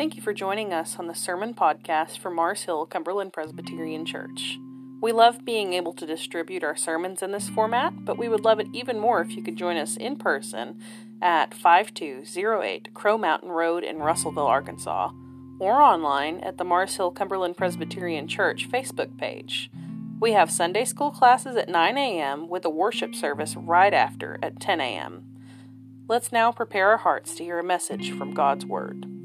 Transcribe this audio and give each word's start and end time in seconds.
Thank 0.00 0.16
you 0.16 0.22
for 0.22 0.32
joining 0.32 0.72
us 0.72 0.96
on 0.98 1.08
the 1.08 1.14
Sermon 1.14 1.52
Podcast 1.52 2.16
for 2.16 2.30
Mars 2.30 2.62
Hill 2.62 2.86
Cumberland 2.86 3.34
Presbyterian 3.34 4.06
Church. 4.06 4.58
We 5.02 5.12
love 5.12 5.44
being 5.44 5.74
able 5.74 5.92
to 5.92 6.06
distribute 6.06 6.64
our 6.64 6.74
sermons 6.74 7.22
in 7.22 7.32
this 7.32 7.50
format, 7.50 8.06
but 8.06 8.16
we 8.16 8.26
would 8.26 8.40
love 8.40 8.60
it 8.60 8.68
even 8.72 8.98
more 8.98 9.20
if 9.20 9.32
you 9.32 9.42
could 9.42 9.58
join 9.58 9.76
us 9.76 9.98
in 9.98 10.16
person 10.16 10.80
at 11.20 11.52
5208 11.52 12.94
Crow 12.94 13.18
Mountain 13.18 13.50
Road 13.50 13.84
in 13.84 13.98
Russellville, 13.98 14.46
Arkansas, 14.46 15.10
or 15.58 15.82
online 15.82 16.40
at 16.40 16.56
the 16.56 16.64
Mars 16.64 16.96
Hill 16.96 17.10
Cumberland 17.10 17.58
Presbyterian 17.58 18.26
Church 18.26 18.70
Facebook 18.70 19.18
page. 19.18 19.70
We 20.18 20.32
have 20.32 20.50
Sunday 20.50 20.86
school 20.86 21.10
classes 21.10 21.56
at 21.56 21.68
9 21.68 21.98
a.m. 21.98 22.48
with 22.48 22.64
a 22.64 22.70
worship 22.70 23.14
service 23.14 23.54
right 23.54 23.92
after 23.92 24.38
at 24.42 24.60
10 24.60 24.80
a.m. 24.80 25.26
Let's 26.08 26.32
now 26.32 26.52
prepare 26.52 26.88
our 26.88 26.96
hearts 26.96 27.34
to 27.34 27.44
hear 27.44 27.58
a 27.58 27.62
message 27.62 28.12
from 28.12 28.32
God's 28.32 28.64
Word. 28.64 29.19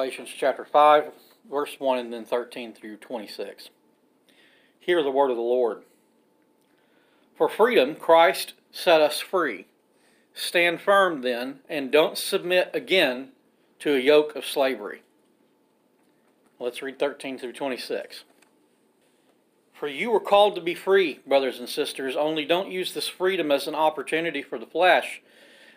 Galatians 0.00 0.30
chapter 0.34 0.64
5, 0.64 1.12
verse 1.50 1.76
1 1.78 1.98
and 1.98 2.10
then 2.10 2.24
13 2.24 2.72
through 2.72 2.96
26. 2.96 3.68
Hear 4.78 5.02
the 5.02 5.10
word 5.10 5.28
of 5.30 5.36
the 5.36 5.42
Lord. 5.42 5.82
For 7.36 7.50
freedom, 7.50 7.94
Christ 7.96 8.54
set 8.72 9.02
us 9.02 9.20
free. 9.20 9.66
Stand 10.32 10.80
firm 10.80 11.20
then, 11.20 11.58
and 11.68 11.92
don't 11.92 12.16
submit 12.16 12.70
again 12.72 13.32
to 13.80 13.94
a 13.94 13.98
yoke 13.98 14.34
of 14.34 14.46
slavery. 14.46 15.02
Let's 16.58 16.80
read 16.80 16.98
13 16.98 17.38
through 17.38 17.52
26. 17.52 18.24
For 19.74 19.86
you 19.86 20.10
were 20.10 20.18
called 20.18 20.54
to 20.54 20.62
be 20.62 20.74
free, 20.74 21.20
brothers 21.26 21.58
and 21.58 21.68
sisters, 21.68 22.16
only 22.16 22.46
don't 22.46 22.72
use 22.72 22.94
this 22.94 23.08
freedom 23.08 23.52
as 23.52 23.66
an 23.66 23.74
opportunity 23.74 24.40
for 24.40 24.58
the 24.58 24.64
flesh, 24.64 25.20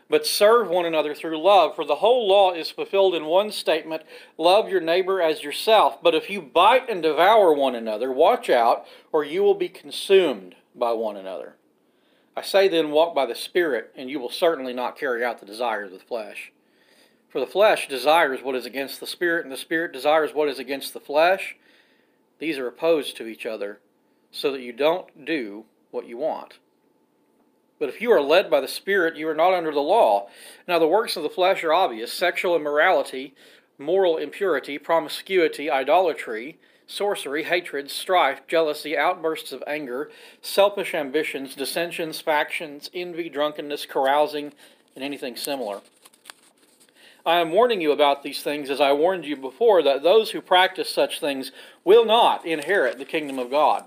but 0.09 0.25
serve 0.25 0.69
one 0.69 0.85
another 0.85 1.15
through 1.15 1.41
love. 1.41 1.75
For 1.75 1.85
the 1.85 1.95
whole 1.95 2.27
law 2.27 2.53
is 2.53 2.69
fulfilled 2.69 3.15
in 3.15 3.25
one 3.25 3.51
statement 3.51 4.03
love 4.37 4.69
your 4.69 4.81
neighbor 4.81 5.21
as 5.21 5.43
yourself. 5.43 6.01
But 6.01 6.15
if 6.15 6.29
you 6.29 6.41
bite 6.41 6.89
and 6.89 7.01
devour 7.01 7.53
one 7.53 7.75
another, 7.75 8.11
watch 8.11 8.49
out, 8.49 8.85
or 9.11 9.23
you 9.23 9.43
will 9.43 9.55
be 9.55 9.69
consumed 9.69 10.55
by 10.75 10.91
one 10.93 11.15
another. 11.15 11.55
I 12.35 12.41
say 12.41 12.67
then, 12.67 12.91
walk 12.91 13.13
by 13.13 13.25
the 13.25 13.35
Spirit, 13.35 13.91
and 13.95 14.09
you 14.09 14.19
will 14.19 14.29
certainly 14.29 14.73
not 14.73 14.97
carry 14.97 15.23
out 15.23 15.39
the 15.39 15.45
desires 15.45 15.93
of 15.93 15.99
the 15.99 16.05
flesh. 16.05 16.51
For 17.33 17.39
the 17.39 17.47
flesh 17.47 17.87
desires 17.87 18.43
what 18.43 18.53
is 18.53 18.67
against 18.67 18.99
the 18.99 19.07
spirit, 19.07 19.43
and 19.43 19.51
the 19.51 19.57
spirit 19.57 19.91
desires 19.91 20.35
what 20.35 20.49
is 20.49 20.59
against 20.59 20.93
the 20.93 20.99
flesh. 20.99 21.55
These 22.37 22.59
are 22.59 22.67
opposed 22.67 23.17
to 23.17 23.25
each 23.25 23.47
other, 23.47 23.79
so 24.29 24.51
that 24.51 24.61
you 24.61 24.71
don't 24.71 25.25
do 25.25 25.65
what 25.89 26.07
you 26.07 26.17
want. 26.17 26.59
But 27.83 27.89
if 27.89 27.99
you 27.99 28.13
are 28.13 28.21
led 28.21 28.49
by 28.49 28.61
the 28.61 28.67
Spirit, 28.69 29.17
you 29.17 29.27
are 29.27 29.35
not 29.35 29.53
under 29.53 29.73
the 29.73 29.81
law. 29.81 30.29
Now, 30.69 30.79
the 30.79 30.87
works 30.87 31.17
of 31.17 31.23
the 31.23 31.29
flesh 31.29 31.65
are 31.65 31.73
obvious 31.73 32.13
sexual 32.13 32.55
immorality, 32.55 33.35
moral 33.77 34.15
impurity, 34.15 34.77
promiscuity, 34.77 35.69
idolatry, 35.69 36.57
sorcery, 36.87 37.43
hatred, 37.43 37.91
strife, 37.91 38.47
jealousy, 38.47 38.97
outbursts 38.97 39.51
of 39.51 39.61
anger, 39.67 40.09
selfish 40.41 40.93
ambitions, 40.93 41.55
dissensions, 41.55 42.21
factions, 42.21 42.89
envy, 42.93 43.27
drunkenness, 43.27 43.85
carousing, 43.85 44.53
and 44.95 45.03
anything 45.03 45.35
similar. 45.35 45.81
I 47.25 47.41
am 47.41 47.51
warning 47.51 47.81
you 47.81 47.91
about 47.91 48.23
these 48.23 48.41
things 48.41 48.69
as 48.69 48.79
I 48.79 48.93
warned 48.93 49.25
you 49.25 49.35
before, 49.35 49.83
that 49.83 50.03
those 50.03 50.31
who 50.31 50.39
practice 50.39 50.89
such 50.89 51.19
things 51.19 51.51
will 51.83 52.05
not 52.05 52.45
inherit 52.45 52.97
the 52.97 53.03
kingdom 53.03 53.37
of 53.39 53.51
God. 53.51 53.83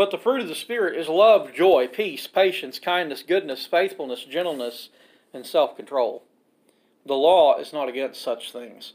But 0.00 0.10
the 0.10 0.16
fruit 0.16 0.40
of 0.40 0.48
the 0.48 0.54
Spirit 0.54 0.98
is 0.98 1.10
love, 1.10 1.52
joy, 1.52 1.86
peace, 1.86 2.26
patience, 2.26 2.78
kindness, 2.78 3.22
goodness, 3.22 3.66
faithfulness, 3.66 4.24
gentleness, 4.24 4.88
and 5.34 5.44
self 5.44 5.76
control. 5.76 6.22
The 7.04 7.12
law 7.12 7.58
is 7.58 7.74
not 7.74 7.86
against 7.86 8.22
such 8.22 8.50
things. 8.50 8.94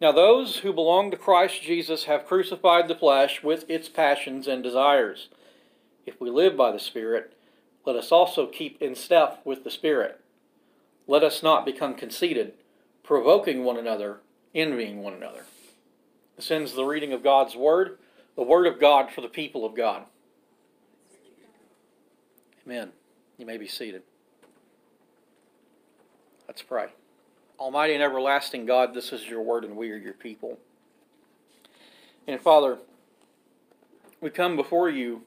Now, 0.00 0.10
those 0.10 0.60
who 0.60 0.72
belong 0.72 1.10
to 1.10 1.18
Christ 1.18 1.60
Jesus 1.60 2.04
have 2.04 2.24
crucified 2.24 2.88
the 2.88 2.94
flesh 2.94 3.42
with 3.42 3.68
its 3.68 3.90
passions 3.90 4.48
and 4.48 4.62
desires. 4.62 5.28
If 6.06 6.18
we 6.18 6.30
live 6.30 6.56
by 6.56 6.72
the 6.72 6.78
Spirit, 6.78 7.34
let 7.84 7.96
us 7.96 8.10
also 8.10 8.46
keep 8.46 8.80
in 8.80 8.94
step 8.94 9.42
with 9.44 9.64
the 9.64 9.70
Spirit. 9.70 10.18
Let 11.06 11.22
us 11.22 11.42
not 11.42 11.66
become 11.66 11.92
conceited 11.92 12.54
provoking 13.02 13.64
one 13.64 13.76
another, 13.76 14.20
envying 14.54 15.02
one 15.02 15.12
another. 15.12 15.44
This 16.36 16.50
ends 16.50 16.72
the 16.72 16.86
reading 16.86 17.12
of 17.12 17.22
God's 17.22 17.54
Word, 17.54 17.98
the 18.34 18.42
Word 18.42 18.66
of 18.66 18.80
God 18.80 19.10
for 19.10 19.20
the 19.20 19.28
people 19.28 19.66
of 19.66 19.76
God. 19.76 20.06
Amen. 22.66 22.90
You 23.38 23.46
may 23.46 23.56
be 23.56 23.66
seated. 23.66 24.02
Let's 26.46 26.62
pray. 26.62 26.88
Almighty 27.58 27.94
and 27.94 28.02
everlasting 28.02 28.66
God, 28.66 28.94
this 28.94 29.12
is 29.12 29.26
your 29.26 29.42
word, 29.42 29.64
and 29.64 29.76
we 29.76 29.90
are 29.90 29.96
your 29.96 30.12
people. 30.12 30.58
And 32.26 32.40
Father, 32.40 32.78
we 34.20 34.30
come 34.30 34.56
before 34.56 34.88
you 34.88 35.22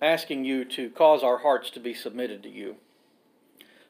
asking 0.00 0.44
you 0.44 0.64
to 0.64 0.90
cause 0.90 1.22
our 1.22 1.38
hearts 1.38 1.70
to 1.70 1.80
be 1.80 1.94
submitted 1.94 2.42
to 2.42 2.48
you. 2.48 2.76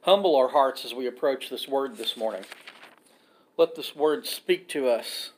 Humble 0.03 0.35
our 0.35 0.49
hearts 0.49 0.85
as 0.85 0.95
we 0.95 1.07
approach 1.07 1.51
this 1.51 1.69
word 1.69 1.97
this 1.97 2.17
morning. 2.17 2.45
Let 3.59 3.75
this 3.77 3.95
word 3.95 4.27
speak 4.27 4.67
to 4.69 4.89
us 4.89 5.33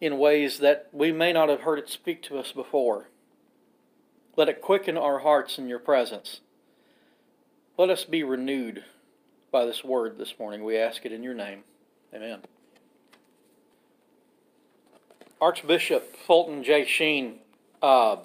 in 0.00 0.18
ways 0.18 0.58
that 0.58 0.88
we 0.92 1.12
may 1.12 1.32
not 1.32 1.48
have 1.48 1.62
heard 1.62 1.78
it 1.78 1.88
speak 1.88 2.22
to 2.24 2.38
us 2.38 2.52
before. 2.52 3.08
Let 4.36 4.50
it 4.50 4.60
quicken 4.60 4.98
our 4.98 5.20
hearts 5.20 5.58
in 5.58 5.66
your 5.66 5.78
presence. 5.78 6.40
Let 7.78 7.88
us 7.88 8.04
be 8.04 8.22
renewed 8.22 8.84
by 9.50 9.64
this 9.64 9.82
word 9.82 10.18
this 10.18 10.34
morning. 10.38 10.62
We 10.62 10.76
ask 10.76 11.06
it 11.06 11.12
in 11.12 11.22
your 11.22 11.34
name. 11.34 11.64
Amen. 12.14 12.40
Archbishop 15.40 16.16
Fulton 16.16 16.62
J. 16.62 16.84
Sheen 16.84 17.38
uh, 17.82 18.16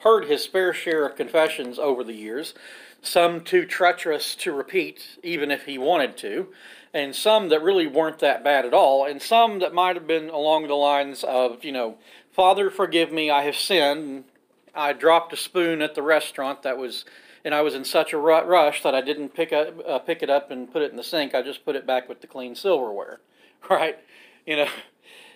heard 0.00 0.26
his 0.26 0.46
fair 0.46 0.72
share 0.72 1.06
of 1.06 1.16
confessions 1.16 1.78
over 1.78 2.02
the 2.02 2.14
years, 2.14 2.54
some 3.02 3.42
too 3.42 3.64
treacherous 3.66 4.34
to 4.36 4.52
repeat, 4.52 5.18
even 5.22 5.50
if 5.50 5.64
he 5.66 5.78
wanted 5.78 6.16
to, 6.18 6.48
and 6.92 7.14
some 7.14 7.48
that 7.50 7.62
really 7.62 7.86
weren't 7.86 8.20
that 8.20 8.42
bad 8.42 8.64
at 8.64 8.74
all, 8.74 9.04
and 9.04 9.20
some 9.20 9.58
that 9.60 9.74
might 9.74 9.96
have 9.96 10.06
been 10.06 10.28
along 10.28 10.66
the 10.66 10.74
lines 10.74 11.24
of, 11.24 11.64
you 11.64 11.72
know, 11.72 11.98
Father, 12.32 12.70
forgive 12.70 13.12
me, 13.12 13.30
I 13.30 13.42
have 13.42 13.56
sinned. 13.56 14.24
I 14.76 14.92
dropped 14.92 15.32
a 15.32 15.36
spoon 15.36 15.82
at 15.82 15.94
the 15.94 16.02
restaurant 16.02 16.62
that 16.62 16.78
was, 16.78 17.04
and 17.44 17.54
I 17.54 17.62
was 17.62 17.74
in 17.74 17.84
such 17.84 18.12
a 18.12 18.18
rush 18.18 18.82
that 18.82 18.94
I 18.94 19.00
didn't 19.00 19.34
pick 19.34 19.52
up, 19.52 19.74
uh, 19.86 19.98
pick 19.98 20.22
it 20.22 20.30
up 20.30 20.50
and 20.50 20.70
put 20.70 20.82
it 20.82 20.90
in 20.90 20.96
the 20.96 21.02
sink. 21.02 21.34
I 21.34 21.42
just 21.42 21.64
put 21.64 21.76
it 21.76 21.86
back 21.86 22.08
with 22.08 22.20
the 22.20 22.26
clean 22.26 22.54
silverware, 22.54 23.20
right? 23.70 23.98
You 24.46 24.56
know, 24.56 24.68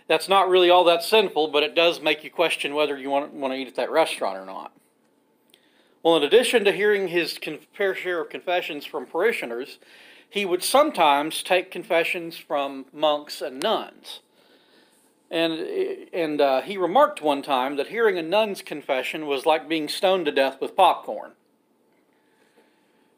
that's 0.06 0.28
not 0.28 0.48
really 0.48 0.70
all 0.70 0.84
that 0.84 1.02
sinful, 1.02 1.48
but 1.48 1.62
it 1.62 1.74
does 1.74 2.00
make 2.00 2.22
you 2.24 2.30
question 2.30 2.74
whether 2.74 2.98
you 2.98 3.10
want 3.10 3.32
want 3.32 3.54
to 3.54 3.58
eat 3.58 3.68
at 3.68 3.76
that 3.76 3.90
restaurant 3.90 4.36
or 4.36 4.44
not. 4.44 4.72
Well, 6.02 6.16
in 6.16 6.22
addition 6.22 6.64
to 6.64 6.72
hearing 6.72 7.08
his 7.08 7.38
fair 7.72 7.94
share 7.94 8.22
of 8.22 8.30
confessions 8.30 8.86
from 8.86 9.06
parishioners, 9.06 9.78
he 10.28 10.44
would 10.46 10.62
sometimes 10.62 11.42
take 11.42 11.70
confessions 11.70 12.36
from 12.36 12.86
monks 12.92 13.42
and 13.42 13.60
nuns. 13.60 14.20
And, 15.30 15.52
and 16.12 16.40
uh, 16.40 16.62
he 16.62 16.76
remarked 16.76 17.22
one 17.22 17.42
time 17.42 17.76
that 17.76 17.88
hearing 17.88 18.18
a 18.18 18.22
nun's 18.22 18.62
confession 18.62 19.26
was 19.26 19.46
like 19.46 19.68
being 19.68 19.88
stoned 19.88 20.26
to 20.26 20.32
death 20.32 20.60
with 20.60 20.74
popcorn. 20.74 21.32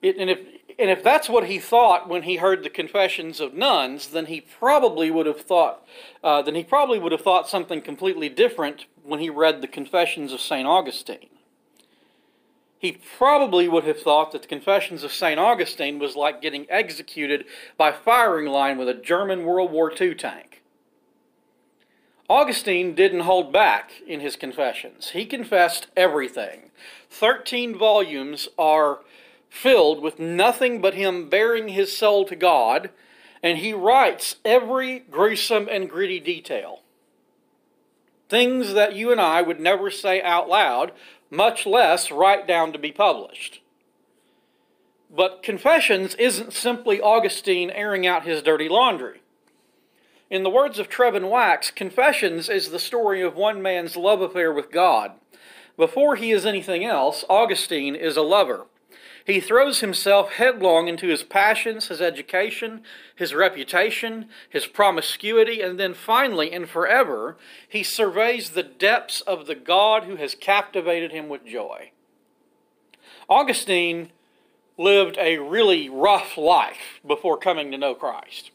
It, 0.02 0.18
and, 0.18 0.28
if, 0.28 0.40
and 0.78 0.90
if 0.90 1.02
that's 1.02 1.28
what 1.28 1.46
he 1.46 1.58
thought 1.58 2.08
when 2.08 2.24
he 2.24 2.36
heard 2.36 2.64
the 2.64 2.70
confessions 2.70 3.40
of 3.40 3.54
nuns, 3.54 4.08
then 4.08 4.26
he 4.26 4.42
probably 4.42 5.10
would 5.10 5.26
have 5.26 5.40
thought, 5.40 5.86
uh, 6.22 6.42
then 6.42 6.54
he 6.54 6.64
probably 6.64 6.98
would 6.98 7.12
have 7.12 7.22
thought 7.22 7.48
something 7.48 7.80
completely 7.80 8.28
different 8.28 8.86
when 9.02 9.20
he 9.20 9.30
read 9.30 9.62
the 9.62 9.68
confessions 9.68 10.32
of 10.32 10.40
St. 10.40 10.66
Augustine 10.66 11.28
he 12.82 12.98
probably 13.16 13.68
would 13.68 13.84
have 13.84 14.00
thought 14.00 14.32
that 14.32 14.42
the 14.42 14.48
Confessions 14.48 15.04
of 15.04 15.12
St. 15.12 15.38
Augustine 15.38 16.00
was 16.00 16.16
like 16.16 16.42
getting 16.42 16.66
executed 16.68 17.44
by 17.76 17.92
firing 17.92 18.48
line 18.48 18.76
with 18.76 18.88
a 18.88 18.94
German 18.94 19.44
World 19.44 19.70
War 19.70 19.92
II 19.98 20.16
tank. 20.16 20.61
Augustine 22.28 22.94
didn't 22.94 23.20
hold 23.20 23.52
back 23.52 23.92
in 24.06 24.20
his 24.20 24.36
confessions. 24.36 25.10
He 25.10 25.26
confessed 25.26 25.88
everything. 25.96 26.70
Thirteen 27.10 27.76
volumes 27.76 28.48
are 28.58 29.00
filled 29.50 30.00
with 30.00 30.18
nothing 30.18 30.80
but 30.80 30.94
him 30.94 31.28
bearing 31.28 31.68
his 31.68 31.96
soul 31.96 32.24
to 32.24 32.36
God, 32.36 32.90
and 33.42 33.58
he 33.58 33.72
writes 33.72 34.36
every 34.44 35.00
gruesome 35.00 35.68
and 35.70 35.90
gritty 35.90 36.20
detail. 36.20 36.80
Things 38.28 38.72
that 38.72 38.94
you 38.94 39.12
and 39.12 39.20
I 39.20 39.42
would 39.42 39.60
never 39.60 39.90
say 39.90 40.22
out 40.22 40.48
loud, 40.48 40.92
much 41.30 41.66
less 41.66 42.10
write 42.10 42.46
down 42.46 42.72
to 42.72 42.78
be 42.78 42.92
published. 42.92 43.60
But 45.14 45.42
Confessions 45.42 46.14
isn't 46.14 46.54
simply 46.54 47.00
Augustine 47.00 47.70
airing 47.70 48.06
out 48.06 48.24
his 48.24 48.40
dirty 48.40 48.68
laundry. 48.68 49.21
In 50.32 50.44
the 50.44 50.48
words 50.48 50.78
of 50.78 50.88
Trevin 50.88 51.28
Wax, 51.28 51.70
Confessions 51.70 52.48
is 52.48 52.70
the 52.70 52.78
story 52.78 53.20
of 53.20 53.36
one 53.36 53.60
man's 53.60 53.98
love 53.98 54.22
affair 54.22 54.50
with 54.50 54.72
God. 54.72 55.12
Before 55.76 56.16
he 56.16 56.32
is 56.32 56.46
anything 56.46 56.86
else, 56.86 57.22
Augustine 57.28 57.94
is 57.94 58.16
a 58.16 58.22
lover. 58.22 58.64
He 59.26 59.40
throws 59.40 59.80
himself 59.80 60.32
headlong 60.32 60.88
into 60.88 61.08
his 61.08 61.22
passions, 61.22 61.88
his 61.88 62.00
education, 62.00 62.80
his 63.14 63.34
reputation, 63.34 64.30
his 64.48 64.66
promiscuity, 64.66 65.60
and 65.60 65.78
then 65.78 65.92
finally 65.92 66.50
and 66.50 66.66
forever, 66.66 67.36
he 67.68 67.82
surveys 67.82 68.52
the 68.52 68.62
depths 68.62 69.20
of 69.20 69.46
the 69.46 69.54
God 69.54 70.04
who 70.04 70.16
has 70.16 70.34
captivated 70.34 71.12
him 71.12 71.28
with 71.28 71.44
joy. 71.44 71.90
Augustine 73.28 74.12
lived 74.78 75.18
a 75.18 75.36
really 75.36 75.90
rough 75.90 76.38
life 76.38 77.00
before 77.06 77.36
coming 77.36 77.70
to 77.70 77.76
know 77.76 77.94
Christ. 77.94 78.50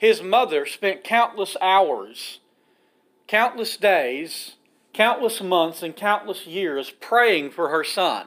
His 0.00 0.20
mother 0.22 0.66
spent 0.66 1.04
countless 1.04 1.56
hours, 1.60 2.40
countless 3.28 3.76
days, 3.76 4.56
countless 4.92 5.40
months, 5.40 5.82
and 5.82 5.94
countless 5.94 6.46
years 6.46 6.90
praying 6.90 7.50
for 7.52 7.68
her 7.68 7.84
son 7.84 8.26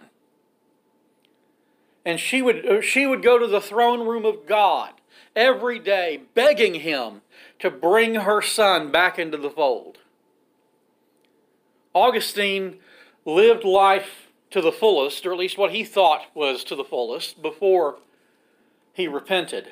and 2.06 2.20
she 2.20 2.42
would, 2.42 2.66
uh, 2.66 2.82
she 2.82 3.06
would 3.06 3.24
go 3.24 3.38
to 3.38 3.48
the 3.48 3.62
throne 3.62 4.08
room 4.08 4.26
of 4.26 4.46
God 4.46 4.94
every 5.36 5.80
day, 5.80 6.22
begging 6.34 6.76
him 6.76 7.22
to 7.60 7.72
bring 7.72 8.16
her 8.16 8.42
son 8.42 8.92
back 8.92 9.18
into 9.18 9.38
the 9.38 9.50
fold. 9.50 10.00
Augustine 11.94 12.78
lived 13.26 13.64
life 13.64 14.28
to 14.52 14.62
the 14.62 14.72
fullest, 14.72 15.26
or 15.26 15.32
at 15.32 15.40
least 15.40 15.58
what 15.58 15.72
he 15.72 15.84
thought 15.84 16.26
was 16.34 16.64
to 16.66 16.76
the 16.76 16.84
fullest, 16.84 17.42
before 17.42 17.98
he 18.92 19.08
repented 19.08 19.72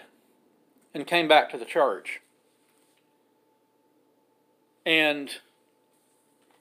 and 0.94 1.08
came 1.08 1.28
back 1.28 1.50
to 1.52 1.58
the 1.58 1.66
church. 1.66 2.22
And 4.86 5.32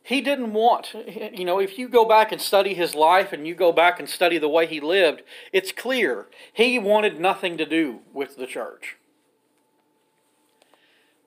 he 0.03 0.21
didn't 0.21 0.53
want, 0.53 0.95
you 1.33 1.45
know, 1.45 1.61
if 1.61 1.79
you 1.79 1.89
go 1.89 2.05
back 2.05 2.33
and 2.33 2.41
study 2.41 2.75
his 2.75 2.95
life 2.95 3.33
and 3.33 3.47
you 3.47 3.55
go 3.55 3.73
back 3.73 3.99
and 3.99 4.09
study 4.09 4.39
the 4.39 4.49
way 4.49 4.67
he 4.67 4.81
lived, 4.81 5.23
it's 5.53 5.73
clear 5.73 6.27
he 6.53 6.79
wanted 6.79 7.21
nothing 7.21 7.57
to 7.59 7.67
do 7.67 8.01
with 8.13 8.37
the 8.37 8.47
church. 8.47 8.97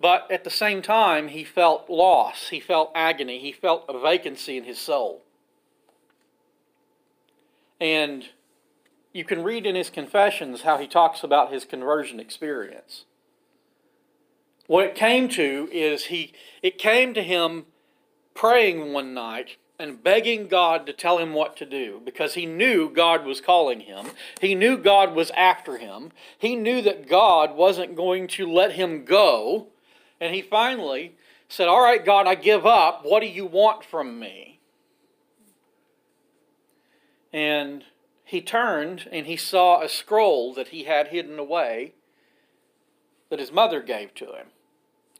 But 0.01 0.29
at 0.29 0.43
the 0.43 0.49
same 0.49 0.81
time, 0.81 1.29
he 1.29 1.45
felt 1.45 1.89
loss, 1.89 2.49
he 2.49 2.59
felt 2.59 2.91
agony, 2.93 3.39
he 3.39 3.53
felt 3.53 3.85
a 3.87 3.97
vacancy 3.97 4.57
in 4.57 4.65
his 4.65 4.77
soul. 4.77 5.21
And 7.79 8.25
you 9.13 9.23
can 9.23 9.43
read 9.43 9.65
in 9.65 9.75
his 9.75 9.91
confessions 9.91 10.63
how 10.63 10.77
he 10.77 10.87
talks 10.87 11.23
about 11.23 11.53
his 11.53 11.63
conversion 11.63 12.19
experience. 12.19 13.05
What 14.67 14.85
it 14.85 14.95
came 14.95 15.29
to 15.29 15.69
is 15.71 16.05
he 16.05 16.33
it 16.61 16.77
came 16.77 17.13
to 17.13 17.21
him 17.21 17.65
praying 18.33 18.91
one 18.91 19.13
night 19.13 19.57
and 19.77 20.03
begging 20.03 20.47
God 20.47 20.85
to 20.85 20.93
tell 20.93 21.17
him 21.17 21.33
what 21.33 21.57
to 21.57 21.65
do 21.65 22.01
because 22.03 22.33
he 22.33 22.45
knew 22.45 22.89
God 22.89 23.25
was 23.25 23.41
calling 23.41 23.81
him. 23.81 24.07
He 24.39 24.55
knew 24.55 24.77
God 24.77 25.13
was 25.13 25.31
after 25.31 25.77
him. 25.77 26.11
He 26.37 26.55
knew 26.55 26.81
that 26.81 27.07
God 27.07 27.55
wasn't 27.55 27.95
going 27.95 28.27
to 28.29 28.51
let 28.51 28.73
him 28.73 29.03
go. 29.03 29.67
And 30.19 30.33
he 30.33 30.41
finally 30.41 31.15
said, 31.49 31.67
All 31.67 31.83
right, 31.83 32.03
God, 32.03 32.27
I 32.27 32.35
give 32.35 32.65
up. 32.65 33.01
What 33.03 33.19
do 33.19 33.27
you 33.27 33.45
want 33.45 33.83
from 33.83 34.19
me? 34.19 34.59
And 37.31 37.83
he 38.33 38.41
turned 38.41 39.07
and 39.11 39.27
he 39.27 39.37
saw 39.37 39.79
a 39.79 39.87
scroll 39.87 40.55
that 40.55 40.69
he 40.69 40.85
had 40.85 41.09
hidden 41.09 41.37
away 41.37 41.93
that 43.29 43.37
his 43.37 43.51
mother 43.51 43.79
gave 43.79 44.15
to 44.15 44.25
him. 44.25 44.47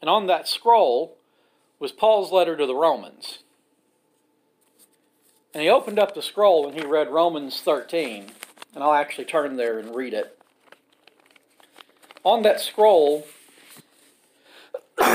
And 0.02 0.10
on 0.10 0.26
that 0.26 0.48
scroll, 0.48 1.16
was 1.78 1.92
Paul's 1.92 2.32
letter 2.32 2.58
to 2.58 2.66
the 2.66 2.74
Romans. 2.74 3.44
And 5.54 5.62
he 5.62 5.70
opened 5.70 6.00
up 6.00 6.16
the 6.16 6.24
scroll 6.24 6.68
and 6.68 6.76
he 6.76 6.84
read 6.84 7.08
Romans 7.08 7.62
13. 7.62 8.32
And 8.74 8.84
I'll 8.84 8.94
actually 8.94 9.26
turn 9.26 9.58
there 9.58 9.78
and 9.78 9.96
read 9.96 10.16
it. 10.16 10.36
On 12.24 12.42
that 12.42 12.62
scroll, 12.62 13.28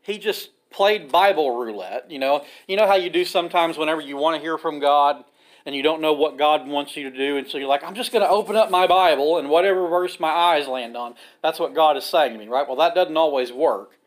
he 0.00 0.16
just 0.16 0.52
played 0.70 1.12
Bible 1.12 1.58
roulette. 1.58 2.10
You 2.10 2.18
know, 2.18 2.46
you 2.66 2.78
know 2.78 2.86
how 2.86 2.96
you 2.96 3.10
do 3.10 3.26
sometimes 3.26 3.76
whenever 3.76 4.00
you 4.00 4.16
want 4.16 4.36
to 4.36 4.40
hear 4.40 4.56
from 4.56 4.78
God 4.78 5.24
and 5.68 5.76
you 5.76 5.82
don't 5.82 6.00
know 6.00 6.14
what 6.14 6.38
God 6.38 6.66
wants 6.66 6.96
you 6.96 7.10
to 7.10 7.14
do, 7.14 7.36
and 7.36 7.46
so 7.46 7.58
you're 7.58 7.68
like, 7.68 7.84
I'm 7.84 7.94
just 7.94 8.10
going 8.10 8.24
to 8.24 8.30
open 8.30 8.56
up 8.56 8.70
my 8.70 8.86
Bible 8.86 9.36
and 9.36 9.50
whatever 9.50 9.86
verse 9.86 10.18
my 10.18 10.30
eyes 10.30 10.66
land 10.66 10.96
on, 10.96 11.14
that's 11.42 11.58
what 11.60 11.74
God 11.74 11.94
is 11.98 12.04
saying 12.04 12.32
to 12.32 12.38
me, 12.38 12.48
right? 12.48 12.66
Well, 12.66 12.78
that 12.78 12.94
doesn't 12.94 13.18
always 13.18 13.52
work. 13.52 13.98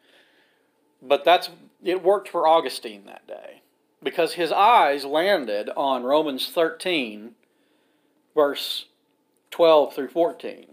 But 1.04 1.24
that's 1.24 1.52
it 1.84 2.02
worked 2.02 2.30
for 2.30 2.48
Augustine 2.48 3.06
that 3.06 3.28
day 3.28 3.62
because 4.02 4.34
his 4.34 4.52
eyes 4.52 5.06
landed 5.06 5.70
on 5.78 6.02
Romans 6.02 6.50
13 6.50 7.36
verse 8.34 8.86
12 9.52 9.94
through 9.94 10.08
14 10.08 10.71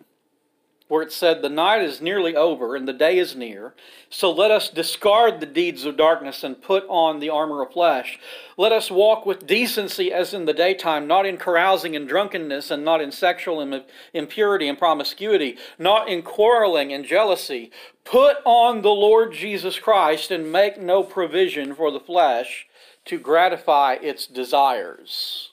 where 0.88 1.02
it 1.02 1.12
said, 1.12 1.40
The 1.40 1.48
night 1.48 1.82
is 1.82 2.00
nearly 2.00 2.34
over 2.34 2.74
and 2.74 2.88
the 2.88 2.92
day 2.92 3.18
is 3.18 3.36
near. 3.36 3.74
So 4.10 4.32
let 4.32 4.50
us 4.50 4.70
discard 4.70 5.38
the 5.38 5.46
deeds 5.46 5.84
of 5.84 5.96
darkness 5.96 6.42
and 6.42 6.60
put 6.60 6.84
on 6.88 7.20
the 7.20 7.28
armor 7.28 7.62
of 7.62 7.72
flesh. 7.72 8.18
Let 8.56 8.72
us 8.72 8.90
walk 8.90 9.26
with 9.26 9.46
decency 9.46 10.12
as 10.12 10.32
in 10.32 10.46
the 10.46 10.54
daytime, 10.54 11.06
not 11.06 11.26
in 11.26 11.36
carousing 11.36 11.94
and 11.94 12.08
drunkenness, 12.08 12.70
and 12.70 12.84
not 12.84 13.02
in 13.02 13.12
sexual 13.12 13.82
impurity 14.14 14.66
and 14.66 14.78
promiscuity, 14.78 15.58
not 15.78 16.08
in 16.08 16.22
quarreling 16.22 16.92
and 16.92 17.04
jealousy. 17.04 17.70
Put 18.04 18.38
on 18.46 18.80
the 18.80 18.88
Lord 18.88 19.34
Jesus 19.34 19.78
Christ 19.78 20.30
and 20.30 20.50
make 20.50 20.80
no 20.80 21.02
provision 21.02 21.74
for 21.74 21.90
the 21.90 22.00
flesh 22.00 22.66
to 23.04 23.18
gratify 23.18 23.94
its 23.94 24.26
desires. 24.26 25.47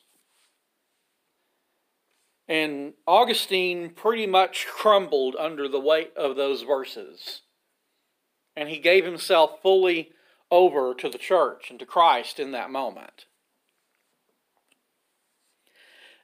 And 2.55 2.93
Augustine 3.05 3.89
pretty 3.89 4.25
much 4.25 4.65
crumbled 4.65 5.35
under 5.35 5.67
the 5.67 5.79
weight 5.79 6.13
of 6.15 6.37
those 6.37 6.61
verses. 6.61 7.41
And 8.55 8.69
he 8.69 8.77
gave 8.77 9.03
himself 9.03 9.61
fully 9.61 10.11
over 10.49 10.93
to 10.93 11.09
the 11.09 11.17
church 11.17 11.69
and 11.69 11.77
to 11.79 11.85
Christ 11.85 12.39
in 12.39 12.53
that 12.53 12.71
moment. 12.71 13.25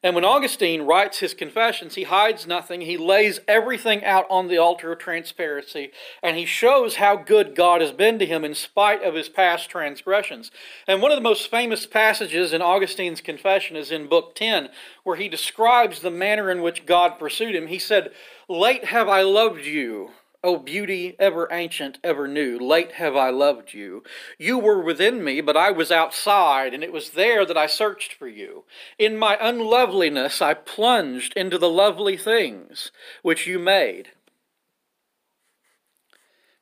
And 0.04 0.16
when 0.16 0.26
Augustine 0.26 0.82
writes 0.82 1.20
his 1.20 1.36
confessions, 1.36 1.94
he 1.94 2.04
hides 2.04 2.48
nothing. 2.48 2.82
He 2.82 2.98
lays 2.98 3.40
everything 3.48 4.04
out 4.04 4.26
on 4.32 4.48
the 4.48 4.58
altar 4.58 4.92
of 4.92 4.98
transparency, 4.98 5.92
and 6.24 6.36
he 6.36 6.46
shows 6.46 6.96
how 6.96 7.16
good 7.18 7.56
God 7.56 7.82
has 7.82 7.92
been 7.92 8.18
to 8.18 8.26
him 8.26 8.44
in 8.44 8.56
spite 8.56 9.04
of 9.04 9.14
his 9.14 9.30
past 9.30 9.70
transgressions. 9.70 10.50
And 10.88 11.04
one 11.04 11.12
of 11.12 11.18
the 11.18 11.22
most 11.22 11.52
famous 11.52 11.86
passages 11.86 12.52
in 12.52 12.64
Augustine's 12.64 13.22
confession 13.22 13.76
is 13.76 13.92
in 13.92 14.10
Book 14.10 14.34
10, 14.34 14.70
where 15.04 15.18
he 15.18 15.30
describes 15.30 16.00
the 16.00 16.10
manner 16.10 16.50
in 16.50 16.64
which 16.64 16.88
God 16.88 17.20
pursued 17.20 17.56
him. 17.56 17.68
He 17.68 17.80
said, 17.80 18.12
Late 18.50 18.86
have 18.86 19.08
I 19.08 19.22
loved 19.22 19.66
you 19.66 20.12
O 20.44 20.58
beauty, 20.58 21.16
ever 21.20 21.48
ancient, 21.52 22.00
ever 22.04 22.28
new, 22.28 22.58
late 22.58 22.94
have 22.94 23.16
I 23.16 23.30
loved 23.30 23.76
you. 23.76 24.04
You 24.40 24.58
were 24.58 24.82
within 24.82 25.24
me, 25.24 25.40
but 25.40 25.56
I 25.56 25.70
was 25.70 25.92
outside, 25.92 26.74
and 26.74 26.84
it 26.84 26.92
was 26.92 27.12
there 27.12 27.46
that 27.46 27.58
I 27.58 27.68
searched 27.68 28.14
for 28.14 28.28
you. 28.28 28.64
In 28.98 29.18
my 29.18 29.38
unloveliness 29.40 30.42
I 30.42 30.56
plunged 30.56 31.34
into 31.36 31.60
the 31.60 31.70
lovely 31.70 32.18
things 32.18 32.92
which 33.22 33.46
you 33.46 33.60
made. 33.60 34.10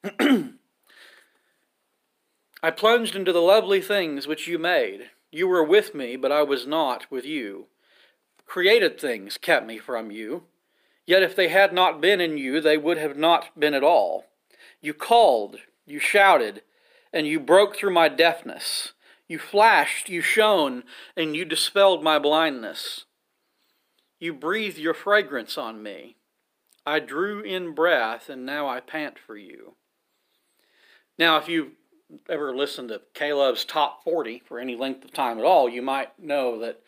I 2.62 2.72
plunged 2.72 3.16
into 3.16 3.32
the 3.32 3.42
lovely 3.42 3.80
things 3.82 4.28
which 4.28 4.46
you 4.46 4.60
made. 4.60 5.10
You 5.32 5.48
were 5.48 5.64
with 5.64 5.96
me, 5.96 6.18
but 6.18 6.34
I 6.34 6.44
was 6.44 6.68
not 6.68 7.10
with 7.10 7.26
you. 7.26 7.68
Created 8.46 9.00
things 9.00 9.38
kept 9.38 9.66
me 9.66 9.78
from 9.78 10.12
you. 10.12 10.44
Yet 11.10 11.24
if 11.24 11.36
they 11.36 11.48
had 11.48 11.74
not 11.74 12.02
been 12.02 12.22
in 12.22 12.38
you, 12.38 12.62
they 12.62 12.78
would 12.78 13.00
have 13.00 13.18
not 13.18 13.60
been 13.60 13.74
at 13.74 13.84
all. 13.84 14.26
You 14.80 14.94
called, 14.94 15.56
you 15.88 15.98
shouted, 16.00 16.62
and 17.12 17.26
you 17.26 17.40
broke 17.40 17.76
through 17.76 17.94
my 17.96 18.10
deafness. 18.10 18.94
You 19.28 19.40
flashed, 19.40 20.08
you 20.08 20.22
shone, 20.22 20.84
and 21.18 21.36
you 21.36 21.46
dispelled 21.46 22.04
my 22.04 22.20
blindness. 22.20 23.06
You 24.20 24.36
breathed 24.36 24.78
your 24.78 24.94
fragrance 24.94 25.58
on 25.58 25.82
me. 25.82 26.18
I 26.86 27.00
drew 27.00 27.42
in 27.42 27.74
breath, 27.74 28.30
and 28.30 28.46
now 28.46 28.70
I 28.70 28.80
pant 28.80 29.18
for 29.18 29.36
you. 29.36 29.74
Now, 31.18 31.38
if 31.38 31.50
you 31.50 31.72
ever 32.30 32.56
listened 32.56 32.90
to 32.90 33.02
K-LOVE's 33.16 33.66
top 33.66 34.04
40 34.04 34.44
for 34.46 34.60
any 34.60 34.76
length 34.76 35.06
of 35.06 35.12
time 35.12 35.40
at 35.40 35.44
all, 35.44 35.68
you 35.68 35.82
might 35.82 36.20
know 36.20 36.60
that 36.60 36.84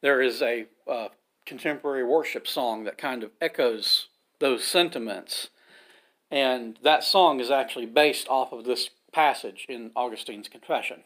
there 0.00 0.20
is 0.20 0.42
a 0.42 0.66
uh, 0.90 1.10
contemporary 1.46 2.04
worship 2.04 2.46
song 2.46 2.84
that 2.84 2.98
kind 2.98 3.22
of 3.22 3.30
echoes 3.40 4.08
those 4.38 4.64
sentiments. 4.64 5.48
And 6.30 6.78
that 6.82 7.04
song 7.04 7.40
is 7.40 7.50
actually 7.50 7.86
based 7.86 8.28
off 8.28 8.52
of 8.52 8.64
this 8.64 8.90
passage 9.12 9.66
in 9.68 9.90
Augustine's 9.96 10.48
Confession. 10.48 11.02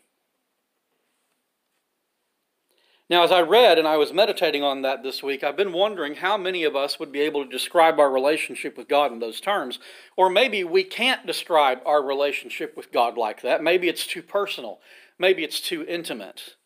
Now, 3.10 3.22
as 3.22 3.30
I 3.30 3.42
read 3.42 3.78
and 3.78 3.86
I 3.86 3.98
was 3.98 4.14
meditating 4.14 4.62
on 4.62 4.80
that 4.82 5.02
this 5.02 5.22
week, 5.22 5.44
I've 5.44 5.58
been 5.58 5.74
wondering 5.74 6.16
how 6.16 6.38
many 6.38 6.64
of 6.64 6.74
us 6.74 6.98
would 6.98 7.12
be 7.12 7.20
able 7.20 7.44
to 7.44 7.50
describe 7.50 8.00
our 8.00 8.10
relationship 8.10 8.78
with 8.78 8.88
God 8.88 9.12
in 9.12 9.18
those 9.18 9.40
terms. 9.40 9.78
Or 10.16 10.30
maybe 10.30 10.64
we 10.64 10.84
can't 10.84 11.26
describe 11.26 11.80
our 11.84 12.02
relationship 12.02 12.74
with 12.76 12.92
God 12.92 13.18
like 13.18 13.42
that. 13.42 13.62
Maybe 13.62 13.88
it's 13.88 14.06
too 14.06 14.22
personal. 14.22 14.80
Maybe 15.18 15.44
it's 15.44 15.60
too 15.60 15.84
intimate. 15.86 16.56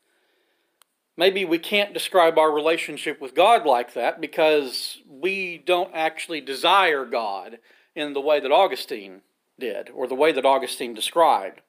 Maybe 1.19 1.45
we 1.45 1.59
can't 1.59 1.93
describe 1.93 2.39
our 2.39 2.53
relationship 2.53 3.21
with 3.21 3.35
God 3.35 3.67
like 3.67 3.95
that 3.95 4.21
because 4.21 4.99
we 5.09 5.59
don't 5.59 5.91
actually 5.93 6.41
desire 6.41 7.05
God 7.05 7.59
in 7.97 8.13
the 8.13 8.21
way 8.21 8.39
that 8.39 8.53
Augustine 8.53 9.23
did 9.59 9.91
or 9.91 10.07
the 10.07 10.15
way 10.15 10.31
that 10.31 10.47
Augustine 10.47 10.95
described. 10.95 11.61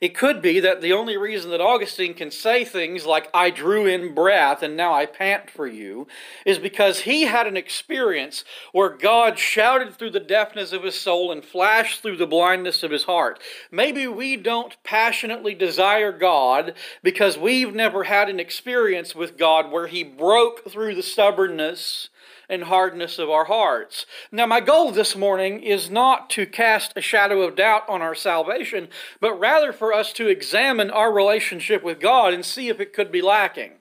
It 0.00 0.14
could 0.14 0.40
be 0.40 0.60
that 0.60 0.80
the 0.80 0.94
only 0.94 1.18
reason 1.18 1.50
that 1.50 1.60
Augustine 1.60 2.14
can 2.14 2.30
say 2.30 2.64
things 2.64 3.04
like, 3.04 3.28
I 3.34 3.50
drew 3.50 3.84
in 3.84 4.14
breath 4.14 4.62
and 4.62 4.74
now 4.74 4.94
I 4.94 5.04
pant 5.04 5.50
for 5.50 5.66
you, 5.66 6.08
is 6.46 6.58
because 6.58 7.00
he 7.00 7.24
had 7.24 7.46
an 7.46 7.56
experience 7.56 8.42
where 8.72 8.88
God 8.88 9.38
shouted 9.38 9.94
through 9.94 10.12
the 10.12 10.20
deafness 10.20 10.72
of 10.72 10.84
his 10.84 10.98
soul 10.98 11.30
and 11.30 11.44
flashed 11.44 12.00
through 12.00 12.16
the 12.16 12.26
blindness 12.26 12.82
of 12.82 12.90
his 12.90 13.04
heart. 13.04 13.40
Maybe 13.70 14.06
we 14.06 14.36
don't 14.36 14.82
passionately 14.84 15.54
desire 15.54 16.12
God 16.12 16.74
because 17.02 17.36
we've 17.36 17.74
never 17.74 18.04
had 18.04 18.30
an 18.30 18.40
experience 18.40 19.14
with 19.14 19.36
God 19.36 19.70
where 19.70 19.86
he 19.86 20.02
broke 20.02 20.70
through 20.70 20.94
the 20.94 21.02
stubbornness 21.02 22.08
and 22.50 22.64
hardness 22.64 23.18
of 23.18 23.30
our 23.30 23.46
hearts. 23.46 24.04
Now, 24.30 24.46
my 24.46 24.60
goal 24.60 24.90
this 24.92 25.16
morning 25.16 25.62
is 25.62 25.88
not 25.88 26.28
to 26.30 26.44
cast 26.44 26.92
a 26.96 27.00
shadow 27.00 27.42
of 27.42 27.56
doubt 27.56 27.88
on 27.88 28.02
our 28.02 28.14
salvation, 28.14 28.88
but 29.20 29.38
rather 29.38 29.72
for 29.72 29.92
us 29.92 30.12
to 30.14 30.28
examine 30.28 30.90
our 30.90 31.12
relationship 31.12 31.82
with 31.82 32.00
God 32.00 32.34
and 32.34 32.44
see 32.44 32.68
if 32.68 32.80
it 32.80 32.92
could 32.92 33.10
be 33.10 33.22
lacking. 33.22 33.79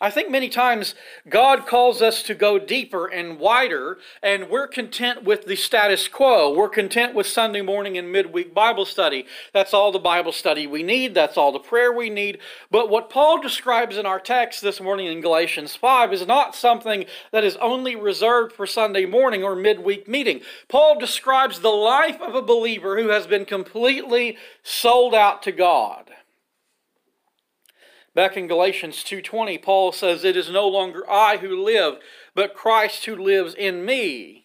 I 0.00 0.10
think 0.10 0.30
many 0.30 0.48
times 0.48 0.94
God 1.28 1.66
calls 1.66 2.02
us 2.02 2.22
to 2.24 2.34
go 2.34 2.58
deeper 2.58 3.06
and 3.06 3.38
wider, 3.38 3.98
and 4.22 4.48
we're 4.50 4.66
content 4.66 5.24
with 5.24 5.46
the 5.46 5.56
status 5.56 6.08
quo. 6.08 6.54
We're 6.54 6.68
content 6.68 7.14
with 7.14 7.26
Sunday 7.26 7.62
morning 7.62 7.96
and 7.96 8.10
midweek 8.10 8.54
Bible 8.54 8.84
study. 8.84 9.26
That's 9.52 9.72
all 9.72 9.92
the 9.92 9.98
Bible 9.98 10.32
study 10.32 10.66
we 10.66 10.82
need, 10.82 11.14
that's 11.14 11.36
all 11.36 11.52
the 11.52 11.58
prayer 11.58 11.92
we 11.92 12.10
need. 12.10 12.38
But 12.70 12.90
what 12.90 13.10
Paul 13.10 13.40
describes 13.40 13.96
in 13.96 14.06
our 14.06 14.20
text 14.20 14.62
this 14.62 14.80
morning 14.80 15.06
in 15.06 15.20
Galatians 15.20 15.76
5 15.76 16.12
is 16.12 16.26
not 16.26 16.54
something 16.54 17.04
that 17.32 17.44
is 17.44 17.56
only 17.56 17.96
reserved 17.96 18.52
for 18.52 18.66
Sunday 18.66 19.06
morning 19.06 19.44
or 19.44 19.54
midweek 19.54 20.08
meeting. 20.08 20.40
Paul 20.68 20.98
describes 20.98 21.60
the 21.60 21.68
life 21.68 22.20
of 22.20 22.34
a 22.34 22.42
believer 22.42 23.00
who 23.00 23.08
has 23.08 23.26
been 23.26 23.44
completely 23.44 24.36
sold 24.62 25.14
out 25.14 25.42
to 25.44 25.52
God. 25.52 26.13
Back 28.14 28.36
in 28.36 28.46
Galatians 28.46 29.02
2:20, 29.02 29.58
Paul 29.58 29.90
says, 29.90 30.22
"It 30.22 30.36
is 30.36 30.48
no 30.48 30.68
longer 30.68 31.08
I 31.10 31.38
who 31.38 31.60
live, 31.60 31.98
but 32.34 32.54
Christ 32.54 33.06
who 33.06 33.16
lives 33.16 33.54
in 33.54 33.84
me." 33.84 34.44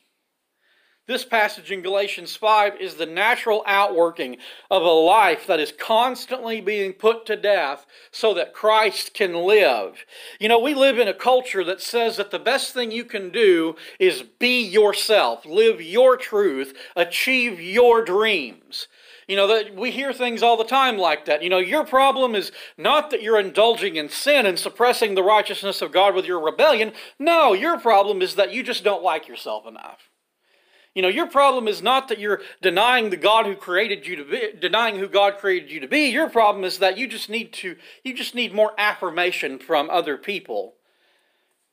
This 1.06 1.26
passage 1.26 1.72
in 1.72 1.82
Galatians 1.82 2.36
5 2.36 2.80
is 2.80 2.96
the 2.96 3.08
natural 3.08 3.64
outworking 3.66 4.38
of 4.70 4.84
a 4.84 4.92
life 4.92 5.48
that 5.48 5.60
is 5.60 5.72
constantly 5.72 6.62
being 6.62 6.94
put 6.94 7.26
to 7.26 7.36
death 7.36 7.88
so 8.12 8.32
that 8.36 8.54
Christ 8.54 9.16
can 9.16 9.34
live. 9.34 10.06
You 10.40 10.50
know, 10.50 10.60
we 10.60 10.76
live 10.76 11.00
in 11.00 11.08
a 11.08 11.14
culture 11.16 11.64
that 11.64 11.82
says 11.82 12.18
that 12.18 12.30
the 12.30 12.38
best 12.38 12.76
thing 12.76 12.92
you 12.92 13.06
can 13.06 13.32
do 13.32 13.76
is 14.00 14.22
be 14.22 14.62
yourself, 14.62 15.46
live 15.46 15.82
your 15.82 16.16
truth, 16.16 16.78
achieve 16.96 17.60
your 17.60 18.04
dreams. 18.04 18.88
You 19.30 19.36
know, 19.36 19.46
that 19.46 19.76
we 19.76 19.92
hear 19.92 20.12
things 20.12 20.42
all 20.42 20.58
the 20.58 20.64
time 20.64 20.98
like 20.98 21.26
that. 21.26 21.44
You 21.44 21.52
know, 21.52 21.60
your 21.60 21.86
problem 21.86 22.34
is 22.34 22.52
not 22.80 23.12
that 23.12 23.22
you're 23.22 23.40
indulging 23.40 23.96
in 23.96 24.10
sin 24.10 24.48
and 24.48 24.58
suppressing 24.58 25.14
the 25.14 25.22
righteousness 25.22 25.84
of 25.84 25.92
God 25.92 26.16
with 26.16 26.26
your 26.26 26.44
rebellion. 26.44 26.94
No, 27.20 27.54
your 27.54 27.80
problem 27.80 28.24
is 28.24 28.34
that 28.36 28.52
you 28.52 28.64
just 28.64 28.84
don't 28.84 29.04
like 29.04 29.28
yourself 29.28 29.68
enough. 29.68 30.10
You 30.96 31.04
know, 31.04 31.10
your 31.10 31.28
problem 31.28 31.68
is 31.68 31.80
not 31.80 32.08
that 32.08 32.18
you're 32.18 32.42
denying 32.64 33.12
the 33.12 33.18
God 33.18 33.46
who 33.46 33.56
created 33.56 34.08
you 34.08 34.16
to 34.16 34.24
be, 34.24 34.54
denying 34.60 34.98
who 34.98 35.08
God 35.08 35.38
created 35.38 35.70
you 35.70 35.80
to 35.82 35.88
be. 35.88 36.08
Your 36.08 36.28
problem 36.28 36.64
is 36.64 36.80
that 36.80 36.98
you 36.98 37.08
just 37.08 37.30
need 37.30 37.54
to, 37.54 37.76
you 38.04 38.16
just 38.16 38.34
need 38.34 38.52
more 38.52 38.74
affirmation 38.80 39.60
from 39.60 39.92
other 39.92 40.18
people. 40.18 40.74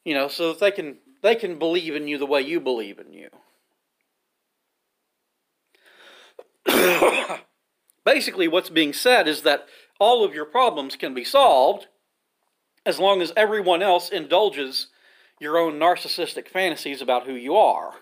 You 0.04 0.12
know, 0.12 0.28
so 0.28 0.48
that 0.48 0.60
they 0.60 0.72
can, 0.72 0.98
they 1.22 1.34
can 1.34 1.58
believe 1.58 1.96
in 1.96 2.06
you 2.06 2.18
the 2.18 2.26
way 2.26 2.42
you 2.42 2.60
believe 2.60 2.98
in 2.98 3.14
you. 3.14 3.30
Basically, 8.04 8.48
what's 8.48 8.70
being 8.70 8.92
said 8.92 9.26
is 9.28 9.42
that 9.42 9.66
all 9.98 10.24
of 10.24 10.34
your 10.34 10.44
problems 10.44 10.96
can 10.96 11.14
be 11.14 11.24
solved 11.24 11.86
as 12.84 12.98
long 12.98 13.20
as 13.20 13.32
everyone 13.36 13.82
else 13.82 14.08
indulges 14.08 14.86
your 15.40 15.58
own 15.58 15.74
narcissistic 15.78 16.48
fantasies 16.48 17.02
about 17.02 17.26
who 17.26 17.34
you 17.34 17.56
are. 17.56 17.94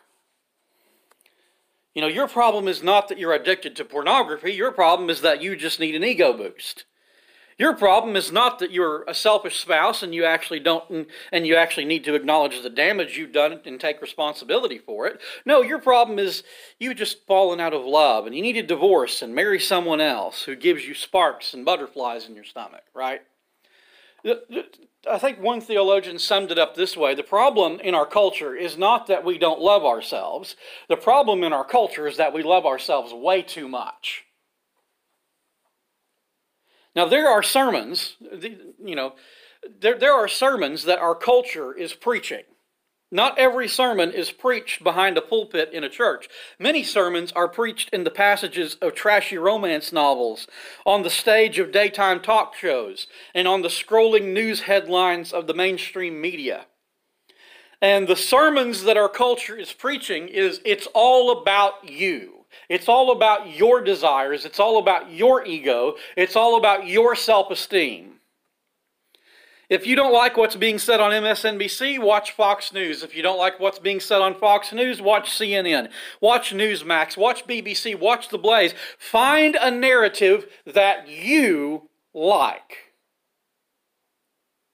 You 1.95 2.02
know, 2.02 2.09
your 2.09 2.28
problem 2.28 2.69
is 2.69 2.83
not 2.83 3.09
that 3.09 3.19
you're 3.19 3.33
addicted 3.33 3.76
to 3.76 3.85
pornography, 3.85 4.52
your 4.52 4.73
problem 4.73 5.09
is 5.11 5.21
that 5.23 5.43
you 5.43 5.57
just 5.57 5.81
need 5.81 5.95
an 5.95 6.04
ego 6.04 6.33
boost. 6.33 6.85
Your 7.58 7.75
problem 7.75 8.16
is 8.16 8.32
not 8.32 8.58
that 8.58 8.73
you're 8.73 9.04
a 9.04 9.14
selfish 9.14 9.61
spouse 9.61 10.02
and 10.02 10.14
you 10.14 10.25
actually 10.25 10.61
don't 10.61 11.08
and 11.32 11.46
you 11.46 11.56
actually 11.56 11.84
need 11.84 12.04
to 12.04 12.14
acknowledge 12.14 12.62
the 12.62 12.70
damage 12.70 13.16
you've 13.16 13.32
done 13.32 13.61
and 13.64 13.78
take 13.78 14.02
responsibility 14.02 14.78
for 14.78 15.06
it. 15.06 15.20
No, 15.44 15.62
your 15.62 15.78
problem 15.78 16.18
is 16.18 16.42
you've 16.78 16.96
just 16.96 17.26
fallen 17.26 17.61
out 17.61 17.73
of 17.75 17.84
love 17.84 18.26
and 18.26 18.34
you 18.34 18.42
need 18.42 18.56
a 18.56 18.62
divorce 18.62 19.23
and 19.23 19.34
marry 19.34 19.61
someone 19.61 20.00
else 20.00 20.42
who 20.42 20.56
gives 20.56 20.87
you 20.87 20.94
sparks 20.94 21.54
and 21.54 21.64
butterflies 21.64 22.28
in 22.28 22.34
your 22.34 22.44
stomach, 22.44 22.82
right? 22.92 23.23
I 24.26 25.18
think 25.18 25.40
one 25.40 25.61
theologian 25.61 26.18
summed 26.18 26.50
it 26.50 26.58
up 26.58 26.75
this 26.75 26.96
way 26.96 27.14
The 27.14 27.23
problem 27.23 27.78
in 27.80 27.94
our 27.94 28.06
culture 28.06 28.54
is 28.54 28.78
not 28.78 29.06
that 29.06 29.25
we 29.25 29.38
don't 29.38 29.61
love 29.61 29.84
ourselves, 29.84 30.56
the 30.88 30.96
problem 30.96 31.44
in 31.44 31.52
our 31.52 31.64
culture 31.64 32.06
is 32.06 32.16
that 32.16 32.32
we 32.32 32.42
love 32.42 32.66
ourselves 32.66 33.12
way 33.12 33.42
too 33.42 33.68
much. 33.68 34.25
Now, 36.94 37.06
there 37.06 37.28
are 37.28 37.42
sermons, 37.42 38.16
you 38.20 38.94
know, 38.94 39.14
there, 39.80 39.98
there 39.98 40.12
are 40.12 40.28
sermons 40.28 40.84
that 40.84 40.98
our 40.98 41.14
culture 41.14 41.72
is 41.72 41.92
preaching. 41.92 42.42
Not 43.10 43.38
every 43.38 43.68
sermon 43.68 44.10
is 44.10 44.32
preached 44.32 44.82
behind 44.82 45.16
a 45.16 45.22
pulpit 45.22 45.70
in 45.72 45.84
a 45.84 45.88
church. 45.88 46.28
Many 46.58 46.82
sermons 46.82 47.30
are 47.32 47.48
preached 47.48 47.90
in 47.90 48.02
the 48.02 48.10
passages 48.10 48.76
of 48.82 48.94
trashy 48.94 49.38
romance 49.38 49.92
novels, 49.92 50.48
on 50.84 51.02
the 51.02 51.10
stage 51.10 51.58
of 51.60 51.70
daytime 51.70 52.20
talk 52.20 52.56
shows, 52.56 53.06
and 53.34 53.46
on 53.46 53.62
the 53.62 53.68
scrolling 53.68 54.32
news 54.32 54.62
headlines 54.62 55.32
of 55.32 55.46
the 55.46 55.54
mainstream 55.54 56.20
media. 56.20 56.66
And 57.80 58.08
the 58.08 58.16
sermons 58.16 58.82
that 58.82 58.96
our 58.96 59.08
culture 59.08 59.56
is 59.56 59.72
preaching 59.72 60.26
is 60.26 60.60
it's 60.64 60.88
all 60.94 61.30
about 61.30 61.88
you. 61.88 62.33
It's 62.68 62.88
all 62.88 63.12
about 63.12 63.54
your 63.54 63.80
desires. 63.80 64.44
It's 64.44 64.61
all 64.61 64.78
about 64.78 65.11
your 65.11 65.44
ego. 65.44 65.94
It's 66.16 66.37
all 66.37 66.56
about 66.56 66.87
your 66.87 67.14
self 67.14 67.50
esteem. 67.50 68.14
If 69.70 69.87
you 69.87 69.96
don't 69.96 70.12
like 70.12 70.37
what's 70.37 70.56
being 70.56 70.78
said 70.78 71.00
on 71.00 71.11
MSNBC, 71.11 71.99
watch 71.99 72.32
Fox 72.32 72.73
News. 72.73 73.02
If 73.02 73.16
you 73.16 73.23
don't 73.23 73.38
like 73.38 73.58
what's 73.58 73.78
being 73.78 73.99
said 73.99 74.20
on 74.20 74.34
Fox 74.34 74.73
News, 74.73 75.00
watch 75.00 75.30
CNN, 75.30 75.88
watch 76.20 76.52
Newsmax, 76.52 77.16
watch 77.16 77.46
BBC, 77.46 77.99
watch 77.99 78.28
The 78.28 78.38
Blaze. 78.38 78.75
Find 78.99 79.56
a 79.56 79.70
narrative 79.70 80.46
that 80.66 81.08
you 81.08 81.88
like. 82.12 82.92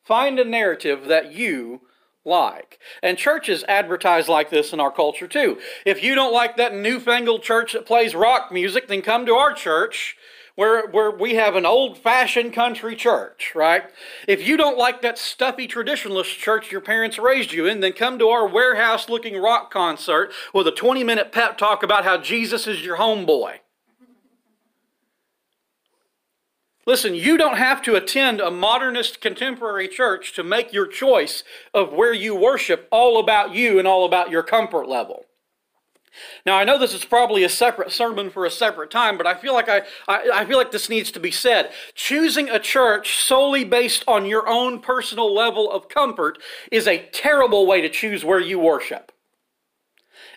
Find 0.02 0.40
a 0.40 0.44
narrative 0.44 1.06
that 1.06 1.32
you 1.32 1.82
like. 2.24 2.78
And 3.02 3.16
churches 3.16 3.64
advertise 3.68 4.28
like 4.28 4.50
this 4.50 4.72
in 4.72 4.80
our 4.80 4.90
culture 4.92 5.28
too. 5.28 5.58
If 5.86 6.02
you 6.02 6.14
don't 6.14 6.32
like 6.32 6.56
that 6.56 6.74
newfangled 6.74 7.42
church 7.42 7.72
that 7.72 7.86
plays 7.86 8.14
rock 8.14 8.52
music, 8.52 8.88
then 8.88 9.02
come 9.02 9.26
to 9.26 9.34
our 9.34 9.52
church 9.52 10.16
where, 10.56 10.88
where 10.88 11.10
we 11.10 11.36
have 11.36 11.56
an 11.56 11.64
old 11.64 11.96
fashioned 11.96 12.52
country 12.52 12.94
church, 12.94 13.52
right? 13.54 13.84
If 14.28 14.46
you 14.46 14.58
don't 14.58 14.76
like 14.76 15.00
that 15.02 15.16
stuffy 15.16 15.66
traditionalist 15.66 16.36
church 16.36 16.70
your 16.70 16.82
parents 16.82 17.18
raised 17.18 17.52
you 17.52 17.66
in, 17.66 17.80
then 17.80 17.92
come 17.92 18.18
to 18.18 18.28
our 18.28 18.46
warehouse 18.46 19.08
looking 19.08 19.40
rock 19.40 19.72
concert 19.72 20.32
with 20.52 20.66
a 20.66 20.72
20 20.72 21.02
minute 21.02 21.32
pep 21.32 21.56
talk 21.56 21.82
about 21.82 22.04
how 22.04 22.18
Jesus 22.18 22.66
is 22.66 22.84
your 22.84 22.98
homeboy. 22.98 23.60
Listen, 26.90 27.14
you 27.14 27.37
don't 27.37 27.56
have 27.56 27.82
to 27.82 27.94
attend 27.94 28.40
a 28.40 28.50
modernist 28.50 29.20
contemporary 29.20 29.87
church 29.87 30.32
to 30.32 30.42
make 30.42 30.73
your 30.73 30.88
choice 30.88 31.44
of 31.73 31.92
where 31.92 32.12
you 32.12 32.35
worship 32.35 32.88
all 32.90 33.20
about 33.20 33.54
you 33.54 33.78
and 33.78 33.87
all 33.87 34.04
about 34.04 34.32
your 34.32 34.42
comfort 34.42 34.88
level. 34.88 35.25
Now, 36.44 36.56
I 36.59 36.64
know 36.64 36.80
this 36.80 36.92
is 36.92 37.04
probably 37.04 37.44
a 37.44 37.49
separate 37.49 37.92
sermon 37.92 38.28
for 38.28 38.44
a 38.44 38.50
separate 38.50 38.90
time, 38.90 39.16
but 39.16 39.28
I 39.28 39.35
feel 39.35 39.54
like 39.54 39.68
I, 39.68 39.82
I, 40.09 40.30
I, 40.35 40.44
feel 40.44 40.59
like 40.59 40.73
this 40.73 40.88
needs 40.88 41.12
to 41.12 41.20
be 41.20 41.30
said. 41.30 41.70
Choosing 41.94 42.50
a 42.50 42.59
church 42.59 43.18
solely 43.18 43.62
based 43.62 44.02
on 44.09 44.26
your 44.26 44.49
own 44.49 44.80
personal 44.80 45.32
level 45.32 45.70
of 45.70 45.88
comfort 45.88 46.38
is 46.73 46.88
a 46.88 47.09
terrible 47.12 47.68
way 47.68 47.80
to 47.82 47.88
choose 47.88 48.25
where 48.25 48.40
you 48.40 48.59
worship. 48.59 49.12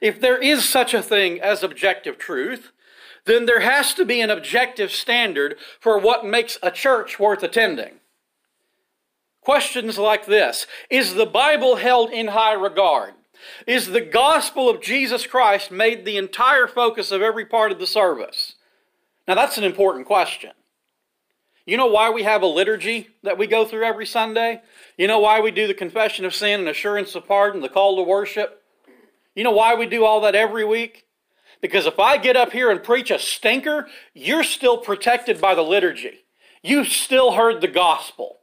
If 0.04 0.22
there 0.22 0.38
is 0.38 0.70
such 0.70 0.94
a 0.94 1.02
thing 1.02 1.42
as 1.42 1.64
objective 1.64 2.20
truth, 2.20 2.73
then 3.26 3.46
there 3.46 3.62
has 3.62 3.94
to 3.94 4.06
be 4.06 4.22
an 4.22 4.30
objective 4.30 4.92
standard 4.92 5.58
for 5.80 5.98
what 5.98 6.26
makes 6.26 6.58
a 6.62 6.72
church 6.72 7.20
worth 7.20 7.44
attending. 7.44 8.00
Questions 9.42 9.98
like 9.98 10.26
this 10.26 10.68
Is 10.90 11.16
the 11.16 11.26
Bible 11.26 11.78
held 11.78 12.12
in 12.12 12.30
high 12.30 12.54
regard? 12.54 13.14
Is 13.68 13.88
the 13.88 14.02
gospel 14.02 14.70
of 14.70 14.82
Jesus 14.82 15.28
Christ 15.28 15.70
made 15.70 16.06
the 16.06 16.18
entire 16.18 16.68
focus 16.68 17.12
of 17.12 17.22
every 17.22 17.46
part 17.46 17.72
of 17.72 17.80
the 17.80 17.88
service? 17.88 18.56
Now, 19.28 19.36
that's 19.36 19.58
an 19.58 19.64
important 19.64 20.06
question. 20.06 20.52
You 21.66 21.78
know 21.78 21.88
why 21.88 22.10
we 22.10 22.24
have 22.24 22.42
a 22.42 22.48
liturgy 22.48 23.10
that 23.22 23.38
we 23.38 23.48
go 23.48 23.66
through 23.66 23.86
every 23.86 24.06
Sunday? 24.06 24.62
You 24.98 25.08
know 25.08 25.20
why 25.20 25.40
we 25.40 25.52
do 25.52 25.66
the 25.66 25.74
confession 25.74 26.26
of 26.26 26.36
sin 26.36 26.62
and 26.62 26.70
assurance 26.70 27.16
of 27.16 27.26
pardon, 27.26 27.62
the 27.62 27.70
call 27.70 27.96
to 27.96 28.04
worship? 28.04 28.62
You 29.34 29.44
know 29.44 29.52
why 29.52 29.74
we 29.74 29.86
do 29.86 30.04
all 30.04 30.22
that 30.22 30.36
every 30.36 30.66
week? 30.66 31.06
Because 31.64 31.86
if 31.86 31.98
I 31.98 32.18
get 32.18 32.36
up 32.36 32.52
here 32.52 32.70
and 32.70 32.84
preach 32.84 33.10
a 33.10 33.18
stinker, 33.18 33.88
you're 34.14 34.44
still 34.44 34.78
protected 34.78 35.40
by 35.40 35.56
the 35.56 35.62
liturgy. 35.62 36.26
You 36.62 36.84
still 36.84 37.32
heard 37.32 37.62
the 37.62 37.70
gospel. 37.70 38.40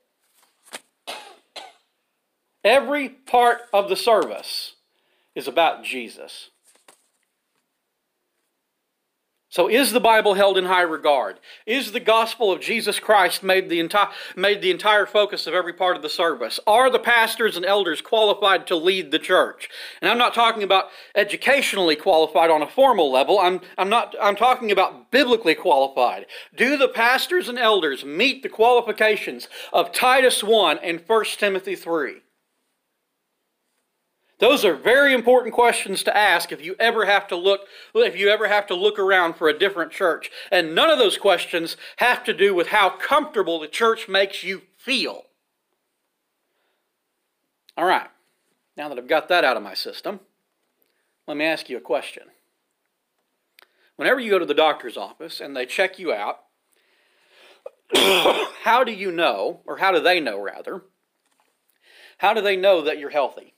Every 2.64 3.10
part 3.10 3.60
of 3.74 3.90
the 3.90 3.96
service 3.96 4.76
is 5.34 5.46
about 5.46 5.84
Jesus. 5.84 6.48
So 9.50 9.68
is 9.68 9.90
the 9.90 9.98
Bible 9.98 10.34
held 10.34 10.56
in 10.56 10.66
high 10.66 10.82
regard? 10.82 11.40
Is 11.66 11.90
the 11.90 11.98
gospel 11.98 12.52
of 12.52 12.60
Jesus 12.60 13.00
Christ 13.00 13.42
made 13.42 13.68
the 13.68 13.80
entire 13.80 14.10
made 14.36 14.62
the 14.62 14.70
entire 14.70 15.06
focus 15.06 15.44
of 15.48 15.54
every 15.54 15.72
part 15.72 15.96
of 15.96 16.02
the 16.02 16.08
service? 16.08 16.60
Are 16.68 16.88
the 16.88 17.00
pastors 17.00 17.56
and 17.56 17.66
elders 17.66 18.00
qualified 18.00 18.68
to 18.68 18.76
lead 18.76 19.10
the 19.10 19.18
church? 19.18 19.68
And 20.00 20.08
I'm 20.08 20.18
not 20.18 20.34
talking 20.34 20.62
about 20.62 20.90
educationally 21.16 21.96
qualified 21.96 22.48
on 22.48 22.62
a 22.62 22.68
formal 22.68 23.10
level. 23.10 23.40
I'm 23.40 23.60
I'm 23.76 23.88
not 23.88 24.14
I'm 24.22 24.36
talking 24.36 24.70
about 24.70 25.10
biblically 25.10 25.56
qualified. 25.56 26.26
Do 26.56 26.76
the 26.76 26.88
pastors 26.88 27.48
and 27.48 27.58
elders 27.58 28.04
meet 28.04 28.44
the 28.44 28.48
qualifications 28.48 29.48
of 29.72 29.90
Titus 29.90 30.44
1 30.44 30.78
and 30.78 31.02
1 31.04 31.24
Timothy 31.38 31.74
3? 31.74 32.22
Those 34.40 34.64
are 34.64 34.74
very 34.74 35.12
important 35.12 35.54
questions 35.54 36.02
to 36.02 36.16
ask 36.16 36.50
if 36.50 36.64
you 36.64 36.74
ever 36.80 37.04
have 37.04 37.28
to 37.28 37.36
look 37.36 37.60
if 37.94 38.18
you 38.18 38.30
ever 38.30 38.48
have 38.48 38.66
to 38.68 38.74
look 38.74 38.98
around 38.98 39.34
for 39.34 39.48
a 39.48 39.58
different 39.58 39.92
church. 39.92 40.30
And 40.50 40.74
none 40.74 40.90
of 40.90 40.98
those 40.98 41.18
questions 41.18 41.76
have 41.98 42.24
to 42.24 42.32
do 42.32 42.54
with 42.54 42.68
how 42.68 42.88
comfortable 42.88 43.60
the 43.60 43.68
church 43.68 44.08
makes 44.08 44.42
you 44.42 44.62
feel. 44.78 45.24
All 47.76 47.84
right. 47.84 48.08
Now 48.78 48.88
that 48.88 48.98
I've 48.98 49.06
got 49.06 49.28
that 49.28 49.44
out 49.44 49.58
of 49.58 49.62
my 49.62 49.74
system, 49.74 50.20
let 51.28 51.36
me 51.36 51.44
ask 51.44 51.68
you 51.68 51.76
a 51.76 51.82
question. 51.82 52.24
Whenever 53.96 54.20
you 54.20 54.30
go 54.30 54.38
to 54.38 54.46
the 54.46 54.54
doctor's 54.54 54.96
office 54.96 55.40
and 55.40 55.54
they 55.54 55.66
check 55.66 55.98
you 55.98 56.14
out, 56.14 56.40
how 58.62 58.84
do 58.84 58.92
you 58.92 59.12
know, 59.12 59.60
or 59.66 59.76
how 59.76 59.92
do 59.92 60.00
they 60.00 60.18
know 60.18 60.40
rather, 60.40 60.82
how 62.16 62.32
do 62.32 62.40
they 62.40 62.56
know 62.56 62.80
that 62.80 62.98
you're 62.98 63.10
healthy? 63.10 63.52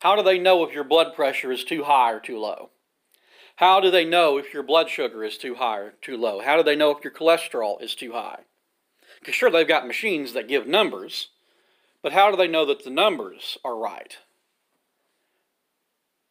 How 0.00 0.16
do 0.16 0.22
they 0.22 0.38
know 0.38 0.64
if 0.64 0.74
your 0.74 0.84
blood 0.84 1.14
pressure 1.14 1.52
is 1.52 1.62
too 1.62 1.84
high 1.84 2.12
or 2.12 2.20
too 2.20 2.38
low? 2.38 2.70
How 3.56 3.80
do 3.80 3.90
they 3.90 4.06
know 4.06 4.38
if 4.38 4.54
your 4.54 4.62
blood 4.62 4.88
sugar 4.88 5.22
is 5.22 5.36
too 5.36 5.56
high 5.56 5.78
or 5.78 5.90
too 6.00 6.16
low? 6.16 6.40
How 6.40 6.56
do 6.56 6.62
they 6.62 6.74
know 6.76 6.90
if 6.90 7.04
your 7.04 7.12
cholesterol 7.12 7.80
is 7.82 7.94
too 7.94 8.12
high? 8.12 8.40
Because 9.18 9.34
sure, 9.34 9.50
they've 9.50 9.68
got 9.68 9.86
machines 9.86 10.32
that 10.32 10.48
give 10.48 10.66
numbers, 10.66 11.28
but 12.02 12.12
how 12.12 12.30
do 12.30 12.38
they 12.38 12.48
know 12.48 12.64
that 12.64 12.84
the 12.84 12.90
numbers 12.90 13.58
are 13.62 13.76
right? 13.76 14.16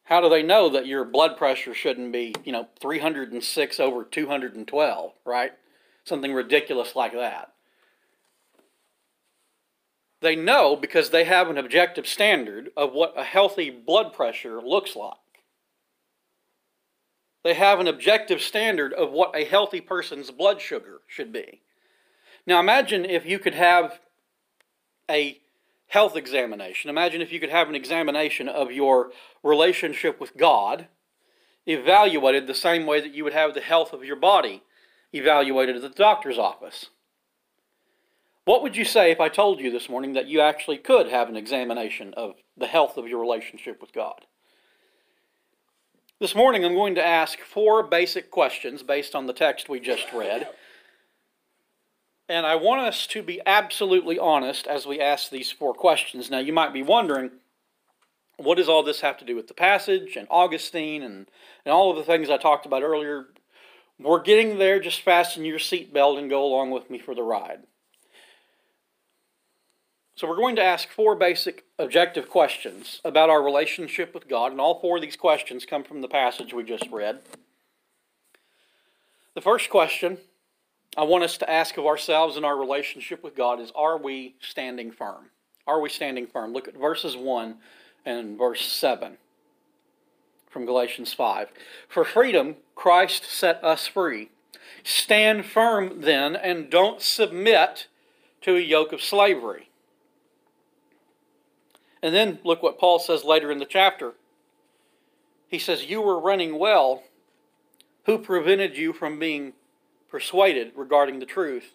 How 0.02 0.20
do 0.20 0.28
they 0.28 0.42
know 0.42 0.68
that 0.70 0.88
your 0.88 1.04
blood 1.04 1.36
pressure 1.36 1.72
shouldn't 1.72 2.12
be, 2.12 2.34
you 2.42 2.50
know, 2.50 2.66
306 2.80 3.78
over 3.78 4.02
212, 4.02 5.12
right? 5.24 5.52
Something 6.02 6.32
ridiculous 6.32 6.96
like 6.96 7.12
that. 7.12 7.52
They 10.20 10.36
know 10.36 10.76
because 10.76 11.10
they 11.10 11.24
have 11.24 11.48
an 11.48 11.56
objective 11.56 12.06
standard 12.06 12.70
of 12.76 12.92
what 12.92 13.14
a 13.16 13.24
healthy 13.24 13.70
blood 13.70 14.12
pressure 14.12 14.60
looks 14.60 14.94
like. 14.94 15.14
They 17.42 17.54
have 17.54 17.80
an 17.80 17.86
objective 17.86 18.42
standard 18.42 18.92
of 18.92 19.12
what 19.12 19.34
a 19.34 19.44
healthy 19.44 19.80
person's 19.80 20.30
blood 20.30 20.60
sugar 20.60 21.00
should 21.06 21.32
be. 21.32 21.62
Now 22.46 22.60
imagine 22.60 23.04
if 23.04 23.24
you 23.24 23.38
could 23.38 23.54
have 23.54 24.00
a 25.08 25.38
health 25.88 26.16
examination. 26.16 26.90
Imagine 26.90 27.22
if 27.22 27.32
you 27.32 27.40
could 27.40 27.50
have 27.50 27.68
an 27.68 27.74
examination 27.74 28.48
of 28.48 28.70
your 28.70 29.10
relationship 29.42 30.20
with 30.20 30.36
God 30.36 30.86
evaluated 31.66 32.46
the 32.46 32.54
same 32.54 32.86
way 32.86 33.00
that 33.00 33.14
you 33.14 33.24
would 33.24 33.32
have 33.32 33.54
the 33.54 33.60
health 33.60 33.92
of 33.92 34.04
your 34.04 34.16
body 34.16 34.62
evaluated 35.12 35.76
at 35.76 35.82
the 35.82 35.88
doctor's 35.88 36.38
office. 36.38 36.90
What 38.50 38.64
would 38.64 38.76
you 38.76 38.84
say 38.84 39.12
if 39.12 39.20
I 39.20 39.28
told 39.28 39.60
you 39.60 39.70
this 39.70 39.88
morning 39.88 40.14
that 40.14 40.26
you 40.26 40.40
actually 40.40 40.78
could 40.78 41.06
have 41.06 41.28
an 41.28 41.36
examination 41.36 42.12
of 42.16 42.34
the 42.56 42.66
health 42.66 42.96
of 42.96 43.06
your 43.06 43.20
relationship 43.20 43.80
with 43.80 43.92
God? 43.92 44.26
This 46.18 46.34
morning 46.34 46.64
I'm 46.64 46.74
going 46.74 46.96
to 46.96 47.06
ask 47.06 47.38
four 47.38 47.84
basic 47.84 48.28
questions 48.28 48.82
based 48.82 49.14
on 49.14 49.26
the 49.26 49.32
text 49.32 49.68
we 49.68 49.78
just 49.78 50.12
read. 50.12 50.48
And 52.28 52.44
I 52.44 52.56
want 52.56 52.80
us 52.80 53.06
to 53.06 53.22
be 53.22 53.40
absolutely 53.46 54.18
honest 54.18 54.66
as 54.66 54.84
we 54.84 54.98
ask 54.98 55.30
these 55.30 55.52
four 55.52 55.72
questions. 55.72 56.28
Now, 56.28 56.40
you 56.40 56.52
might 56.52 56.72
be 56.72 56.82
wondering, 56.82 57.30
what 58.36 58.56
does 58.56 58.68
all 58.68 58.82
this 58.82 59.00
have 59.02 59.16
to 59.18 59.24
do 59.24 59.36
with 59.36 59.46
the 59.46 59.54
passage 59.54 60.16
and 60.16 60.26
Augustine 60.28 61.04
and, 61.04 61.28
and 61.64 61.72
all 61.72 61.92
of 61.92 61.96
the 61.96 62.02
things 62.02 62.28
I 62.28 62.36
talked 62.36 62.66
about 62.66 62.82
earlier? 62.82 63.26
We're 64.00 64.20
getting 64.20 64.58
there. 64.58 64.80
Just 64.80 65.02
fasten 65.02 65.44
your 65.44 65.60
seatbelt 65.60 66.18
and 66.18 66.28
go 66.28 66.44
along 66.44 66.72
with 66.72 66.90
me 66.90 66.98
for 66.98 67.14
the 67.14 67.22
ride. 67.22 67.60
So, 70.20 70.28
we're 70.28 70.36
going 70.36 70.56
to 70.56 70.62
ask 70.62 70.90
four 70.90 71.14
basic 71.14 71.64
objective 71.78 72.28
questions 72.28 73.00
about 73.06 73.30
our 73.30 73.42
relationship 73.42 74.12
with 74.12 74.28
God, 74.28 74.52
and 74.52 74.60
all 74.60 74.78
four 74.78 74.96
of 74.96 75.02
these 75.02 75.16
questions 75.16 75.64
come 75.64 75.82
from 75.82 76.02
the 76.02 76.08
passage 76.08 76.52
we 76.52 76.62
just 76.62 76.86
read. 76.90 77.20
The 79.34 79.40
first 79.40 79.70
question 79.70 80.18
I 80.94 81.04
want 81.04 81.24
us 81.24 81.38
to 81.38 81.50
ask 81.50 81.78
of 81.78 81.86
ourselves 81.86 82.36
in 82.36 82.44
our 82.44 82.58
relationship 82.58 83.24
with 83.24 83.34
God 83.34 83.60
is 83.60 83.72
Are 83.74 83.96
we 83.96 84.34
standing 84.40 84.92
firm? 84.92 85.30
Are 85.66 85.80
we 85.80 85.88
standing 85.88 86.26
firm? 86.26 86.52
Look 86.52 86.68
at 86.68 86.76
verses 86.76 87.16
1 87.16 87.56
and 88.04 88.36
verse 88.36 88.60
7 88.60 89.16
from 90.50 90.66
Galatians 90.66 91.14
5. 91.14 91.48
For 91.88 92.04
freedom, 92.04 92.56
Christ 92.74 93.24
set 93.24 93.64
us 93.64 93.86
free. 93.86 94.28
Stand 94.84 95.46
firm 95.46 96.02
then, 96.02 96.36
and 96.36 96.68
don't 96.68 97.00
submit 97.00 97.86
to 98.42 98.56
a 98.56 98.60
yoke 98.60 98.92
of 98.92 99.00
slavery. 99.00 99.69
And 102.02 102.14
then 102.14 102.38
look 102.44 102.62
what 102.62 102.78
Paul 102.78 102.98
says 102.98 103.24
later 103.24 103.50
in 103.50 103.58
the 103.58 103.66
chapter. 103.66 104.14
He 105.48 105.58
says, 105.58 105.84
You 105.84 106.00
were 106.00 106.18
running 106.18 106.58
well. 106.58 107.02
Who 108.06 108.18
prevented 108.18 108.76
you 108.76 108.92
from 108.92 109.18
being 109.18 109.52
persuaded 110.08 110.72
regarding 110.74 111.18
the 111.18 111.26
truth? 111.26 111.74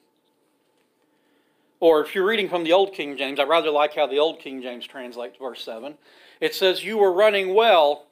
Or 1.79 2.01
if 2.01 2.15
you're 2.15 2.25
reading 2.25 2.49
from 2.49 2.63
the 2.63 2.73
Old 2.73 2.93
King 2.93 3.17
James, 3.17 3.39
I 3.39 3.43
rather 3.43 3.69
like 3.69 3.95
how 3.95 4.07
the 4.07 4.17
Old 4.17 4.39
King 4.39 4.61
James 4.61 4.87
translates 4.87 5.37
verse 5.37 5.63
7. 5.63 5.95
It 6.41 6.55
says, 6.55 6.83
You 6.83 6.97
were 6.97 7.13
running 7.13 7.53
well. 7.53 8.07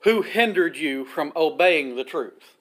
Who 0.00 0.22
hindered 0.22 0.76
you 0.76 1.04
from 1.04 1.32
obeying 1.36 1.94
the 1.94 2.02
truth? 2.02 2.56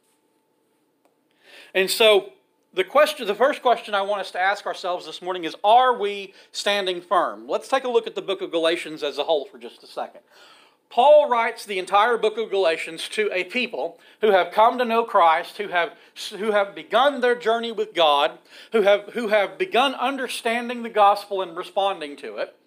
And 1.74 1.90
so 1.90 2.34
the 2.74 2.84
question 2.84 3.28
the 3.28 3.36
first 3.36 3.62
question 3.62 3.94
i 3.94 4.02
want 4.02 4.22
us 4.22 4.32
to 4.32 4.40
ask 4.40 4.66
ourselves 4.66 5.06
this 5.06 5.22
morning 5.22 5.44
is 5.44 5.56
are 5.64 5.98
we 5.98 6.34
standing 6.52 7.02
firm? 7.02 7.48
Let's 7.48 7.68
take 7.68 7.84
a 7.84 7.90
look 7.90 8.08
at 8.08 8.16
the 8.16 8.22
book 8.22 8.42
of 8.42 8.52
galatians 8.52 9.04
as 9.04 9.18
a 9.18 9.24
whole 9.24 9.46
for 9.46 9.58
just 9.58 9.84
a 9.84 9.88
second. 9.88 10.22
Paul 10.90 11.30
writes 11.30 11.66
the 11.66 11.80
entire 11.80 12.18
book 12.18 12.38
of 12.38 12.50
galatians 12.50 13.08
to 13.10 13.30
a 13.32 13.46
people 13.46 13.98
who 14.20 14.32
have 14.32 14.52
come 14.52 14.78
to 14.78 14.86
know 14.86 15.06
christ 15.06 15.58
who 15.58 15.70
have 15.70 15.94
who 16.32 16.52
have 16.52 16.76
begun 16.76 17.22
their 17.22 17.36
journey 17.36 17.72
with 17.72 17.94
god 17.94 18.40
who 18.74 18.82
have 18.82 19.10
who 19.14 19.30
have 19.30 19.58
begun 19.58 19.96
understanding 19.96 20.84
the 20.84 20.90
gospel 20.90 21.42
and 21.42 21.56
responding 21.56 22.18
to 22.18 22.36
it 22.36 22.58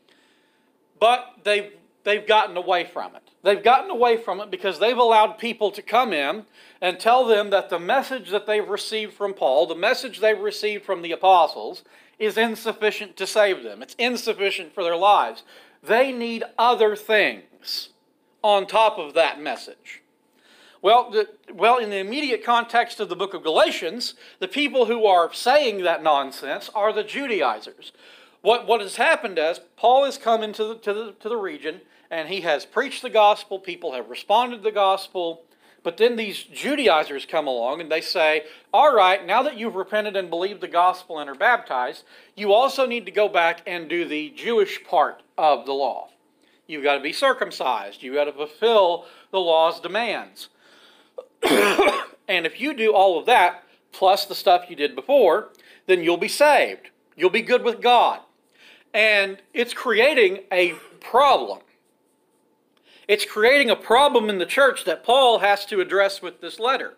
but 0.98 1.34
they've 1.44 1.72
they've 2.04 2.26
gotten 2.26 2.56
away 2.56 2.84
from 2.84 3.14
it 3.14 3.30
They've 3.44 3.62
gotten 3.62 3.90
away 3.90 4.16
from 4.16 4.40
it 4.40 4.50
because 4.50 4.78
they've 4.78 4.96
allowed 4.96 5.36
people 5.36 5.70
to 5.72 5.82
come 5.82 6.14
in 6.14 6.46
and 6.80 6.98
tell 6.98 7.26
them 7.26 7.50
that 7.50 7.68
the 7.68 7.78
message 7.78 8.30
that 8.30 8.46
they've 8.46 8.66
received 8.66 9.12
from 9.12 9.34
Paul, 9.34 9.66
the 9.66 9.74
message 9.74 10.20
they've 10.20 10.40
received 10.40 10.84
from 10.84 11.02
the 11.02 11.12
apostles, 11.12 11.84
is 12.18 12.38
insufficient 12.38 13.18
to 13.18 13.26
save 13.26 13.62
them. 13.62 13.82
It's 13.82 13.94
insufficient 13.98 14.74
for 14.74 14.82
their 14.82 14.96
lives. 14.96 15.42
They 15.82 16.10
need 16.10 16.44
other 16.58 16.96
things 16.96 17.90
on 18.42 18.66
top 18.66 18.98
of 18.98 19.12
that 19.12 19.42
message. 19.42 20.00
Well, 20.80 21.10
the, 21.10 21.28
well, 21.52 21.76
in 21.76 21.90
the 21.90 21.98
immediate 21.98 22.44
context 22.44 22.98
of 22.98 23.10
the 23.10 23.16
book 23.16 23.34
of 23.34 23.42
Galatians, 23.42 24.14
the 24.38 24.48
people 24.48 24.86
who 24.86 25.04
are 25.04 25.32
saying 25.34 25.82
that 25.82 26.02
nonsense 26.02 26.70
are 26.74 26.94
the 26.94 27.04
Judaizers. 27.04 27.92
What, 28.40 28.66
what 28.66 28.80
has 28.80 28.96
happened 28.96 29.38
is 29.38 29.60
Paul 29.76 30.06
has 30.06 30.16
come 30.16 30.42
into 30.42 30.64
the, 30.64 30.74
to, 30.76 30.94
the, 30.94 31.12
to 31.20 31.28
the 31.28 31.36
region 31.36 31.82
and 32.14 32.28
he 32.28 32.42
has 32.42 32.64
preached 32.64 33.02
the 33.02 33.10
gospel. 33.10 33.58
People 33.58 33.92
have 33.92 34.08
responded 34.08 34.58
to 34.58 34.62
the 34.62 34.70
gospel. 34.70 35.42
But 35.82 35.96
then 35.96 36.14
these 36.14 36.44
Judaizers 36.44 37.26
come 37.26 37.48
along 37.48 37.80
and 37.80 37.90
they 37.90 38.00
say, 38.00 38.44
All 38.72 38.94
right, 38.94 39.26
now 39.26 39.42
that 39.42 39.58
you've 39.58 39.74
repented 39.74 40.14
and 40.14 40.30
believed 40.30 40.60
the 40.60 40.68
gospel 40.68 41.18
and 41.18 41.28
are 41.28 41.34
baptized, 41.34 42.04
you 42.36 42.52
also 42.52 42.86
need 42.86 43.04
to 43.06 43.10
go 43.10 43.28
back 43.28 43.62
and 43.66 43.88
do 43.88 44.06
the 44.06 44.30
Jewish 44.30 44.84
part 44.84 45.24
of 45.36 45.66
the 45.66 45.72
law. 45.72 46.08
You've 46.68 46.84
got 46.84 46.94
to 46.94 47.02
be 47.02 47.12
circumcised, 47.12 48.04
you've 48.04 48.14
got 48.14 48.26
to 48.26 48.32
fulfill 48.32 49.06
the 49.32 49.40
law's 49.40 49.80
demands. 49.80 50.50
and 51.42 52.46
if 52.46 52.60
you 52.60 52.74
do 52.74 52.94
all 52.94 53.18
of 53.18 53.26
that, 53.26 53.64
plus 53.90 54.24
the 54.24 54.36
stuff 54.36 54.70
you 54.70 54.76
did 54.76 54.94
before, 54.94 55.48
then 55.86 56.04
you'll 56.04 56.16
be 56.16 56.28
saved. 56.28 56.90
You'll 57.16 57.28
be 57.28 57.42
good 57.42 57.64
with 57.64 57.82
God. 57.82 58.20
And 58.94 59.38
it's 59.52 59.74
creating 59.74 60.44
a 60.52 60.74
problem. 61.00 61.58
It's 63.08 63.24
creating 63.24 63.70
a 63.70 63.76
problem 63.76 64.30
in 64.30 64.38
the 64.38 64.46
church 64.46 64.84
that 64.84 65.04
Paul 65.04 65.40
has 65.40 65.64
to 65.66 65.80
address 65.80 66.22
with 66.22 66.40
this 66.40 66.58
letter. 66.58 66.94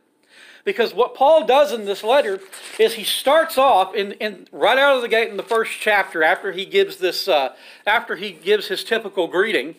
Because 0.64 0.92
what 0.92 1.14
Paul 1.14 1.46
does 1.46 1.72
in 1.72 1.84
this 1.84 2.02
letter 2.02 2.40
is 2.78 2.94
he 2.94 3.04
starts 3.04 3.56
off 3.56 3.94
in, 3.94 4.12
in 4.12 4.48
right 4.50 4.76
out 4.76 4.96
of 4.96 5.02
the 5.02 5.08
gate 5.08 5.30
in 5.30 5.36
the 5.36 5.44
first 5.44 5.72
chapter 5.80 6.24
after 6.24 6.50
he 6.50 6.64
gives 6.64 6.96
this 6.96 7.28
uh, 7.28 7.54
after 7.86 8.16
he 8.16 8.32
gives 8.32 8.66
his 8.66 8.82
typical 8.82 9.28
greeting. 9.28 9.76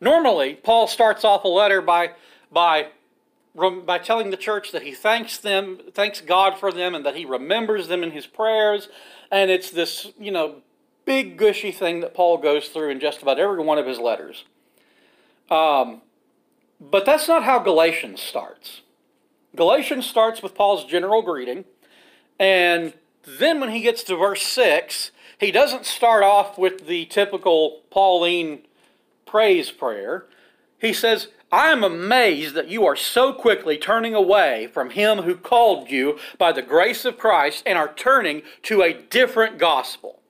Normally, 0.00 0.54
Paul 0.54 0.86
starts 0.86 1.24
off 1.24 1.42
a 1.42 1.48
letter 1.48 1.82
by 1.82 2.12
by 2.52 2.88
by 3.54 3.98
telling 3.98 4.30
the 4.30 4.36
church 4.36 4.72
that 4.72 4.82
he 4.82 4.92
thanks 4.92 5.38
them, 5.38 5.78
thanks 5.92 6.20
God 6.20 6.56
for 6.56 6.72
them, 6.72 6.94
and 6.94 7.04
that 7.04 7.16
he 7.16 7.24
remembers 7.24 7.88
them 7.88 8.02
in 8.02 8.12
his 8.12 8.26
prayers. 8.26 8.88
And 9.30 9.50
it's 9.50 9.70
this, 9.70 10.12
you 10.18 10.30
know, 10.30 10.62
big 11.04 11.36
gushy 11.36 11.72
thing 11.72 12.00
that 12.00 12.14
Paul 12.14 12.38
goes 12.38 12.68
through 12.68 12.90
in 12.90 13.00
just 13.00 13.22
about 13.22 13.38
every 13.38 13.62
one 13.62 13.78
of 13.78 13.86
his 13.86 13.98
letters. 13.98 14.44
Um, 15.52 16.00
but 16.80 17.04
that's 17.04 17.28
not 17.28 17.44
how 17.44 17.58
Galatians 17.58 18.22
starts. 18.22 18.80
Galatians 19.54 20.06
starts 20.06 20.42
with 20.42 20.54
Paul's 20.54 20.86
general 20.86 21.20
greeting, 21.20 21.66
and 22.40 22.94
then 23.24 23.60
when 23.60 23.70
he 23.70 23.82
gets 23.82 24.02
to 24.04 24.16
verse 24.16 24.42
6, 24.42 25.10
he 25.38 25.50
doesn't 25.50 25.84
start 25.84 26.24
off 26.24 26.56
with 26.56 26.86
the 26.86 27.04
typical 27.04 27.82
Pauline 27.90 28.62
praise 29.26 29.70
prayer. 29.70 30.24
He 30.78 30.94
says, 30.94 31.28
I 31.52 31.68
am 31.68 31.84
amazed 31.84 32.54
that 32.54 32.68
you 32.68 32.86
are 32.86 32.96
so 32.96 33.34
quickly 33.34 33.76
turning 33.76 34.14
away 34.14 34.68
from 34.72 34.90
him 34.90 35.18
who 35.18 35.36
called 35.36 35.90
you 35.90 36.18
by 36.38 36.52
the 36.52 36.62
grace 36.62 37.04
of 37.04 37.18
Christ 37.18 37.62
and 37.66 37.76
are 37.76 37.92
turning 37.92 38.40
to 38.62 38.80
a 38.80 38.94
different 38.94 39.58
gospel. 39.58 40.21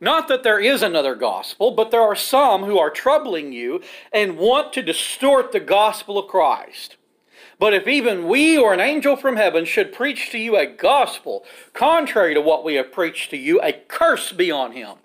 Not 0.00 0.28
that 0.28 0.44
there 0.44 0.60
is 0.60 0.82
another 0.82 1.14
gospel, 1.14 1.72
but 1.72 1.90
there 1.90 2.02
are 2.02 2.14
some 2.14 2.64
who 2.64 2.78
are 2.78 2.90
troubling 2.90 3.52
you 3.52 3.82
and 4.12 4.38
want 4.38 4.72
to 4.74 4.82
distort 4.82 5.50
the 5.50 5.60
gospel 5.60 6.18
of 6.18 6.28
Christ. 6.28 6.96
But 7.58 7.74
if 7.74 7.88
even 7.88 8.28
we 8.28 8.56
or 8.56 8.72
an 8.72 8.80
angel 8.80 9.16
from 9.16 9.36
heaven 9.36 9.64
should 9.64 9.92
preach 9.92 10.30
to 10.30 10.38
you 10.38 10.56
a 10.56 10.66
gospel 10.66 11.44
contrary 11.72 12.34
to 12.34 12.40
what 12.40 12.64
we 12.64 12.74
have 12.74 12.92
preached 12.92 13.30
to 13.30 13.36
you, 13.36 13.60
a 13.60 13.72
curse 13.72 14.32
be 14.32 14.50
on 14.50 14.72
him. 14.72 14.98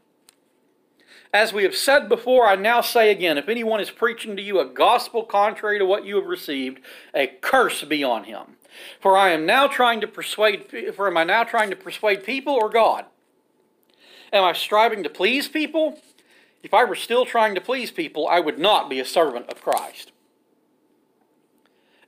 As 1.33 1.51
we 1.51 1.63
have 1.63 1.75
said 1.75 2.07
before, 2.07 2.45
I 2.45 2.55
now 2.55 2.81
say 2.81 3.09
again 3.09 3.39
if 3.39 3.49
anyone 3.49 3.79
is 3.79 3.89
preaching 3.89 4.35
to 4.35 4.43
you 4.43 4.59
a 4.59 4.65
gospel 4.65 5.23
contrary 5.23 5.79
to 5.79 5.85
what 5.85 6.05
you 6.05 6.17
have 6.17 6.27
received, 6.27 6.79
a 7.15 7.25
curse 7.25 7.83
be 7.83 8.03
on 8.03 8.25
him. 8.25 8.57
For 8.99 9.17
I 9.17 9.31
am 9.31 9.47
now 9.47 9.65
trying 9.65 9.99
to 10.01 10.07
persuade, 10.07 10.93
for 10.95 11.07
am 11.07 11.17
I 11.17 11.23
now 11.23 11.43
trying 11.43 11.71
to 11.71 11.75
persuade 11.75 12.23
people 12.23 12.53
or 12.53 12.69
God? 12.69 13.05
Am 14.33 14.43
I 14.43 14.53
striving 14.53 15.03
to 15.03 15.09
please 15.09 15.47
people? 15.47 15.99
If 16.63 16.73
I 16.73 16.83
were 16.85 16.95
still 16.95 17.25
trying 17.25 17.53
to 17.53 17.61
please 17.61 17.91
people, 17.91 18.27
I 18.27 18.39
would 18.39 18.57
not 18.57 18.89
be 18.89 18.99
a 18.99 19.05
servant 19.05 19.47
of 19.49 19.61
Christ. 19.61 20.11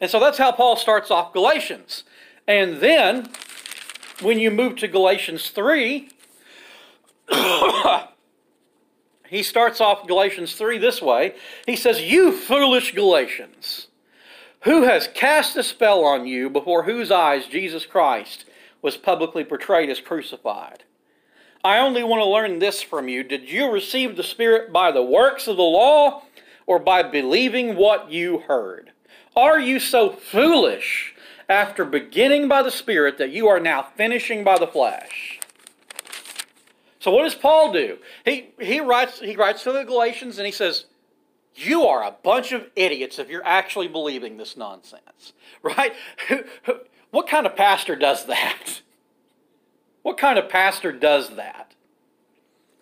And 0.02 0.10
so 0.10 0.20
that's 0.20 0.40
how 0.40 0.52
Paul 0.52 0.76
starts 0.76 1.12
off 1.12 1.34
Galatians. 1.34 2.04
And 2.48 2.78
then, 2.78 3.30
when 4.22 4.40
you 4.40 4.50
move 4.50 4.78
to 4.78 4.88
Galatians 4.88 5.52
3, 5.52 6.10
he 9.30 9.44
starts 9.44 9.80
off 9.80 10.08
Galatians 10.08 10.56
3 10.56 10.80
this 10.80 11.02
way. 11.02 11.36
He 11.68 11.76
says, 11.76 12.02
You 12.02 12.32
foolish 12.32 12.96
Galatians, 12.96 13.88
who 14.62 14.84
has 14.84 15.08
cast 15.14 15.56
a 15.58 15.64
spell 15.64 16.04
on 16.04 16.26
you 16.26 16.50
before 16.50 16.84
whose 16.84 17.12
eyes 17.12 17.46
Jesus 17.46 17.86
Christ 17.86 18.46
was 18.82 18.98
publicly 18.98 19.44
portrayed 19.44 19.92
as 19.92 20.00
crucified? 20.00 20.85
I 21.66 21.80
only 21.80 22.04
want 22.04 22.22
to 22.22 22.30
learn 22.30 22.60
this 22.60 22.84
from 22.84 23.10
you. 23.10 23.24
Did 23.24 23.50
you 23.50 23.72
receive 23.72 24.16
the 24.16 24.24
Spirit 24.24 24.72
by 24.72 24.92
the 24.92 25.02
works 25.02 25.48
of 25.48 25.58
the 25.58 25.64
law 25.64 26.22
or 26.68 26.78
by 26.78 27.02
believing 27.02 27.76
what 27.76 28.12
you 28.12 28.38
heard? 28.38 28.92
Are 29.36 29.60
you 29.60 29.80
so 29.80 30.12
foolish 30.12 31.16
after 31.50 31.84
beginning 31.84 32.48
by 32.48 32.62
the 32.62 32.70
Spirit 32.70 33.18
that 33.18 33.32
you 33.32 33.48
are 33.48 33.60
now 33.60 33.82
finishing 33.82 34.44
by 34.44 34.60
the 34.60 34.68
flesh? 34.68 35.40
So 37.00 37.10
what 37.10 37.24
does 37.24 37.34
Paul 37.34 37.74
do? 37.74 37.98
He, 38.24 38.52
he, 38.62 38.80
writes, 38.80 39.20
he 39.20 39.36
writes 39.36 39.64
to 39.64 39.72
the 39.72 39.84
Galatians 39.84 40.38
and 40.38 40.46
he 40.46 40.52
says, 40.52 40.86
you 41.56 41.86
are 41.86 42.04
a 42.04 42.12
bunch 42.12 42.52
of 42.52 42.68
idiots 42.76 43.18
if 43.18 43.28
you're 43.28 43.44
actually 43.44 43.88
believing 43.88 44.38
this 44.38 44.56
nonsense, 44.56 45.34
right? 45.64 45.94
what 47.10 47.28
kind 47.28 47.48
of 47.48 47.56
pastor 47.56 47.96
does 47.96 48.28
that? 48.28 48.82
What 50.06 50.20
kind 50.20 50.38
of 50.38 50.48
pastor 50.48 50.92
does 50.92 51.36
that? 51.36 51.74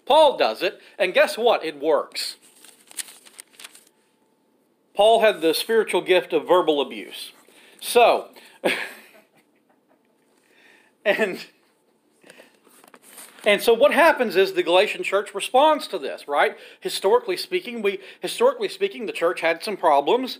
Paul 0.06 0.36
does 0.36 0.62
it, 0.62 0.82
and 1.00 1.14
guess 1.14 1.38
what? 1.38 1.64
It 1.64 1.80
works. 1.80 2.36
Paul 4.94 5.22
had 5.22 5.40
the 5.40 5.54
spiritual 5.54 6.02
gift 6.02 6.34
of 6.34 6.46
verbal 6.46 6.82
abuse. 6.82 7.32
So, 7.80 8.28
and 11.06 11.46
and 13.46 13.62
so 13.62 13.74
what 13.74 13.94
happens 13.94 14.36
is 14.36 14.52
the 14.52 14.62
Galatian 14.62 15.04
church 15.04 15.34
responds 15.34 15.88
to 15.88 15.98
this, 15.98 16.28
right? 16.28 16.58
Historically 16.82 17.38
speaking, 17.38 17.82
we 17.82 18.02
historically 18.20 18.68
speaking 18.68 19.06
the 19.06 19.14
church 19.14 19.40
had 19.40 19.64
some 19.64 19.78
problems, 19.78 20.40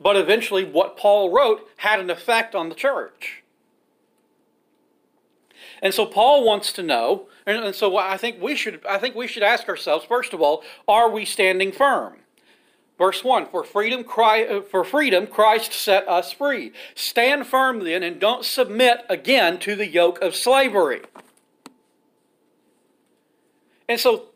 but 0.00 0.16
eventually 0.16 0.64
what 0.64 0.96
Paul 0.96 1.30
wrote 1.30 1.68
had 1.76 2.00
an 2.00 2.10
effect 2.10 2.56
on 2.56 2.68
the 2.68 2.74
church. 2.74 3.44
And 5.82 5.94
so 5.94 6.06
Paul 6.06 6.44
wants 6.44 6.72
to 6.74 6.82
know, 6.82 7.28
and, 7.46 7.74
so 7.74 7.96
I 7.96 8.16
think 8.16 8.42
we 8.42 8.54
should 8.54 8.84
I 8.86 8.98
think 8.98 9.14
we 9.14 9.26
should 9.26 9.42
ask 9.42 9.68
ourselves 9.68 10.04
first 10.04 10.32
of 10.32 10.40
all, 10.40 10.62
are 10.86 11.10
we 11.10 11.24
standing 11.24 11.72
firm? 11.72 12.14
Verse 12.98 13.22
1 13.22 13.46
For 13.46 13.62
freedom, 13.64 14.04
uh, 14.08 14.60
for 14.62 14.84
freedom 14.84 15.26
Christ 15.26 15.72
set 15.72 16.06
us 16.08 16.32
free. 16.32 16.72
Stand 16.94 17.46
firm 17.46 17.84
then 17.84 18.02
and 18.02 18.20
don't 18.20 18.44
submit 18.44 19.04
again 19.08 19.58
to 19.60 19.76
the 19.76 19.86
yoke 19.86 20.20
of 20.20 20.34
slavery. 20.34 21.02
And 23.88 23.98
so 23.98 24.26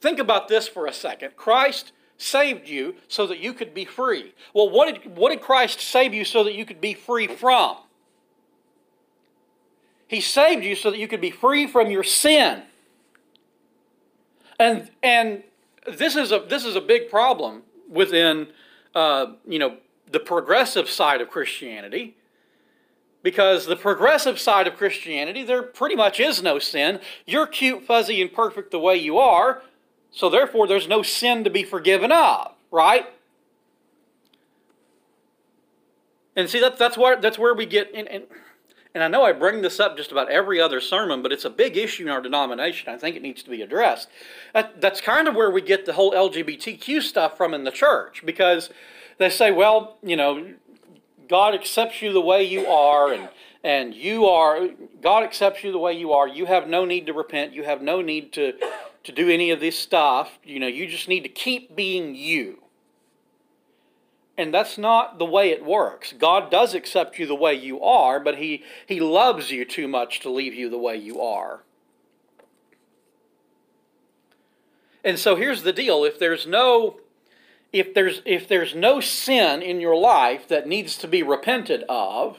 think 0.00 0.18
about 0.18 0.48
this 0.48 0.66
for 0.66 0.86
a 0.86 0.92
second. 0.92 1.36
Christ 1.36 1.92
saved 2.16 2.68
you 2.68 2.96
so 3.08 3.26
that 3.26 3.38
you 3.38 3.52
could 3.52 3.72
be 3.72 3.84
free. 3.84 4.34
Well, 4.52 4.68
what 4.68 4.92
did, 4.92 5.16
what 5.16 5.30
did 5.30 5.40
Christ 5.40 5.80
save 5.80 6.12
you 6.12 6.24
so 6.24 6.44
that 6.44 6.54
you 6.54 6.64
could 6.64 6.80
be 6.80 6.94
free 6.94 7.26
from? 7.26 7.76
He 10.10 10.20
saved 10.20 10.64
you 10.64 10.74
so 10.74 10.90
that 10.90 10.98
you 10.98 11.06
could 11.06 11.20
be 11.20 11.30
free 11.30 11.68
from 11.68 11.88
your 11.88 12.02
sin. 12.02 12.64
And, 14.58 14.90
and 15.04 15.44
this, 15.86 16.16
is 16.16 16.32
a, 16.32 16.40
this 16.48 16.64
is 16.64 16.74
a 16.74 16.80
big 16.80 17.08
problem 17.08 17.62
within 17.88 18.48
uh, 18.92 19.34
you 19.46 19.60
know, 19.60 19.76
the 20.10 20.18
progressive 20.18 20.90
side 20.90 21.20
of 21.20 21.30
Christianity. 21.30 22.16
Because 23.22 23.66
the 23.66 23.76
progressive 23.76 24.40
side 24.40 24.66
of 24.66 24.76
Christianity, 24.76 25.44
there 25.44 25.62
pretty 25.62 25.94
much 25.94 26.18
is 26.18 26.42
no 26.42 26.58
sin. 26.58 26.98
You're 27.24 27.46
cute, 27.46 27.84
fuzzy, 27.84 28.20
and 28.20 28.32
perfect 28.32 28.72
the 28.72 28.80
way 28.80 28.96
you 28.96 29.16
are, 29.18 29.62
so 30.10 30.28
therefore 30.28 30.66
there's 30.66 30.88
no 30.88 31.02
sin 31.02 31.44
to 31.44 31.50
be 31.50 31.62
forgiven 31.62 32.10
of, 32.10 32.50
right? 32.72 33.06
And 36.34 36.50
see, 36.50 36.58
that, 36.58 36.78
that's, 36.78 36.98
where, 36.98 37.20
that's 37.20 37.38
where 37.38 37.54
we 37.54 37.66
get. 37.66 37.92
In, 37.92 38.08
in, 38.08 38.22
and 38.94 39.04
I 39.04 39.08
know 39.08 39.24
I 39.24 39.32
bring 39.32 39.62
this 39.62 39.78
up 39.78 39.96
just 39.96 40.10
about 40.10 40.30
every 40.30 40.60
other 40.60 40.80
sermon, 40.80 41.22
but 41.22 41.32
it's 41.32 41.44
a 41.44 41.50
big 41.50 41.76
issue 41.76 42.04
in 42.04 42.08
our 42.08 42.20
denomination. 42.20 42.92
I 42.92 42.98
think 42.98 43.16
it 43.16 43.22
needs 43.22 43.42
to 43.44 43.50
be 43.50 43.62
addressed. 43.62 44.08
That, 44.52 44.80
that's 44.80 45.00
kind 45.00 45.28
of 45.28 45.36
where 45.36 45.50
we 45.50 45.60
get 45.60 45.86
the 45.86 45.92
whole 45.92 46.12
LGBTQ 46.12 47.02
stuff 47.02 47.36
from 47.36 47.54
in 47.54 47.64
the 47.64 47.70
church 47.70 48.22
because 48.24 48.70
they 49.18 49.30
say, 49.30 49.52
well, 49.52 49.96
you 50.02 50.16
know, 50.16 50.54
God 51.28 51.54
accepts 51.54 52.02
you 52.02 52.12
the 52.12 52.20
way 52.20 52.42
you 52.42 52.66
are, 52.66 53.12
and 53.12 53.28
and 53.62 53.94
you 53.94 54.26
are 54.26 54.68
God 55.00 55.22
accepts 55.22 55.62
you 55.62 55.70
the 55.70 55.78
way 55.78 55.92
you 55.92 56.12
are. 56.12 56.26
You 56.26 56.46
have 56.46 56.66
no 56.66 56.84
need 56.84 57.06
to 57.06 57.12
repent. 57.12 57.52
You 57.52 57.62
have 57.62 57.82
no 57.82 58.02
need 58.02 58.32
to 58.32 58.54
to 59.04 59.12
do 59.12 59.30
any 59.30 59.50
of 59.50 59.60
this 59.60 59.78
stuff. 59.78 60.38
You 60.42 60.58
know, 60.58 60.66
you 60.66 60.88
just 60.88 61.08
need 61.08 61.22
to 61.22 61.28
keep 61.28 61.76
being 61.76 62.16
you. 62.16 62.59
And 64.40 64.54
that's 64.54 64.78
not 64.78 65.18
the 65.18 65.26
way 65.26 65.50
it 65.50 65.66
works. 65.66 66.14
God 66.14 66.50
does 66.50 66.72
accept 66.72 67.18
you 67.18 67.26
the 67.26 67.34
way 67.34 67.52
you 67.52 67.82
are, 67.82 68.18
but 68.18 68.38
He, 68.38 68.64
he 68.86 68.98
loves 68.98 69.50
you 69.50 69.66
too 69.66 69.86
much 69.86 70.18
to 70.20 70.30
leave 70.30 70.54
you 70.54 70.70
the 70.70 70.78
way 70.78 70.96
you 70.96 71.20
are. 71.20 71.60
And 75.04 75.18
so 75.18 75.36
here's 75.36 75.62
the 75.62 75.74
deal. 75.74 76.04
If 76.04 76.18
there's 76.18 76.46
no 76.46 77.00
if 77.70 77.92
there's 77.92 78.22
if 78.24 78.48
there's 78.48 78.74
no 78.74 78.98
sin 78.98 79.60
in 79.60 79.78
your 79.78 79.94
life 79.94 80.48
that 80.48 80.66
needs 80.66 80.96
to 80.96 81.06
be 81.06 81.22
repented 81.22 81.84
of, 81.86 82.38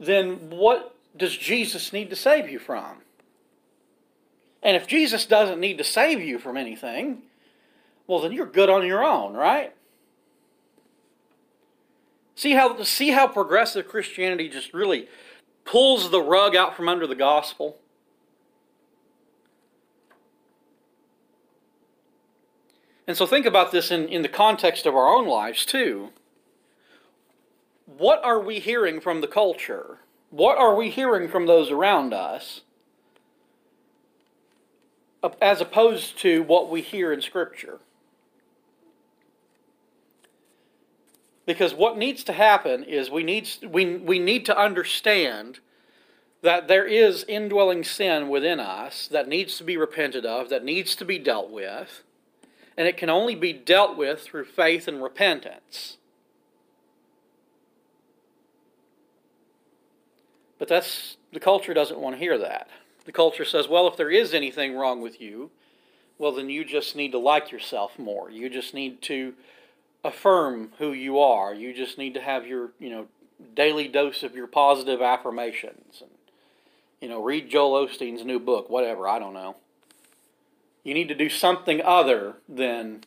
then 0.00 0.50
what 0.50 0.96
does 1.16 1.36
Jesus 1.36 1.92
need 1.92 2.10
to 2.10 2.16
save 2.16 2.50
you 2.50 2.58
from? 2.58 3.02
And 4.60 4.76
if 4.76 4.88
Jesus 4.88 5.24
doesn't 5.24 5.60
need 5.60 5.78
to 5.78 5.84
save 5.84 6.20
you 6.20 6.40
from 6.40 6.56
anything, 6.56 7.22
well 8.08 8.18
then 8.18 8.32
you're 8.32 8.44
good 8.44 8.68
on 8.68 8.84
your 8.84 9.04
own, 9.04 9.34
right? 9.34 9.72
See 12.40 12.52
how 12.52 12.82
see 12.84 13.10
how 13.10 13.26
progressive 13.26 13.86
Christianity 13.86 14.48
just 14.48 14.72
really 14.72 15.08
pulls 15.66 16.10
the 16.10 16.22
rug 16.22 16.56
out 16.56 16.74
from 16.74 16.88
under 16.88 17.06
the 17.06 17.14
gospel? 17.14 17.76
And 23.06 23.14
so 23.14 23.26
think 23.26 23.44
about 23.44 23.72
this 23.72 23.90
in, 23.90 24.08
in 24.08 24.22
the 24.22 24.28
context 24.30 24.86
of 24.86 24.94
our 24.94 25.06
own 25.06 25.28
lives 25.28 25.66
too. 25.66 26.12
What 27.84 28.24
are 28.24 28.40
we 28.40 28.58
hearing 28.58 29.02
from 29.02 29.20
the 29.20 29.28
culture? 29.28 29.98
What 30.30 30.56
are 30.56 30.74
we 30.74 30.88
hearing 30.88 31.28
from 31.28 31.44
those 31.44 31.70
around 31.70 32.14
us? 32.14 32.62
As 35.42 35.60
opposed 35.60 36.18
to 36.20 36.42
what 36.42 36.70
we 36.70 36.80
hear 36.80 37.12
in 37.12 37.20
Scripture. 37.20 37.80
Because 41.52 41.74
what 41.74 41.98
needs 41.98 42.22
to 42.24 42.32
happen 42.32 42.84
is 42.84 43.10
we 43.10 43.22
need, 43.24 43.48
we, 43.68 43.96
we 43.96 44.18
need 44.18 44.46
to 44.46 44.56
understand 44.56 45.58
that 46.42 46.68
there 46.68 46.86
is 46.86 47.24
indwelling 47.24 47.84
sin 47.84 48.28
within 48.28 48.60
us 48.60 49.08
that 49.08 49.28
needs 49.28 49.58
to 49.58 49.64
be 49.64 49.76
repented 49.76 50.24
of, 50.24 50.48
that 50.48 50.64
needs 50.64 50.94
to 50.96 51.04
be 51.04 51.18
dealt 51.18 51.50
with 51.50 52.02
and 52.80 52.88
it 52.88 52.96
can 52.96 53.10
only 53.10 53.34
be 53.34 53.52
dealt 53.52 53.94
with 53.94 54.22
through 54.22 54.46
faith 54.46 54.88
and 54.88 55.02
repentance. 55.02 55.98
But 60.58 60.66
that's 60.66 61.18
the 61.30 61.40
culture 61.40 61.74
doesn't 61.74 61.98
want 61.98 62.16
to 62.16 62.18
hear 62.18 62.38
that. 62.38 62.68
The 63.04 63.12
culture 63.12 63.44
says, 63.44 63.68
well, 63.68 63.86
if 63.86 63.98
there 63.98 64.10
is 64.10 64.32
anything 64.32 64.74
wrong 64.74 65.02
with 65.02 65.20
you, 65.20 65.50
well, 66.16 66.32
then 66.32 66.48
you 66.48 66.64
just 66.64 66.96
need 66.96 67.12
to 67.12 67.18
like 67.18 67.52
yourself 67.52 67.98
more. 67.98 68.30
You 68.30 68.48
just 68.48 68.72
need 68.72 69.02
to 69.02 69.34
affirm 70.04 70.72
who 70.78 70.92
you 70.92 71.18
are. 71.18 71.54
You 71.54 71.74
just 71.74 71.98
need 71.98 72.14
to 72.14 72.20
have 72.20 72.46
your, 72.46 72.70
you 72.78 72.90
know, 72.90 73.06
daily 73.54 73.88
dose 73.88 74.22
of 74.22 74.34
your 74.34 74.46
positive 74.46 75.00
affirmations 75.00 76.00
and 76.00 76.10
you 77.00 77.08
know, 77.08 77.22
read 77.22 77.48
Joel 77.48 77.86
Osteen's 77.86 78.24
new 78.24 78.38
book, 78.38 78.68
whatever, 78.68 79.08
I 79.08 79.18
don't 79.18 79.32
know. 79.32 79.56
You 80.84 80.94
need 80.94 81.08
to 81.08 81.14
do 81.14 81.28
something 81.28 81.80
other 81.82 82.34
than 82.48 83.04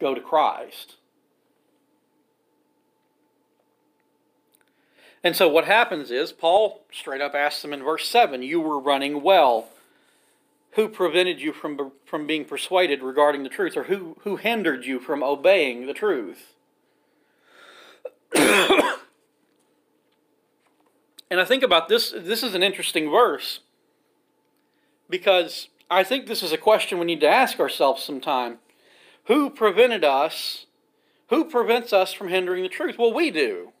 go 0.00 0.14
to 0.14 0.20
Christ. 0.20 0.96
And 5.24 5.34
so 5.34 5.48
what 5.48 5.64
happens 5.64 6.10
is, 6.10 6.30
Paul 6.30 6.84
straight 6.92 7.20
up 7.20 7.34
asks 7.34 7.62
them 7.62 7.72
in 7.72 7.82
verse 7.82 8.08
7 8.08 8.42
You 8.42 8.60
were 8.60 8.78
running 8.78 9.22
well. 9.22 9.68
Who 10.76 10.88
prevented 10.88 11.40
you 11.40 11.52
from, 11.54 11.92
from 12.04 12.26
being 12.26 12.44
persuaded 12.44 13.02
regarding 13.02 13.42
the 13.42 13.48
truth? 13.48 13.76
Or 13.78 13.84
who, 13.84 14.16
who 14.20 14.36
hindered 14.36 14.84
you 14.84 15.00
from 15.00 15.22
obeying 15.22 15.86
the 15.86 15.94
truth? 15.94 16.54
and 18.36 19.00
I 21.30 21.44
think 21.46 21.62
about 21.62 21.88
this, 21.88 22.12
this 22.14 22.42
is 22.42 22.54
an 22.54 22.62
interesting 22.62 23.10
verse 23.10 23.60
because 25.08 25.68
I 25.90 26.04
think 26.04 26.26
this 26.26 26.42
is 26.42 26.52
a 26.52 26.58
question 26.58 26.98
we 26.98 27.06
need 27.06 27.20
to 27.20 27.28
ask 27.28 27.58
ourselves 27.58 28.02
sometime. 28.02 28.58
Who 29.26 29.48
prevented 29.48 30.04
us? 30.04 30.66
Who 31.30 31.46
prevents 31.46 31.94
us 31.94 32.12
from 32.12 32.28
hindering 32.28 32.62
the 32.62 32.68
truth? 32.68 32.98
Well, 32.98 33.14
we 33.14 33.30
do. 33.30 33.72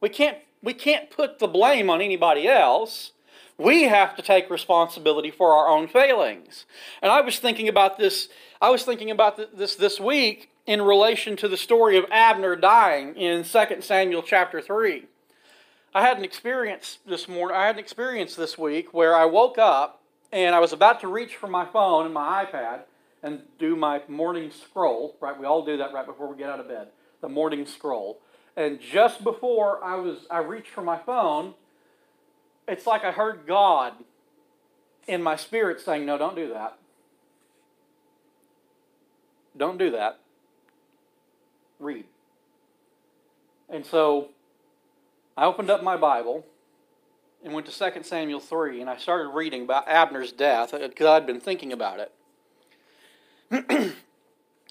We 0.00 0.10
can't 0.10 0.38
we 0.62 0.74
can't 0.74 1.10
put 1.10 1.40
the 1.40 1.48
blame 1.48 1.90
on 1.90 2.00
anybody 2.00 2.46
else. 2.46 3.12
We 3.58 3.84
have 3.84 4.14
to 4.14 4.22
take 4.22 4.48
responsibility 4.50 5.32
for 5.32 5.52
our 5.52 5.66
own 5.66 5.88
failings. 5.88 6.64
And 7.02 7.10
I 7.10 7.20
was 7.20 7.40
thinking 7.40 7.68
about 7.68 7.98
this 7.98 8.28
I 8.62 8.70
was 8.70 8.84
thinking 8.84 9.10
about 9.10 9.56
this 9.56 9.74
this 9.74 9.98
week 9.98 10.50
in 10.66 10.80
relation 10.82 11.36
to 11.38 11.48
the 11.48 11.56
story 11.56 11.96
of 11.96 12.04
Abner 12.10 12.54
dying 12.54 13.16
in 13.16 13.42
2 13.42 13.80
Samuel 13.80 14.22
chapter 14.22 14.60
3. 14.60 15.06
I 15.94 16.02
had 16.02 16.18
an 16.18 16.24
experience 16.24 16.98
this 17.06 17.26
morning, 17.26 17.56
I 17.56 17.66
had 17.66 17.76
an 17.76 17.80
experience 17.80 18.36
this 18.36 18.56
week 18.56 18.94
where 18.94 19.16
I 19.16 19.24
woke 19.24 19.58
up 19.58 20.02
and 20.30 20.54
I 20.54 20.60
was 20.60 20.72
about 20.72 21.00
to 21.00 21.08
reach 21.08 21.34
for 21.34 21.48
my 21.48 21.64
phone 21.64 22.04
and 22.04 22.14
my 22.14 22.44
iPad 22.44 22.82
and 23.22 23.40
do 23.58 23.74
my 23.74 24.02
morning 24.06 24.50
scroll, 24.50 25.16
right? 25.20 25.38
We 25.38 25.46
all 25.46 25.64
do 25.64 25.76
that 25.78 25.92
right 25.92 26.06
before 26.06 26.30
we 26.30 26.36
get 26.36 26.50
out 26.50 26.60
of 26.60 26.68
bed, 26.68 26.88
the 27.22 27.28
morning 27.28 27.66
scroll. 27.66 28.20
And 28.56 28.78
just 28.80 29.24
before 29.24 29.82
I 29.82 29.96
was 29.96 30.26
I 30.30 30.38
reached 30.38 30.70
for 30.70 30.82
my 30.82 30.98
phone, 30.98 31.54
it's 32.68 32.86
like 32.86 33.04
I 33.04 33.10
heard 33.10 33.46
God 33.46 33.94
in 35.06 35.22
my 35.22 35.36
spirit 35.36 35.80
saying, 35.80 36.04
"No, 36.06 36.18
don't 36.18 36.36
do 36.36 36.48
that. 36.48 36.78
Don't 39.56 39.78
do 39.78 39.90
that. 39.90 40.20
Read." 41.80 42.04
And 43.68 43.84
so 43.84 44.28
I 45.36 45.44
opened 45.44 45.70
up 45.70 45.82
my 45.82 45.96
Bible 45.96 46.46
and 47.44 47.52
went 47.52 47.66
to 47.66 47.92
2 47.92 48.02
Samuel 48.02 48.40
3, 48.40 48.80
and 48.80 48.90
I 48.90 48.96
started 48.96 49.28
reading 49.28 49.62
about 49.62 49.86
Abner's 49.86 50.32
death 50.32 50.74
uh, 50.74 50.88
because 50.88 51.06
I'd 51.06 51.26
been 51.26 51.40
thinking 51.40 51.72
about 51.72 52.00
it. 52.00 52.12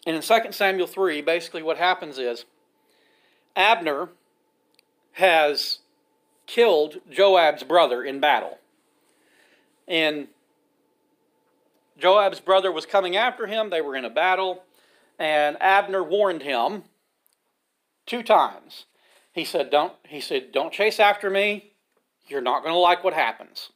and 0.05 0.15
in 0.15 0.21
2 0.21 0.51
Samuel 0.51 0.87
3, 0.87 1.21
basically 1.21 1.63
what 1.63 1.77
happens 1.77 2.17
is 2.17 2.45
Abner 3.55 4.09
has 5.13 5.79
killed 6.47 6.97
Joab's 7.11 7.63
brother 7.63 8.03
in 8.03 8.19
battle. 8.19 8.57
And 9.87 10.27
Joab's 11.99 12.39
brother 12.39 12.71
was 12.71 12.85
coming 12.85 13.15
after 13.15 13.47
him, 13.47 13.69
they 13.69 13.81
were 13.81 13.95
in 13.95 14.05
a 14.05 14.09
battle, 14.09 14.63
and 15.19 15.57
Abner 15.61 16.03
warned 16.03 16.43
him 16.43 16.83
two 18.05 18.23
times. 18.23 18.85
He 19.31 19.45
said, 19.45 19.69
Don't 19.69 19.93
he 20.07 20.19
said, 20.19 20.51
Don't 20.51 20.73
chase 20.73 20.99
after 20.99 21.29
me. 21.29 21.73
You're 22.27 22.41
not 22.41 22.63
going 22.63 22.73
to 22.73 22.79
like 22.79 23.03
what 23.03 23.13
happens. 23.13 23.69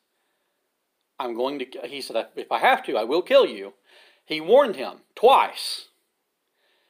I'm 1.19 1.35
going 1.35 1.59
to, 1.59 1.65
he 1.87 2.01
said, 2.01 2.27
if 2.35 2.51
I 2.51 2.59
have 2.59 2.83
to, 2.85 2.97
I 2.97 3.03
will 3.03 3.21
kill 3.21 3.45
you. 3.45 3.73
He 4.25 4.41
warned 4.41 4.75
him 4.75 4.97
twice. 5.15 5.89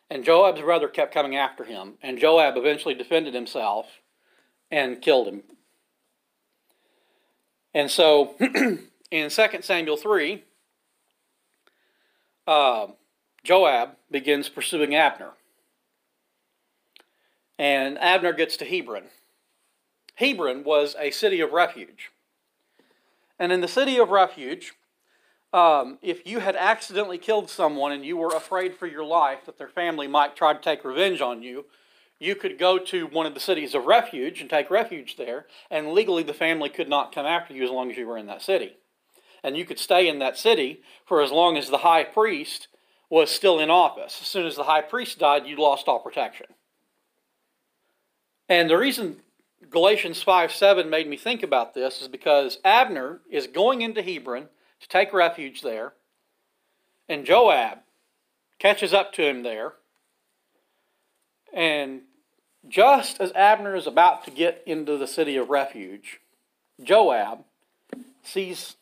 And 0.09 0.23
Joab's 0.23 0.61
brother 0.61 0.87
kept 0.87 1.13
coming 1.13 1.35
after 1.35 1.65
him. 1.65 1.95
And 2.01 2.17
Joab 2.17 2.55
eventually 2.57 2.93
defended 2.93 3.33
himself 3.33 3.87
and 4.71 5.01
killed 5.01 5.27
him. 5.27 5.43
And 7.73 7.89
so 7.89 8.35
in 9.11 9.29
2 9.29 9.29
Samuel 9.61 9.97
3, 9.97 10.43
uh, 12.47 12.87
Joab 13.43 13.91
begins 14.09 14.49
pursuing 14.49 14.95
Abner. 14.95 15.31
And 17.57 17.97
Abner 17.99 18.33
gets 18.33 18.57
to 18.57 18.65
Hebron. 18.65 19.05
Hebron 20.15 20.63
was 20.63 20.95
a 20.99 21.11
city 21.11 21.41
of 21.41 21.51
refuge. 21.51 22.11
And 23.39 23.51
in 23.51 23.61
the 23.61 23.67
city 23.67 23.97
of 23.97 24.09
refuge, 24.09 24.73
um, 25.53 25.97
if 26.01 26.25
you 26.27 26.39
had 26.39 26.55
accidentally 26.55 27.17
killed 27.17 27.49
someone 27.49 27.91
and 27.91 28.05
you 28.05 28.17
were 28.17 28.35
afraid 28.35 28.75
for 28.75 28.87
your 28.87 29.03
life 29.03 29.45
that 29.45 29.57
their 29.57 29.67
family 29.67 30.07
might 30.07 30.35
try 30.35 30.53
to 30.53 30.59
take 30.59 30.85
revenge 30.85 31.21
on 31.21 31.41
you, 31.41 31.65
you 32.21 32.35
could 32.35 32.59
go 32.59 32.77
to 32.77 33.07
one 33.07 33.25
of 33.25 33.33
the 33.33 33.39
cities 33.39 33.73
of 33.73 33.85
refuge 33.85 34.41
and 34.41 34.49
take 34.49 34.69
refuge 34.69 35.17
there, 35.17 35.47
and 35.71 35.91
legally 35.91 36.21
the 36.21 36.35
family 36.35 36.69
could 36.69 36.87
not 36.87 37.11
come 37.11 37.25
after 37.25 37.51
you 37.51 37.63
as 37.63 37.71
long 37.71 37.89
as 37.89 37.97
you 37.97 38.05
were 38.05 38.17
in 38.17 38.27
that 38.27 38.43
city. 38.43 38.77
And 39.43 39.57
you 39.57 39.65
could 39.65 39.79
stay 39.79 40.07
in 40.07 40.19
that 40.19 40.37
city 40.37 40.83
for 41.03 41.23
as 41.23 41.31
long 41.31 41.57
as 41.57 41.71
the 41.71 41.79
high 41.79 42.03
priest 42.03 42.67
was 43.09 43.31
still 43.31 43.59
in 43.59 43.71
office. 43.71 44.19
As 44.21 44.27
soon 44.27 44.45
as 44.45 44.55
the 44.55 44.65
high 44.65 44.83
priest 44.83 45.17
died, 45.17 45.47
you 45.47 45.57
lost 45.57 45.87
all 45.87 45.97
protection. 45.97 46.45
And 48.47 48.69
the 48.69 48.77
reason 48.77 49.21
Galatians 49.71 50.21
5 50.21 50.51
7 50.51 50.91
made 50.91 51.09
me 51.09 51.17
think 51.17 51.41
about 51.41 51.73
this 51.73 52.03
is 52.03 52.07
because 52.07 52.59
Abner 52.63 53.21
is 53.31 53.47
going 53.47 53.81
into 53.81 54.03
Hebron 54.03 54.47
to 54.79 54.87
take 54.87 55.11
refuge 55.11 55.61
there, 55.63 55.93
and 57.09 57.25
Joab 57.25 57.79
catches 58.59 58.93
up 58.93 59.11
to 59.13 59.27
him 59.27 59.41
there. 59.41 59.73
And 61.51 62.01
just 62.67 63.19
as 63.19 63.31
Abner 63.33 63.75
is 63.75 63.87
about 63.87 64.23
to 64.25 64.31
get 64.31 64.63
into 64.65 64.97
the 64.97 65.07
city 65.07 65.35
of 65.35 65.49
refuge, 65.49 66.19
Joab 66.81 67.43
sees 68.23 68.75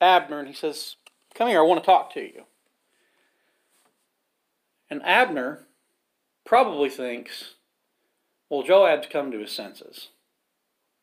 Abner 0.00 0.38
and 0.38 0.48
he 0.48 0.54
says, 0.54 0.96
Come 1.34 1.48
here, 1.48 1.60
I 1.60 1.62
want 1.62 1.82
to 1.82 1.86
talk 1.86 2.12
to 2.14 2.20
you. 2.20 2.44
And 4.90 5.02
Abner 5.04 5.66
probably 6.44 6.88
thinks, 6.88 7.54
Well, 8.48 8.62
Joab's 8.62 9.08
come 9.10 9.30
to 9.30 9.38
his 9.38 9.52
senses. 9.52 10.08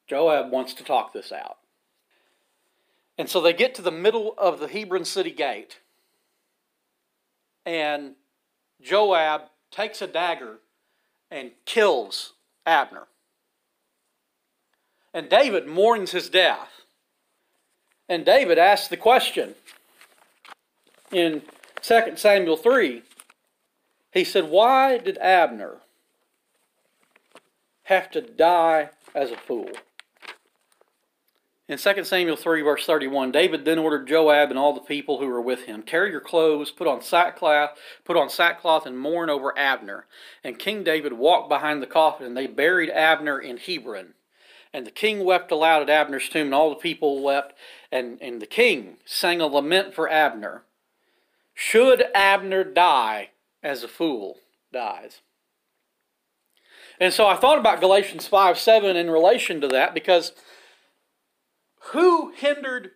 Joab 0.08 0.52
wants 0.52 0.74
to 0.76 0.84
talk 0.84 1.14
this 1.14 1.32
out. 1.32 1.58
And 3.18 3.30
so 3.30 3.40
they 3.40 3.54
get 3.54 3.74
to 3.76 3.82
the 3.82 3.92
middle 3.92 4.34
of 4.38 4.60
the 4.60 4.68
Hebron 4.68 5.06
city 5.06 5.32
gate, 5.32 5.80
and 7.66 8.16
Joab 8.82 9.44
takes 9.72 10.02
a 10.02 10.08
dagger 10.08 10.60
and 11.30 11.52
kills 11.66 12.34
Abner. 12.66 13.08
And 15.14 15.30
David 15.30 15.68
mourns 15.68 16.12
his 16.12 16.30
death. 16.30 16.70
And 18.08 18.26
David 18.26 18.58
asks 18.58 18.88
the 18.88 18.98
question 18.98 19.56
in 21.12 21.42
2 21.82 22.18
Samuel 22.18 22.58
3. 22.58 23.02
He 24.12 24.24
said, 24.24 24.50
Why 24.50 24.98
did 24.98 25.18
Abner 25.18 25.80
have 27.86 28.10
to 28.12 28.22
die 28.22 28.90
as 29.14 29.32
a 29.32 29.38
fool. 29.38 29.70
In 31.68 31.80
2 31.80 32.04
Samuel 32.04 32.36
3, 32.36 32.62
verse 32.62 32.86
31, 32.86 33.32
David 33.32 33.66
then 33.66 33.80
ordered 33.80 34.08
Joab 34.08 34.52
and 34.52 34.60
all 34.60 34.74
the 34.74 34.82
people 34.82 35.18
who 35.18 35.28
were 35.28 35.42
with 35.42 35.64
him, 35.64 35.82
Tear 35.82 36.08
your 36.08 36.22
clothes, 36.22 36.70
put 36.70 36.88
on 36.88 37.02
sackcloth, 37.02 37.72
put 38.04 38.16
on 38.16 38.30
sackcloth, 38.30 38.86
and 38.86 39.00
mourn 39.00 39.32
over 39.32 39.58
Abner. 39.58 40.06
And 40.44 40.60
King 40.60 40.84
David 40.84 41.14
walked 41.14 41.50
behind 41.50 41.82
the 41.82 41.88
coffin, 41.88 42.28
and 42.28 42.38
they 42.38 42.46
buried 42.46 42.92
Abner 42.92 43.40
in 43.40 43.58
Hebron. 43.58 44.14
And 44.72 44.86
the 44.86 44.92
king 44.92 45.24
wept 45.24 45.52
aloud 45.52 45.82
at 45.82 45.90
Abner's 45.90 46.30
tomb, 46.30 46.48
and 46.48 46.54
all 46.54 46.70
the 46.70 46.76
people 46.76 47.24
wept, 47.24 47.56
and, 47.92 48.22
and 48.22 48.40
the 48.40 48.46
king 48.46 48.98
sang 49.06 49.42
a 49.42 49.48
lament 49.48 49.96
for 49.96 50.08
Abner. 50.08 50.64
Should 51.56 52.04
Abner 52.14 52.64
die 52.64 53.30
as 53.64 53.84
a 53.84 53.88
fool 53.88 54.38
dies? 54.72 55.22
And 57.00 57.12
so 57.12 57.26
I 57.26 57.36
thought 57.36 57.58
about 57.58 57.82
Galatians 57.82 58.28
5 58.28 58.60
7 58.60 58.96
in 58.96 59.10
relation 59.10 59.62
to 59.62 59.68
that 59.70 59.94
because 59.96 60.34
who 61.92 62.32
hindered, 62.36 62.92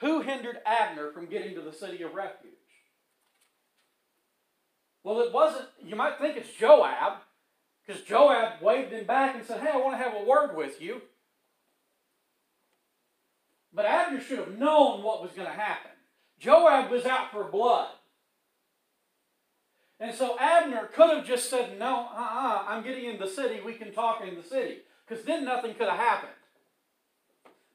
who 0.00 0.20
hindered 0.20 0.58
Abner 0.66 1.10
from 1.12 1.26
getting 1.26 1.54
to 1.54 1.60
the 1.60 1.72
city 1.72 2.02
of 2.02 2.14
refuge? 2.14 2.52
Well, 5.02 5.20
it 5.20 5.32
wasn't, 5.32 5.68
you 5.82 5.96
might 5.96 6.18
think 6.18 6.36
it's 6.36 6.52
Joab, 6.52 7.18
because 7.86 8.02
Joab 8.02 8.62
waved 8.62 8.92
him 8.92 9.06
back 9.06 9.34
and 9.34 9.44
said, 9.44 9.60
Hey, 9.60 9.70
I 9.72 9.76
want 9.76 9.98
to 9.98 10.02
have 10.02 10.14
a 10.14 10.24
word 10.24 10.56
with 10.56 10.80
you. 10.80 11.02
But 13.72 13.86
Abner 13.86 14.20
should 14.20 14.38
have 14.38 14.58
known 14.58 15.02
what 15.02 15.22
was 15.22 15.32
going 15.32 15.48
to 15.48 15.54
happen. 15.54 15.90
Joab 16.38 16.90
was 16.90 17.04
out 17.04 17.32
for 17.32 17.44
blood. 17.44 17.88
And 20.00 20.14
so 20.14 20.38
Abner 20.38 20.86
could 20.86 21.16
have 21.16 21.26
just 21.26 21.50
said, 21.50 21.78
No, 21.78 22.08
uh 22.10 22.20
uh-uh, 22.20 22.54
uh, 22.54 22.64
I'm 22.68 22.82
getting 22.82 23.04
in 23.04 23.18
the 23.18 23.26
city. 23.26 23.60
We 23.64 23.74
can 23.74 23.92
talk 23.92 24.22
in 24.22 24.34
the 24.34 24.42
city. 24.42 24.78
Because 25.06 25.24
then 25.24 25.44
nothing 25.44 25.74
could 25.74 25.88
have 25.88 25.98
happened. 25.98 26.32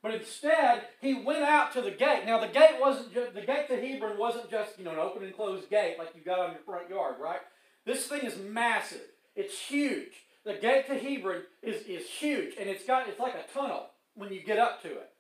But 0.02 0.14
instead, 0.14 0.84
he 1.02 1.14
went 1.14 1.44
out 1.44 1.74
to 1.74 1.82
the 1.82 1.92
gate. 1.92 2.24
Now, 2.26 2.40
the 2.40 2.48
gate 2.48 2.78
wasn't 2.80 3.14
the 3.14 3.42
gate 3.42 3.68
to 3.68 3.76
Hebron 3.76 4.18
wasn't 4.18 4.50
just, 4.50 4.78
you 4.78 4.86
know, 4.86 4.92
an 4.92 5.00
open 5.00 5.24
and 5.24 5.36
closed 5.36 5.70
gate 5.70 5.98
like 6.00 6.14
you 6.16 6.22
got 6.22 6.40
on 6.40 6.52
your 6.52 6.62
front 6.62 6.90
yard, 6.90 7.16
right? 7.20 7.42
This 7.86 8.08
thing 8.08 8.22
is 8.22 8.38
massive. 8.38 9.02
It's 9.36 9.60
huge. 9.60 10.14
The 10.46 10.54
gate 10.54 10.88
to 10.88 10.98
Hebron 10.98 11.44
is, 11.62 11.84
is 11.84 12.08
huge, 12.08 12.54
and 12.58 12.70
it's 12.70 12.86
got 12.86 13.10
it's 13.10 13.20
like 13.20 13.36
a 13.36 13.54
tunnel 13.54 13.88
when 14.16 14.32
you 14.32 14.42
get 14.42 14.58
up 14.58 14.82
to 14.84 14.90
it. 14.90 15.12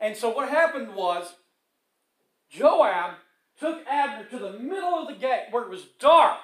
And 0.00 0.16
so 0.16 0.30
what 0.30 0.48
happened 0.48 0.94
was 0.94 1.34
Joab 2.50 3.14
took 3.58 3.86
Abner 3.86 4.28
to 4.30 4.38
the 4.38 4.58
middle 4.58 4.94
of 4.94 5.08
the 5.08 5.14
gate 5.14 5.46
where 5.50 5.64
it 5.64 5.70
was 5.70 5.84
dark 5.98 6.38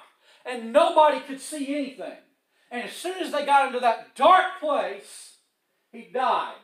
and 0.45 0.71
nobody 0.71 1.19
could 1.21 1.41
see 1.41 1.75
anything. 1.75 2.17
And 2.69 2.83
as 2.83 2.93
soon 2.93 3.17
as 3.23 3.31
they 3.31 3.45
got 3.45 3.67
into 3.67 3.79
that 3.79 4.15
dark 4.15 4.59
place, 4.59 5.37
he 5.91 6.09
died. 6.13 6.55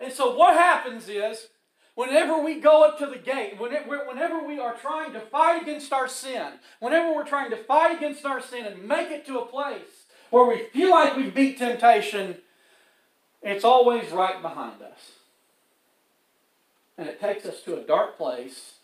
And 0.00 0.12
so 0.12 0.34
what 0.34 0.54
happens 0.54 1.08
is, 1.08 1.48
whenever 1.94 2.42
we 2.42 2.58
go 2.58 2.82
up 2.82 2.98
to 2.98 3.06
the 3.06 3.18
gate, 3.18 3.60
whenever 3.60 4.44
we 4.44 4.58
are 4.58 4.74
trying 4.74 5.12
to 5.12 5.20
fight 5.20 5.60
against 5.60 5.92
our 5.92 6.08
sin, 6.08 6.52
whenever 6.80 7.14
we're 7.14 7.26
trying 7.26 7.50
to 7.50 7.56
fight 7.56 7.94
against 7.96 8.24
our 8.24 8.40
sin 8.40 8.64
and 8.64 8.88
make 8.88 9.10
it 9.10 9.26
to 9.26 9.38
a 9.38 9.46
place 9.46 10.06
where 10.30 10.46
we 10.46 10.64
feel 10.72 10.90
like 10.90 11.16
we 11.16 11.28
beat 11.28 11.58
temptation, 11.58 12.36
it's 13.42 13.64
always 13.64 14.10
right 14.10 14.40
behind 14.40 14.80
us. 14.80 15.12
And 16.96 17.08
it 17.08 17.20
takes 17.20 17.44
us 17.44 17.62
to 17.62 17.76
a 17.76 17.82
dark 17.82 18.16
place, 18.16 18.74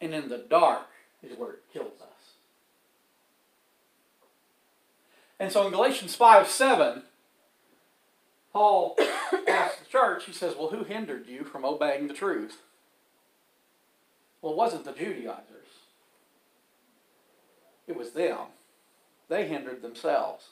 and 0.00 0.14
in 0.14 0.28
the 0.28 0.38
dark 0.38 0.88
is 1.22 1.38
where 1.38 1.52
it 1.52 1.62
kills 1.72 2.00
us. 2.00 2.06
And 5.38 5.52
so 5.52 5.66
in 5.66 5.72
Galatians 5.72 6.14
5 6.14 6.48
7, 6.48 7.02
Paul 8.56 8.96
asks 9.46 9.80
the 9.80 9.90
church, 9.90 10.24
he 10.24 10.32
says, 10.32 10.54
Well, 10.58 10.70
who 10.70 10.82
hindered 10.82 11.26
you 11.26 11.44
from 11.44 11.66
obeying 11.66 12.08
the 12.08 12.14
truth? 12.14 12.62
Well, 14.40 14.54
it 14.54 14.56
wasn't 14.56 14.86
the 14.86 14.92
Judaizers, 14.92 15.68
it 17.86 17.94
was 17.94 18.12
them. 18.12 18.38
They 19.28 19.46
hindered 19.46 19.82
themselves. 19.82 20.46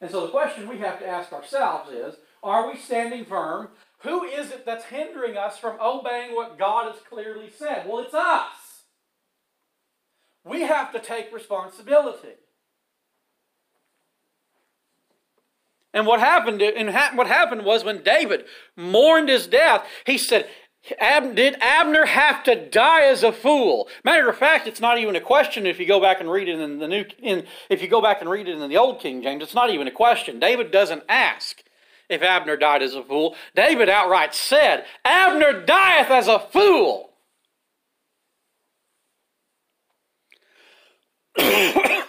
And 0.00 0.10
so 0.10 0.22
the 0.22 0.32
question 0.32 0.66
we 0.66 0.78
have 0.78 0.98
to 1.00 1.06
ask 1.06 1.30
ourselves 1.30 1.90
is 1.90 2.14
Are 2.42 2.70
we 2.70 2.78
standing 2.78 3.26
firm? 3.26 3.68
Who 3.98 4.24
is 4.24 4.50
it 4.50 4.64
that's 4.64 4.86
hindering 4.86 5.36
us 5.36 5.58
from 5.58 5.78
obeying 5.78 6.34
what 6.34 6.58
God 6.58 6.90
has 6.90 7.02
clearly 7.02 7.50
said? 7.54 7.86
Well, 7.86 8.02
it's 8.02 8.14
us. 8.14 8.84
We 10.42 10.62
have 10.62 10.90
to 10.92 11.00
take 11.00 11.34
responsibility. 11.34 12.38
And 15.94 16.06
what 16.06 16.20
happened, 16.20 16.62
and 16.62 16.94
what 17.16 17.26
happened 17.26 17.64
was 17.64 17.84
when 17.84 18.02
David 18.02 18.44
mourned 18.76 19.28
his 19.28 19.46
death, 19.46 19.86
he 20.06 20.16
said, 20.16 20.48
did 20.98 21.56
Abner 21.60 22.06
have 22.06 22.42
to 22.44 22.56
die 22.56 23.02
as 23.02 23.22
a 23.22 23.30
fool? 23.30 23.88
Matter 24.04 24.28
of 24.28 24.36
fact, 24.36 24.66
it's 24.66 24.80
not 24.80 24.98
even 24.98 25.14
a 25.14 25.20
question 25.20 25.66
if 25.66 25.78
you 25.78 25.86
go 25.86 26.00
back 26.00 26.20
and 26.20 26.30
read 26.30 26.48
it 26.48 26.58
in 26.58 26.78
the 26.78 26.88
new 26.88 27.04
in 27.20 27.46
if 27.68 27.82
you 27.82 27.88
go 27.88 28.00
back 28.02 28.20
and 28.20 28.28
read 28.28 28.48
it 28.48 28.58
in 28.58 28.68
the 28.68 28.76
old 28.76 29.00
King 29.00 29.22
James, 29.22 29.42
it's 29.42 29.54
not 29.54 29.70
even 29.70 29.86
a 29.86 29.92
question. 29.92 30.40
David 30.40 30.72
doesn't 30.72 31.04
ask 31.08 31.62
if 32.08 32.20
Abner 32.22 32.56
died 32.56 32.82
as 32.82 32.94
a 32.94 33.04
fool. 33.04 33.36
David 33.54 33.88
outright 33.88 34.34
said, 34.34 34.84
Abner 35.04 35.64
dieth 35.64 36.10
as 36.10 36.26
a 36.26 36.40
fool. 36.40 37.10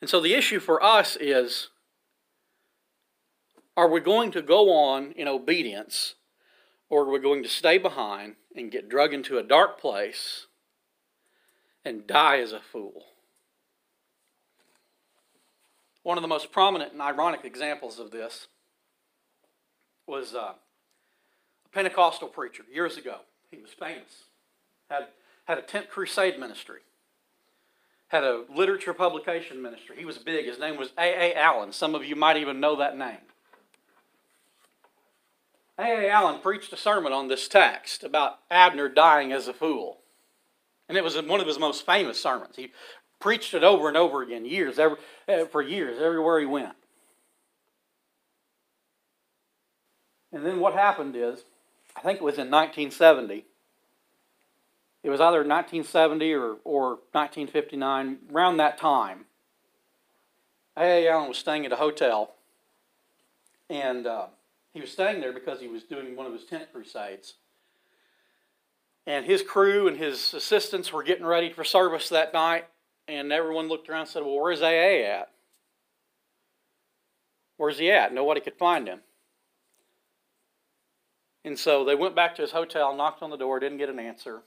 And 0.00 0.08
so 0.08 0.20
the 0.20 0.34
issue 0.34 0.60
for 0.60 0.82
us 0.82 1.16
is 1.20 1.68
are 3.76 3.88
we 3.88 4.00
going 4.00 4.30
to 4.32 4.42
go 4.42 4.72
on 4.72 5.12
in 5.12 5.28
obedience 5.28 6.14
or 6.90 7.02
are 7.02 7.10
we 7.10 7.20
going 7.20 7.42
to 7.42 7.48
stay 7.48 7.78
behind 7.78 8.36
and 8.56 8.72
get 8.72 8.88
drug 8.88 9.14
into 9.14 9.38
a 9.38 9.42
dark 9.42 9.80
place 9.80 10.46
and 11.84 12.06
die 12.06 12.40
as 12.40 12.52
a 12.52 12.60
fool? 12.60 13.04
One 16.02 16.18
of 16.18 16.22
the 16.22 16.28
most 16.28 16.50
prominent 16.50 16.92
and 16.92 17.02
ironic 17.02 17.44
examples 17.44 17.98
of 17.98 18.10
this 18.10 18.48
was 20.06 20.34
uh, 20.34 20.54
a 21.66 21.68
Pentecostal 21.70 22.28
preacher 22.28 22.64
years 22.72 22.96
ago. 22.96 23.18
He 23.50 23.58
was 23.58 23.70
famous, 23.70 24.24
had, 24.90 25.08
had 25.44 25.58
a 25.58 25.62
tent 25.62 25.90
crusade 25.90 26.38
ministry 26.38 26.80
had 28.08 28.24
a 28.24 28.44
literature 28.54 28.94
publication 28.94 29.62
ministry. 29.62 29.96
He 29.98 30.04
was 30.04 30.18
big. 30.18 30.46
His 30.46 30.58
name 30.58 30.76
was 30.76 30.92
A. 30.98 31.32
A. 31.32 31.34
Allen. 31.34 31.72
Some 31.72 31.94
of 31.94 32.04
you 32.04 32.16
might 32.16 32.38
even 32.38 32.58
know 32.58 32.76
that 32.76 32.96
name. 32.96 33.18
A. 35.78 36.06
A. 36.06 36.10
Allen 36.10 36.40
preached 36.40 36.72
a 36.72 36.76
sermon 36.76 37.12
on 37.12 37.28
this 37.28 37.46
text 37.48 38.02
about 38.02 38.38
Abner 38.50 38.88
dying 38.88 39.32
as 39.32 39.46
a 39.46 39.52
fool. 39.52 39.98
And 40.88 40.96
it 40.96 41.04
was 41.04 41.20
one 41.20 41.40
of 41.40 41.46
his 41.46 41.58
most 41.58 41.84
famous 41.84 42.20
sermons. 42.20 42.56
He 42.56 42.72
preached 43.20 43.52
it 43.52 43.62
over 43.62 43.88
and 43.88 43.96
over 43.96 44.22
again, 44.22 44.46
years, 44.46 44.78
every, 44.78 44.96
eh, 45.28 45.44
for 45.44 45.60
years, 45.60 46.00
everywhere 46.00 46.40
he 46.40 46.46
went. 46.46 46.74
And 50.32 50.44
then 50.44 50.60
what 50.60 50.74
happened 50.74 51.14
is, 51.14 51.44
I 51.96 52.00
think 52.00 52.20
it 52.20 52.24
was 52.24 52.34
in 52.34 52.50
1970, 52.50 53.44
it 55.08 55.10
was 55.10 55.22
either 55.22 55.38
1970 55.38 56.34
or, 56.34 56.56
or 56.64 56.88
1959, 57.12 58.18
around 58.30 58.58
that 58.58 58.76
time. 58.76 59.24
A.A. 60.76 61.08
Allen 61.08 61.28
was 61.28 61.38
staying 61.38 61.64
at 61.64 61.72
a 61.72 61.76
hotel, 61.76 62.34
and 63.70 64.06
uh, 64.06 64.26
he 64.74 64.82
was 64.82 64.92
staying 64.92 65.22
there 65.22 65.32
because 65.32 65.60
he 65.60 65.66
was 65.66 65.82
doing 65.84 66.14
one 66.14 66.26
of 66.26 66.34
his 66.34 66.44
tent 66.44 66.70
crusades. 66.74 67.36
And 69.06 69.24
his 69.24 69.40
crew 69.40 69.88
and 69.88 69.96
his 69.96 70.34
assistants 70.34 70.92
were 70.92 71.02
getting 71.02 71.24
ready 71.24 71.50
for 71.54 71.64
service 71.64 72.10
that 72.10 72.34
night, 72.34 72.66
and 73.08 73.32
everyone 73.32 73.68
looked 73.68 73.88
around 73.88 74.00
and 74.00 74.10
said, 74.10 74.24
Well, 74.24 74.38
where's 74.38 74.60
AA 74.60 75.06
at? 75.06 75.30
Where's 77.56 77.78
he 77.78 77.90
at? 77.90 78.12
Nobody 78.12 78.42
could 78.42 78.58
find 78.58 78.86
him. 78.86 79.00
And 81.46 81.58
so 81.58 81.86
they 81.86 81.94
went 81.94 82.14
back 82.14 82.34
to 82.34 82.42
his 82.42 82.50
hotel, 82.50 82.94
knocked 82.94 83.22
on 83.22 83.30
the 83.30 83.38
door, 83.38 83.58
didn't 83.58 83.78
get 83.78 83.88
an 83.88 83.98
answer 83.98 84.42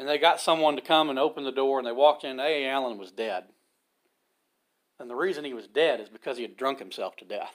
and 0.00 0.08
they 0.08 0.16
got 0.16 0.40
someone 0.40 0.76
to 0.76 0.82
come 0.82 1.10
and 1.10 1.18
open 1.18 1.44
the 1.44 1.52
door, 1.52 1.78
and 1.78 1.86
they 1.86 1.92
walked 1.92 2.24
in. 2.24 2.40
A. 2.40 2.66
Allen 2.66 2.96
was 2.96 3.12
dead. 3.12 3.44
And 4.98 5.10
the 5.10 5.14
reason 5.14 5.44
he 5.44 5.52
was 5.52 5.66
dead 5.66 6.00
is 6.00 6.08
because 6.08 6.38
he 6.38 6.42
had 6.42 6.56
drunk 6.56 6.78
himself 6.78 7.16
to 7.16 7.26
death. 7.26 7.54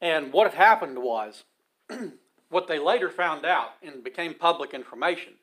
And 0.00 0.32
what 0.32 0.50
had 0.50 0.56
happened 0.56 0.98
was, 1.02 1.44
what 2.48 2.68
they 2.68 2.78
later 2.78 3.10
found 3.10 3.44
out 3.44 3.72
and 3.82 4.02
became 4.02 4.32
public 4.32 4.72
information 4.72 5.34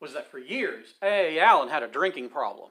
was 0.00 0.14
that 0.14 0.30
for 0.30 0.38
years, 0.38 0.94
A. 1.02 1.40
Allen 1.40 1.68
had 1.68 1.82
a 1.82 1.88
drinking 1.88 2.28
problem. 2.28 2.70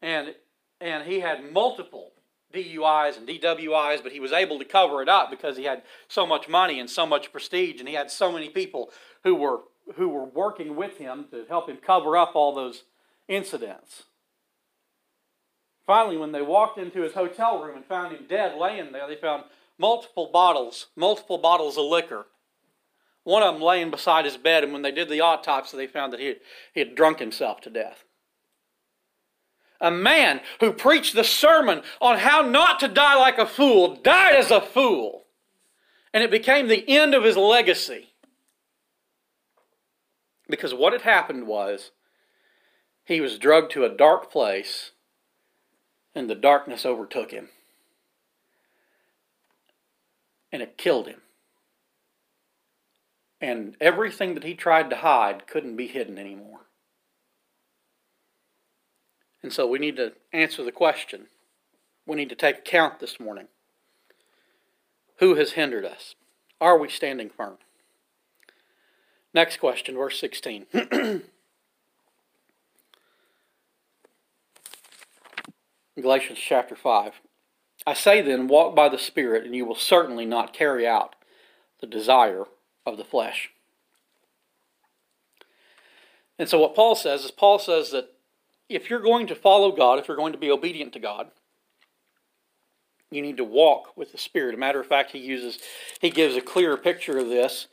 And, 0.00 0.34
and 0.80 1.06
he 1.06 1.20
had 1.20 1.52
multiple 1.52 2.11
DUIs 2.52 3.16
and 3.16 3.26
DWIs, 3.28 4.02
but 4.02 4.12
he 4.12 4.20
was 4.20 4.32
able 4.32 4.58
to 4.58 4.64
cover 4.64 5.02
it 5.02 5.08
up 5.08 5.30
because 5.30 5.56
he 5.56 5.64
had 5.64 5.82
so 6.08 6.26
much 6.26 6.48
money 6.48 6.78
and 6.78 6.88
so 6.88 7.06
much 7.06 7.32
prestige, 7.32 7.80
and 7.80 7.88
he 7.88 7.94
had 7.94 8.10
so 8.10 8.30
many 8.30 8.48
people 8.48 8.90
who 9.24 9.34
were 9.34 9.60
who 9.96 10.08
were 10.08 10.24
working 10.24 10.76
with 10.76 10.98
him 10.98 11.26
to 11.30 11.44
help 11.48 11.68
him 11.68 11.76
cover 11.76 12.16
up 12.16 12.36
all 12.36 12.54
those 12.54 12.84
incidents. 13.28 14.04
Finally, 15.84 16.16
when 16.16 16.32
they 16.32 16.42
walked 16.42 16.78
into 16.78 17.02
his 17.02 17.14
hotel 17.14 17.60
room 17.62 17.76
and 17.76 17.84
found 17.84 18.14
him 18.14 18.24
dead 18.28 18.56
laying 18.56 18.92
there, 18.92 19.08
they 19.08 19.16
found 19.16 19.42
multiple 19.78 20.30
bottles, 20.32 20.86
multiple 20.94 21.38
bottles 21.38 21.76
of 21.76 21.84
liquor. 21.84 22.26
One 23.24 23.42
of 23.42 23.54
them 23.54 23.62
laying 23.62 23.90
beside 23.90 24.24
his 24.24 24.36
bed, 24.36 24.64
and 24.64 24.72
when 24.72 24.82
they 24.82 24.90
did 24.92 25.08
the 25.08 25.20
autopsy, 25.20 25.76
they 25.76 25.86
found 25.86 26.12
that 26.12 26.20
he 26.20 26.26
had, 26.26 26.40
he 26.72 26.80
had 26.80 26.94
drunk 26.94 27.18
himself 27.18 27.60
to 27.62 27.70
death. 27.70 28.04
A 29.82 29.90
man 29.90 30.40
who 30.60 30.72
preached 30.72 31.14
the 31.14 31.24
sermon 31.24 31.82
on 32.00 32.18
how 32.18 32.40
not 32.40 32.78
to 32.80 32.88
die 32.88 33.16
like 33.16 33.36
a 33.36 33.46
fool 33.46 33.96
died 33.96 34.36
as 34.36 34.52
a 34.52 34.60
fool. 34.60 35.24
And 36.14 36.22
it 36.22 36.30
became 36.30 36.68
the 36.68 36.88
end 36.88 37.14
of 37.14 37.24
his 37.24 37.36
legacy. 37.36 38.12
Because 40.48 40.72
what 40.72 40.92
had 40.92 41.02
happened 41.02 41.48
was 41.48 41.90
he 43.04 43.20
was 43.20 43.38
drugged 43.38 43.72
to 43.72 43.84
a 43.84 43.88
dark 43.88 44.30
place 44.30 44.92
and 46.14 46.30
the 46.30 46.34
darkness 46.34 46.86
overtook 46.86 47.32
him. 47.32 47.48
And 50.52 50.62
it 50.62 50.78
killed 50.78 51.08
him. 51.08 51.22
And 53.40 53.76
everything 53.80 54.34
that 54.34 54.44
he 54.44 54.54
tried 54.54 54.90
to 54.90 54.96
hide 54.96 55.48
couldn't 55.48 55.76
be 55.76 55.88
hidden 55.88 56.18
anymore. 56.18 56.61
And 59.42 59.52
so 59.52 59.66
we 59.66 59.78
need 59.78 59.96
to 59.96 60.12
answer 60.32 60.62
the 60.62 60.72
question. 60.72 61.26
We 62.06 62.16
need 62.16 62.28
to 62.28 62.36
take 62.36 62.58
account 62.58 63.00
this 63.00 63.18
morning. 63.18 63.48
Who 65.18 65.34
has 65.36 65.52
hindered 65.52 65.84
us? 65.84 66.14
Are 66.60 66.78
we 66.78 66.88
standing 66.88 67.30
firm? 67.30 67.58
Next 69.34 69.58
question, 69.58 69.96
verse 69.96 70.20
16. 70.20 70.66
Galatians 76.00 76.38
chapter 76.38 76.74
5. 76.74 77.20
I 77.86 77.94
say 77.94 78.20
then, 78.22 78.48
walk 78.48 78.76
by 78.76 78.88
the 78.88 78.98
Spirit, 78.98 79.44
and 79.44 79.54
you 79.54 79.64
will 79.64 79.74
certainly 79.74 80.24
not 80.24 80.52
carry 80.52 80.86
out 80.86 81.14
the 81.80 81.86
desire 81.86 82.44
of 82.86 82.96
the 82.96 83.04
flesh. 83.04 83.50
And 86.38 86.48
so, 86.48 86.58
what 86.58 86.74
Paul 86.74 86.94
says 86.94 87.24
is, 87.24 87.30
Paul 87.30 87.58
says 87.58 87.90
that 87.90 88.12
if 88.74 88.90
you're 88.90 89.00
going 89.00 89.26
to 89.28 89.34
follow 89.34 89.72
God, 89.72 89.98
if 89.98 90.08
you're 90.08 90.16
going 90.16 90.32
to 90.32 90.38
be 90.38 90.50
obedient 90.50 90.92
to 90.94 90.98
God, 90.98 91.30
you 93.10 93.22
need 93.22 93.36
to 93.36 93.44
walk 93.44 93.96
with 93.96 94.12
the 94.12 94.18
Spirit. 94.18 94.54
A 94.54 94.58
matter 94.58 94.80
of 94.80 94.86
fact, 94.86 95.10
he 95.12 95.18
uses, 95.18 95.58
he 96.00 96.10
gives 96.10 96.36
a 96.36 96.40
clearer 96.40 96.76
picture 96.76 97.18
of 97.18 97.28
this 97.28 97.68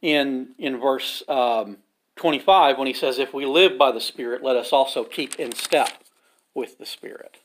in 0.00 0.54
in 0.58 0.80
verse 0.80 1.22
um, 1.28 1.78
25 2.16 2.78
when 2.78 2.86
he 2.86 2.94
says, 2.94 3.18
"If 3.18 3.34
we 3.34 3.44
live 3.44 3.76
by 3.76 3.92
the 3.92 4.00
Spirit, 4.00 4.42
let 4.42 4.56
us 4.56 4.72
also 4.72 5.04
keep 5.04 5.38
in 5.38 5.52
step 5.52 5.90
with 6.54 6.78
the 6.78 6.86
Spirit." 6.86 7.38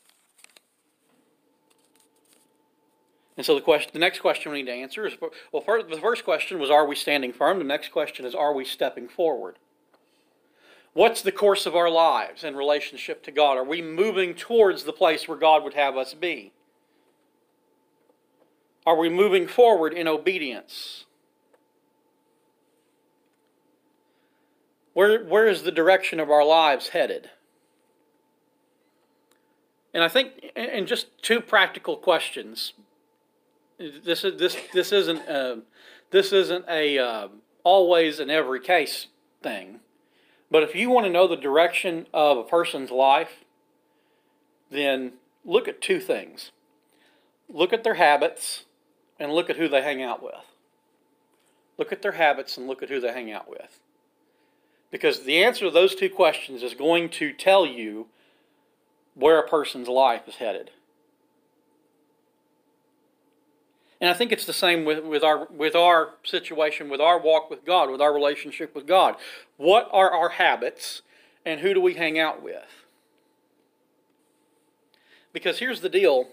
And 3.35 3.45
so 3.45 3.55
the 3.55 3.61
question, 3.61 3.89
the 3.93 3.99
next 3.99 4.19
question 4.19 4.51
we 4.51 4.59
need 4.61 4.71
to 4.71 4.77
answer 4.77 5.07
is, 5.07 5.13
well, 5.51 5.63
first, 5.63 5.89
the 5.89 5.97
first 5.97 6.23
question 6.23 6.59
was, 6.59 6.69
are 6.69 6.85
we 6.85 6.95
standing 6.95 7.33
firm? 7.33 7.57
The 7.57 7.63
next 7.63 7.91
question 7.91 8.25
is, 8.25 8.35
are 8.35 8.53
we 8.53 8.63
stepping 8.63 9.07
forward? 9.07 9.57
What's 10.93 11.21
the 11.21 11.31
course 11.31 11.65
of 11.65 11.75
our 11.75 11.89
lives 11.89 12.43
in 12.43 12.55
relationship 12.55 13.23
to 13.23 13.31
God? 13.31 13.57
Are 13.57 13.63
we 13.63 13.81
moving 13.81 14.35
towards 14.35 14.83
the 14.83 14.93
place 14.93 15.27
where 15.27 15.37
God 15.37 15.63
would 15.63 15.73
have 15.73 15.97
us 15.97 16.13
be? 16.13 16.53
Are 18.85 18.97
we 18.97 19.09
moving 19.09 19.47
forward 19.47 19.93
in 19.93 20.07
obedience? 20.07 21.05
Where, 24.93 25.23
where 25.23 25.47
is 25.47 25.63
the 25.63 25.71
direction 25.71 26.19
of 26.19 26.29
our 26.29 26.45
lives 26.45 26.89
headed? 26.89 27.31
And 29.93 30.03
I 30.03 30.07
think, 30.07 30.51
and 30.55 30.85
just 30.85 31.07
two 31.23 31.39
practical 31.39 31.97
questions 31.97 32.73
this 33.77 34.23
is 34.23 34.39
this 34.39 34.57
this 34.73 34.91
isn't 34.91 35.27
uh, 35.27 35.57
this 36.11 36.31
isn't 36.31 36.65
a 36.69 36.97
uh, 36.97 37.27
always 37.63 38.19
in 38.19 38.29
every 38.29 38.59
case 38.59 39.07
thing. 39.41 39.79
But 40.53 40.61
if 40.61 40.75
you 40.75 40.91
want 40.91 41.07
to 41.07 41.11
know 41.11 41.27
the 41.27 41.35
direction 41.35 42.05
of 42.13 42.37
a 42.37 42.43
person's 42.43 42.91
life, 42.91 43.43
then 44.69 45.13
look 45.43 45.67
at 45.67 45.81
two 45.81 45.99
things. 45.99 46.51
Look 47.49 47.73
at 47.73 47.83
their 47.83 47.95
habits 47.95 48.65
and 49.19 49.33
look 49.33 49.49
at 49.49 49.57
who 49.57 49.67
they 49.67 49.81
hang 49.81 50.03
out 50.03 50.21
with. 50.21 50.45
Look 51.79 51.91
at 51.91 52.03
their 52.03 52.11
habits 52.11 52.55
and 52.55 52.67
look 52.67 52.83
at 52.83 52.89
who 52.89 52.99
they 52.99 53.11
hang 53.11 53.31
out 53.31 53.49
with. 53.49 53.79
Because 54.91 55.23
the 55.23 55.43
answer 55.43 55.65
to 55.65 55.71
those 55.71 55.95
two 55.95 56.07
questions 56.11 56.61
is 56.61 56.75
going 56.75 57.09
to 57.09 57.33
tell 57.33 57.65
you 57.65 58.05
where 59.15 59.39
a 59.39 59.49
person's 59.49 59.87
life 59.87 60.27
is 60.27 60.35
headed. 60.35 60.69
And 64.03 64.09
I 64.09 64.13
think 64.15 64.33
it's 64.33 64.45
the 64.45 64.51
same 64.51 64.83
with, 64.83 65.01
with 65.05 65.23
our 65.23 65.45
with 65.45 65.77
our 65.77 66.09
situation, 66.25 66.89
with 66.89 66.99
our 66.99 67.17
walk 67.17 67.49
with 67.49 67.63
God, 67.63 67.89
with 67.89 68.01
our 68.01 68.13
relationship 68.13 68.75
with 68.75 68.85
God. 68.85 69.15
What 69.55 69.87
are 69.93 70.11
our 70.11 70.27
habits 70.27 71.03
and 71.45 71.61
who 71.61 71.73
do 71.73 71.79
we 71.79 71.93
hang 71.93 72.19
out 72.19 72.43
with? 72.43 72.83
Because 75.31 75.59
here's 75.59 75.79
the 75.79 75.87
deal. 75.87 76.31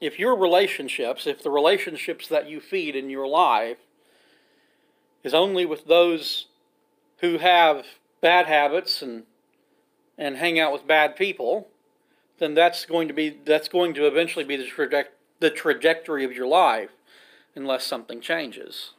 If 0.00 0.20
your 0.20 0.36
relationships, 0.36 1.26
if 1.26 1.42
the 1.42 1.50
relationships 1.50 2.28
that 2.28 2.48
you 2.48 2.60
feed 2.60 2.94
in 2.94 3.10
your 3.10 3.26
life 3.26 3.78
is 5.24 5.34
only 5.34 5.66
with 5.66 5.86
those 5.86 6.46
who 7.18 7.38
have 7.38 7.84
bad 8.20 8.46
habits 8.46 9.02
and 9.02 9.24
and 10.16 10.36
hang 10.36 10.60
out 10.60 10.72
with 10.72 10.86
bad 10.86 11.16
people, 11.16 11.66
then 12.38 12.54
that's 12.54 12.86
going 12.86 13.08
to 13.08 13.14
be 13.14 13.38
that's 13.44 13.66
going 13.66 13.92
to 13.94 14.06
eventually 14.06 14.44
be 14.44 14.56
the 14.56 14.66
trajectory 14.66 15.16
the 15.42 15.50
trajectory 15.50 16.24
of 16.24 16.32
your 16.32 16.46
life 16.46 16.90
unless 17.54 17.84
something 17.84 18.20
changes. 18.20 18.92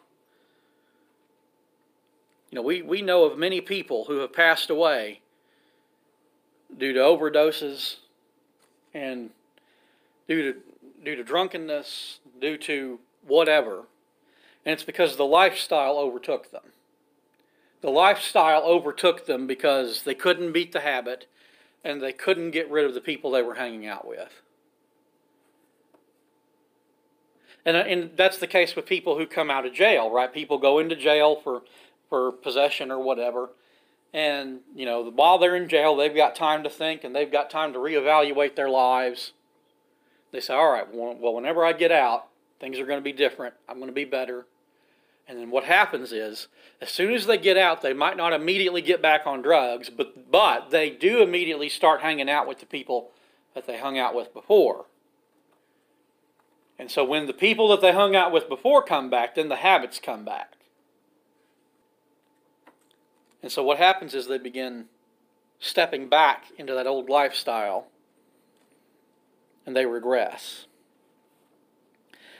You 2.51 2.57
know, 2.57 2.61
we, 2.61 2.83
we 2.83 3.01
know 3.01 3.23
of 3.23 3.39
many 3.39 3.61
people 3.61 4.05
who 4.05 4.17
have 4.17 4.33
passed 4.33 4.69
away 4.69 5.21
due 6.77 6.93
to 6.93 6.99
overdoses 6.99 7.95
and 8.93 9.31
due 10.27 10.53
to 10.53 10.59
due 11.03 11.15
to 11.15 11.23
drunkenness, 11.23 12.19
due 12.39 12.57
to 12.57 12.99
whatever. 13.25 13.85
And 14.65 14.73
it's 14.73 14.83
because 14.83 15.15
the 15.15 15.25
lifestyle 15.25 15.97
overtook 15.97 16.51
them. 16.51 16.71
The 17.81 17.89
lifestyle 17.89 18.63
overtook 18.63 19.25
them 19.25 19.47
because 19.47 20.03
they 20.03 20.15
couldn't 20.15 20.53
beat 20.53 20.71
the 20.71 20.79
habit 20.81 21.25
and 21.83 22.01
they 22.01 22.13
couldn't 22.13 22.51
get 22.51 22.69
rid 22.71 22.85
of 22.85 22.93
the 22.93 23.01
people 23.01 23.31
they 23.31 23.41
were 23.41 23.55
hanging 23.55 23.85
out 23.87 24.07
with. 24.07 24.42
And, 27.65 27.77
uh, 27.77 27.81
and 27.81 28.11
that's 28.15 28.37
the 28.37 28.47
case 28.47 28.75
with 28.75 28.85
people 28.85 29.17
who 29.17 29.25
come 29.25 29.49
out 29.49 29.65
of 29.65 29.73
jail, 29.73 30.11
right? 30.11 30.33
People 30.33 30.57
go 30.57 30.79
into 30.79 30.95
jail 30.95 31.35
for, 31.35 31.63
for 32.09 32.31
possession 32.31 32.91
or 32.91 32.99
whatever. 32.99 33.49
And, 34.13 34.59
you 34.75 34.85
know, 34.85 35.09
while 35.09 35.37
they're 35.37 35.55
in 35.55 35.67
jail, 35.67 35.95
they've 35.95 36.15
got 36.15 36.35
time 36.35 36.63
to 36.63 36.69
think 36.69 37.03
and 37.03 37.15
they've 37.15 37.31
got 37.31 37.49
time 37.49 37.73
to 37.73 37.79
reevaluate 37.79 38.55
their 38.55 38.69
lives. 38.69 39.33
They 40.31 40.39
say, 40.39 40.53
all 40.53 40.71
right, 40.71 40.85
well, 40.93 41.33
whenever 41.33 41.65
I 41.65 41.73
get 41.73 41.91
out, 41.91 42.27
things 42.59 42.79
are 42.79 42.85
going 42.85 42.99
to 42.99 43.03
be 43.03 43.13
different. 43.13 43.55
I'm 43.67 43.77
going 43.77 43.87
to 43.87 43.93
be 43.93 44.05
better. 44.05 44.45
And 45.27 45.39
then 45.39 45.51
what 45.51 45.63
happens 45.63 46.11
is, 46.11 46.47
as 46.81 46.89
soon 46.89 47.13
as 47.13 47.25
they 47.25 47.37
get 47.37 47.57
out, 47.57 47.81
they 47.81 47.93
might 47.93 48.17
not 48.17 48.33
immediately 48.33 48.81
get 48.81 49.01
back 49.01 49.25
on 49.25 49.41
drugs, 49.41 49.89
but, 49.89 50.29
but 50.29 50.69
they 50.69 50.89
do 50.89 51.21
immediately 51.23 51.69
start 51.69 52.01
hanging 52.01 52.29
out 52.29 52.47
with 52.47 52.59
the 52.59 52.65
people 52.65 53.11
that 53.55 53.65
they 53.65 53.77
hung 53.77 53.97
out 53.97 54.13
with 54.13 54.33
before. 54.33 54.85
And 56.79 56.89
so 56.89 57.03
when 57.03 57.27
the 57.27 57.33
people 57.33 57.69
that 57.69 57.81
they 57.81 57.93
hung 57.93 58.15
out 58.15 58.31
with 58.31 58.49
before 58.49 58.83
come 58.83 59.09
back, 59.09 59.35
then 59.35 59.49
the 59.49 59.57
habits 59.57 59.99
come 59.99 60.25
back. 60.25 60.53
And 63.41 63.51
so 63.51 63.61
what 63.63 63.77
happens 63.77 64.13
is 64.13 64.27
they 64.27 64.37
begin 64.37 64.85
stepping 65.59 66.09
back 66.09 66.45
into 66.57 66.73
that 66.73 66.87
old 66.87 67.09
lifestyle 67.09 67.87
and 69.65 69.75
they 69.75 69.85
regress. 69.85 70.65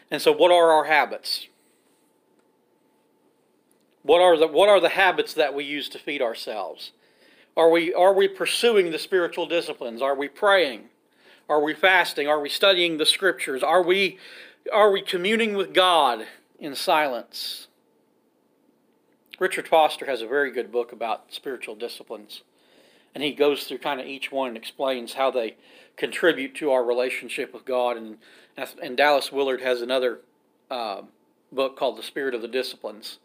And 0.10 0.22
so 0.22 0.32
what 0.32 0.52
are 0.52 0.72
our 0.72 0.86
habits? 0.86 1.48
What 4.04 4.22
are 4.22 4.38
the 4.38 4.48
what 4.48 4.70
are 4.70 4.82
the 4.82 4.90
habits 4.90 5.34
that 5.34 5.54
we 5.54 5.64
use 5.64 5.88
to 5.90 6.00
feed 6.00 6.22
ourselves? 6.22 6.92
Are 7.56 7.70
we 7.70 7.94
are 7.94 8.14
we 8.14 8.28
pursuing 8.28 8.92
the 8.92 9.00
spiritual 9.00 9.46
disciplines? 9.46 10.02
Are 10.02 10.16
we 10.16 10.28
praying? 10.28 10.90
Are 11.50 11.62
we 11.62 11.74
fasting? 11.74 12.28
Are 12.28 12.40
we 12.40 12.50
studying 12.50 12.98
the 12.98 13.06
scriptures? 13.06 13.64
Are 13.64 13.84
we, 13.84 14.18
are 14.72 14.92
we 14.92 15.02
communing 15.02 15.56
with 15.56 15.74
God 15.74 16.26
in 16.60 16.76
silence? 16.76 17.68
Richard 19.40 19.68
Foster 19.68 20.06
has 20.06 20.22
a 20.22 20.28
very 20.28 20.52
good 20.52 20.72
book 20.72 20.92
about 20.92 21.34
spiritual 21.34 21.76
disciplines. 21.76 22.44
And 23.14 23.24
he 23.24 23.34
goes 23.34 23.66
through 23.66 23.80
kind 23.80 24.00
of 24.00 24.08
each 24.08 24.32
one 24.32 24.50
and 24.50 24.58
explains 24.58 25.14
how 25.14 25.32
they 25.32 25.58
contribute 25.98 26.56
to 26.56 26.72
our 26.72 26.84
relationship 26.84 27.54
with 27.54 27.66
God. 27.66 27.98
And, 27.98 28.18
and 28.82 28.98
Dallas 28.98 29.32
Willard 29.32 29.62
has 29.62 29.82
another 29.82 30.22
uh, 30.72 31.02
book 31.52 31.78
called 31.78 31.98
The 31.98 32.04
Spirit 32.04 32.34
of 32.34 32.42
the 32.42 32.48
Disciplines. 32.48 33.20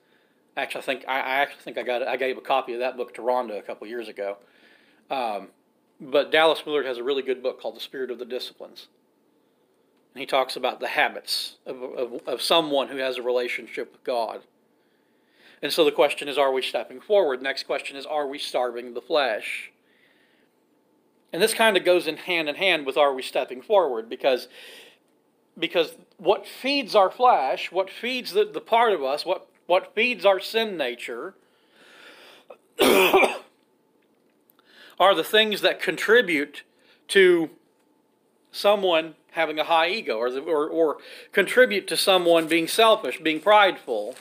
Actually, 0.56 0.82
I 0.82 0.84
think 0.84 1.04
I, 1.06 1.20
I 1.20 1.34
actually 1.36 1.62
think 1.62 1.78
I 1.78 1.82
got 1.82 2.02
I 2.02 2.16
gave 2.16 2.36
a 2.36 2.40
copy 2.40 2.72
of 2.72 2.80
that 2.80 2.96
book 2.96 3.14
to 3.14 3.22
Rhonda 3.22 3.56
a 3.58 3.62
couple 3.62 3.86
years 3.86 4.08
ago. 4.08 4.38
Um, 5.08 5.48
but 6.00 6.30
Dallas 6.30 6.64
Willard 6.64 6.86
has 6.86 6.98
a 6.98 7.02
really 7.02 7.22
good 7.22 7.42
book 7.42 7.60
called 7.60 7.76
The 7.76 7.80
Spirit 7.80 8.10
of 8.10 8.18
the 8.18 8.24
Disciplines. 8.24 8.86
And 10.14 10.20
he 10.20 10.26
talks 10.26 10.56
about 10.56 10.80
the 10.80 10.88
habits 10.88 11.56
of, 11.66 11.82
of, 11.82 12.20
of 12.26 12.42
someone 12.42 12.88
who 12.88 12.98
has 12.98 13.18
a 13.18 13.22
relationship 13.22 13.92
with 13.92 14.04
God. 14.04 14.42
And 15.60 15.72
so 15.72 15.84
the 15.84 15.92
question 15.92 16.28
is, 16.28 16.38
are 16.38 16.52
we 16.52 16.62
stepping 16.62 17.00
forward? 17.00 17.42
Next 17.42 17.64
question 17.64 17.96
is, 17.96 18.06
are 18.06 18.26
we 18.26 18.38
starving 18.38 18.94
the 18.94 19.00
flesh? 19.00 19.72
And 21.32 21.42
this 21.42 21.52
kind 21.52 21.76
of 21.76 21.84
goes 21.84 22.06
in 22.06 22.16
hand 22.16 22.48
in 22.48 22.54
hand 22.54 22.86
with 22.86 22.96
are 22.96 23.12
we 23.12 23.22
stepping 23.22 23.60
forward? 23.60 24.08
Because, 24.08 24.48
because 25.58 25.94
what 26.16 26.46
feeds 26.46 26.94
our 26.94 27.10
flesh, 27.10 27.70
what 27.70 27.90
feeds 27.90 28.32
the, 28.32 28.44
the 28.44 28.60
part 28.60 28.92
of 28.92 29.02
us, 29.02 29.26
what, 29.26 29.48
what 29.66 29.94
feeds 29.94 30.24
our 30.24 30.40
sin 30.40 30.76
nature, 30.76 31.34
are 34.98 35.14
the 35.14 35.24
things 35.24 35.60
that 35.60 35.80
contribute 35.80 36.62
to 37.08 37.50
someone 38.50 39.14
having 39.32 39.58
a 39.58 39.64
high 39.64 39.88
ego 39.88 40.16
or, 40.16 40.28
or, 40.40 40.68
or 40.68 40.96
contribute 41.32 41.86
to 41.86 41.96
someone 41.96 42.48
being 42.48 42.66
selfish, 42.66 43.20
being 43.20 43.40
prideful. 43.40 44.16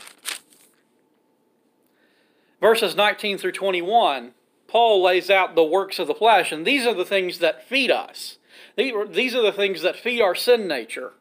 Verses 2.62 2.96
19 2.96 3.38
through 3.38 3.52
21, 3.52 4.34
Paul 4.68 5.02
lays 5.02 5.30
out 5.30 5.56
the 5.56 5.64
works 5.64 6.00
of 6.00 6.08
the 6.08 6.14
flesh, 6.14 6.52
and 6.52 6.66
these 6.66 6.86
are 6.86 6.94
the 6.94 7.06
things 7.06 7.40
that 7.40 7.68
feed 7.68 7.90
us. 7.90 8.38
These 8.76 9.34
are 9.34 9.42
the 9.42 9.52
things 9.52 9.82
that 9.82 9.96
feed 9.96 10.22
our 10.22 10.36
sin 10.36 10.68
nature. 10.68 11.14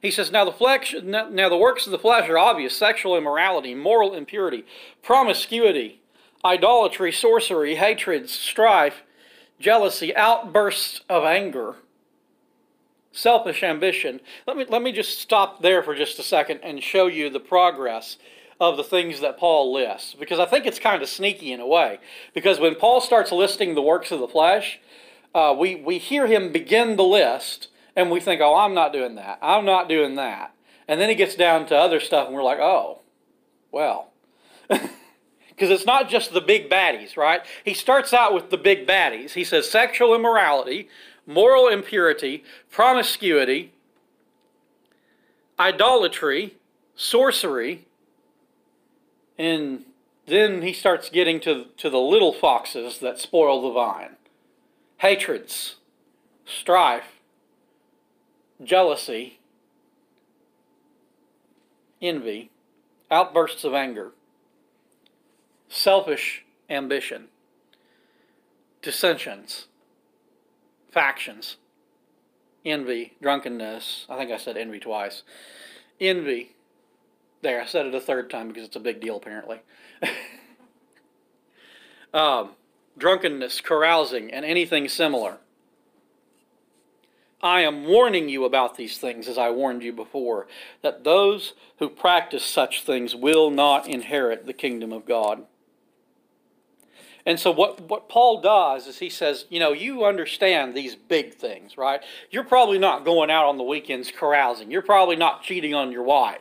He 0.00 0.10
says, 0.10 0.30
now 0.30 0.44
the, 0.44 0.52
flesh, 0.52 0.94
now 1.02 1.48
the 1.48 1.56
works 1.56 1.86
of 1.86 1.92
the 1.92 1.98
flesh 1.98 2.28
are 2.28 2.38
obvious 2.38 2.76
sexual 2.76 3.16
immorality, 3.16 3.74
moral 3.74 4.14
impurity, 4.14 4.64
promiscuity, 5.02 5.97
idolatry, 6.44 7.12
sorcery, 7.12 7.76
hatred, 7.76 8.28
strife, 8.28 9.02
jealousy, 9.58 10.14
outbursts 10.14 11.00
of 11.08 11.24
anger, 11.24 11.76
selfish 13.12 13.62
ambition. 13.62 14.20
Let 14.46 14.56
me, 14.56 14.64
let 14.68 14.82
me 14.82 14.92
just 14.92 15.18
stop 15.18 15.62
there 15.62 15.82
for 15.82 15.94
just 15.94 16.18
a 16.18 16.22
second 16.22 16.60
and 16.62 16.82
show 16.82 17.06
you 17.06 17.30
the 17.30 17.40
progress 17.40 18.18
of 18.60 18.76
the 18.76 18.84
things 18.84 19.20
that 19.20 19.38
Paul 19.38 19.72
lists, 19.72 20.14
because 20.14 20.40
I 20.40 20.46
think 20.46 20.66
it's 20.66 20.80
kind 20.80 21.02
of 21.02 21.08
sneaky 21.08 21.52
in 21.52 21.60
a 21.60 21.66
way. 21.66 22.00
Because 22.34 22.58
when 22.58 22.74
Paul 22.74 23.00
starts 23.00 23.30
listing 23.30 23.74
the 23.74 23.82
works 23.82 24.10
of 24.10 24.18
the 24.18 24.26
flesh, 24.28 24.80
uh, 25.34 25.54
we, 25.56 25.76
we 25.76 25.98
hear 25.98 26.26
him 26.26 26.50
begin 26.50 26.96
the 26.96 27.04
list, 27.04 27.68
and 27.94 28.10
we 28.10 28.20
think, 28.20 28.40
oh, 28.40 28.56
I'm 28.56 28.74
not 28.74 28.92
doing 28.92 29.14
that. 29.14 29.38
I'm 29.42 29.64
not 29.64 29.88
doing 29.88 30.16
that. 30.16 30.54
And 30.88 31.00
then 31.00 31.08
he 31.08 31.14
gets 31.14 31.34
down 31.34 31.66
to 31.66 31.76
other 31.76 32.00
stuff, 32.00 32.26
and 32.26 32.34
we're 32.34 32.42
like, 32.42 32.58
oh, 32.58 33.00
well. 33.70 34.10
because 35.58 35.70
it's 35.70 35.86
not 35.86 36.08
just 36.08 36.32
the 36.32 36.40
big 36.40 36.70
baddies, 36.70 37.16
right? 37.16 37.40
He 37.64 37.74
starts 37.74 38.14
out 38.14 38.32
with 38.32 38.50
the 38.50 38.56
big 38.56 38.86
baddies. 38.86 39.32
He 39.32 39.42
says 39.42 39.68
sexual 39.68 40.14
immorality, 40.14 40.88
moral 41.26 41.66
impurity, 41.66 42.44
promiscuity, 42.70 43.72
idolatry, 45.58 46.54
sorcery, 46.94 47.86
and 49.36 49.84
then 50.26 50.62
he 50.62 50.72
starts 50.72 51.10
getting 51.10 51.40
to, 51.40 51.66
to 51.76 51.90
the 51.90 51.98
little 51.98 52.32
foxes 52.32 52.98
that 53.00 53.18
spoil 53.18 53.60
the 53.60 53.72
vine 53.72 54.14
hatreds, 54.98 55.76
strife, 56.44 57.20
jealousy, 58.62 59.40
envy, 62.00 62.50
outbursts 63.10 63.64
of 63.64 63.74
anger 63.74 64.12
selfish 65.68 66.44
ambition, 66.68 67.28
dissensions, 68.82 69.66
factions, 70.90 71.56
envy, 72.64 73.14
drunkenness. 73.22 74.06
I 74.08 74.16
think 74.16 74.30
I 74.30 74.36
said 74.36 74.56
envy 74.56 74.80
twice. 74.80 75.22
Envy. 76.00 76.54
There, 77.42 77.60
I 77.60 77.66
said 77.66 77.86
it 77.86 77.94
a 77.94 78.00
third 78.00 78.30
time 78.30 78.48
because 78.48 78.64
it's 78.64 78.76
a 78.76 78.80
big 78.80 79.00
deal 79.00 79.16
apparently. 79.16 79.60
um, 82.14 82.50
drunkenness, 82.98 83.60
carousing, 83.60 84.32
and 84.32 84.44
anything 84.44 84.88
similar. 84.88 85.38
I 87.40 87.60
am 87.60 87.84
warning 87.84 88.28
you 88.28 88.44
about 88.44 88.76
these 88.76 88.98
things 88.98 89.28
as 89.28 89.38
I 89.38 89.50
warned 89.50 89.84
you 89.84 89.92
before, 89.92 90.48
that 90.82 91.04
those 91.04 91.54
who 91.78 91.88
practice 91.88 92.44
such 92.44 92.82
things 92.82 93.14
will 93.14 93.50
not 93.50 93.86
inherit 93.86 94.46
the 94.46 94.52
kingdom 94.52 94.92
of 94.92 95.06
God. 95.06 95.44
And 97.28 97.38
so 97.38 97.50
what, 97.50 97.82
what 97.82 98.08
Paul 98.08 98.40
does 98.40 98.86
is 98.86 99.00
he 99.00 99.10
says, 99.10 99.44
you 99.50 99.60
know, 99.60 99.74
you 99.74 100.06
understand 100.06 100.74
these 100.74 100.96
big 100.96 101.34
things, 101.34 101.76
right? 101.76 102.00
You're 102.30 102.42
probably 102.42 102.78
not 102.78 103.04
going 103.04 103.30
out 103.30 103.44
on 103.44 103.58
the 103.58 103.64
weekends 103.64 104.10
carousing. 104.10 104.70
You're 104.70 104.80
probably 104.80 105.14
not 105.14 105.42
cheating 105.42 105.74
on 105.74 105.92
your 105.92 106.04
wife. 106.04 106.40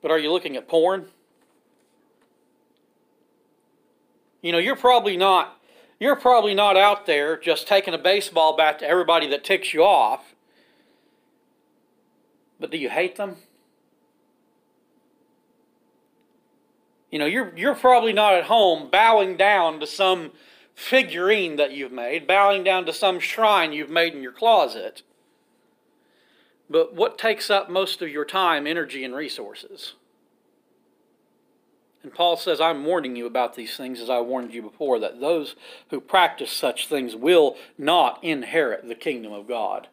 But 0.00 0.10
are 0.10 0.18
you 0.18 0.32
looking 0.32 0.56
at 0.56 0.66
porn? 0.66 1.08
You 4.40 4.50
know, 4.50 4.56
you're 4.56 4.76
probably 4.76 5.18
not 5.18 5.60
you're 6.00 6.16
probably 6.16 6.54
not 6.54 6.78
out 6.78 7.04
there 7.04 7.36
just 7.36 7.68
taking 7.68 7.92
a 7.92 7.98
baseball 7.98 8.56
bat 8.56 8.78
to 8.78 8.88
everybody 8.88 9.28
that 9.28 9.44
ticks 9.44 9.74
you 9.74 9.84
off. 9.84 10.34
But 12.58 12.70
do 12.70 12.78
you 12.78 12.88
hate 12.88 13.16
them? 13.16 13.36
You 17.10 17.18
know, 17.18 17.26
you're, 17.26 17.52
you're 17.56 17.74
probably 17.74 18.12
not 18.12 18.34
at 18.34 18.44
home 18.44 18.90
bowing 18.90 19.36
down 19.36 19.80
to 19.80 19.86
some 19.86 20.32
figurine 20.74 21.56
that 21.56 21.72
you've 21.72 21.92
made, 21.92 22.26
bowing 22.26 22.62
down 22.62 22.86
to 22.86 22.92
some 22.92 23.18
shrine 23.18 23.72
you've 23.72 23.90
made 23.90 24.14
in 24.14 24.22
your 24.22 24.32
closet. 24.32 25.02
But 26.70 26.94
what 26.94 27.18
takes 27.18 27.50
up 27.50 27.70
most 27.70 28.02
of 28.02 28.10
your 28.10 28.24
time, 28.24 28.66
energy, 28.66 29.02
and 29.04 29.14
resources? 29.14 29.94
And 32.02 32.14
Paul 32.14 32.36
says, 32.36 32.60
I'm 32.60 32.84
warning 32.84 33.16
you 33.16 33.26
about 33.26 33.56
these 33.56 33.76
things 33.76 34.00
as 34.00 34.08
I 34.08 34.20
warned 34.20 34.54
you 34.54 34.62
before, 34.62 35.00
that 35.00 35.20
those 35.20 35.56
who 35.90 36.00
practice 36.00 36.52
such 36.52 36.86
things 36.86 37.16
will 37.16 37.56
not 37.76 38.22
inherit 38.22 38.86
the 38.86 38.94
kingdom 38.94 39.32
of 39.32 39.48
God. 39.48 39.88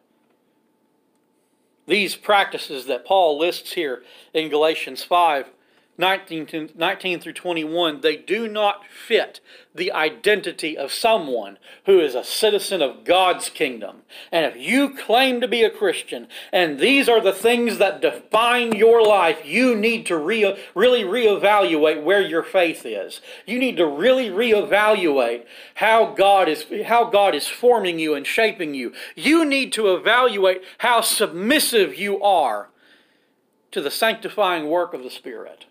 These 1.86 2.16
practices 2.16 2.86
that 2.86 3.04
Paul 3.04 3.38
lists 3.38 3.72
here 3.72 4.02
in 4.32 4.48
Galatians 4.50 5.02
5 5.02 5.50
19, 5.98 6.46
to, 6.46 6.68
19 6.74 7.20
through 7.20 7.32
21, 7.32 8.00
they 8.02 8.16
do 8.16 8.48
not 8.48 8.82
fit 8.86 9.40
the 9.74 9.90
identity 9.92 10.76
of 10.76 10.92
someone 10.92 11.58
who 11.86 12.00
is 12.00 12.14
a 12.14 12.24
citizen 12.24 12.82
of 12.82 13.04
God's 13.04 13.48
kingdom. 13.48 14.02
And 14.30 14.44
if 14.44 14.56
you 14.56 14.90
claim 14.90 15.40
to 15.40 15.48
be 15.48 15.62
a 15.62 15.70
Christian, 15.70 16.28
and 16.52 16.78
these 16.78 17.08
are 17.08 17.20
the 17.20 17.32
things 17.32 17.78
that 17.78 18.02
define 18.02 18.72
your 18.72 19.02
life, 19.02 19.44
you 19.44 19.74
need 19.74 20.04
to 20.06 20.18
re- 20.18 20.58
really 20.74 21.02
reevaluate 21.02 22.02
where 22.02 22.22
your 22.22 22.42
faith 22.42 22.84
is. 22.84 23.20
You 23.46 23.58
need 23.58 23.76
to 23.78 23.86
really 23.86 24.28
reevaluate 24.28 25.44
how 25.76 26.14
God 26.14 26.48
is 26.48 26.66
how 26.86 27.04
God 27.04 27.34
is 27.34 27.46
forming 27.46 27.98
you 27.98 28.14
and 28.14 28.26
shaping 28.26 28.74
you. 28.74 28.92
You 29.14 29.44
need 29.44 29.72
to 29.74 29.94
evaluate 29.94 30.62
how 30.78 31.00
submissive 31.00 31.94
you 31.94 32.22
are 32.22 32.68
to 33.70 33.80
the 33.80 33.90
sanctifying 33.90 34.68
work 34.68 34.94
of 34.94 35.02
the 35.02 35.10
Spirit. 35.10 35.66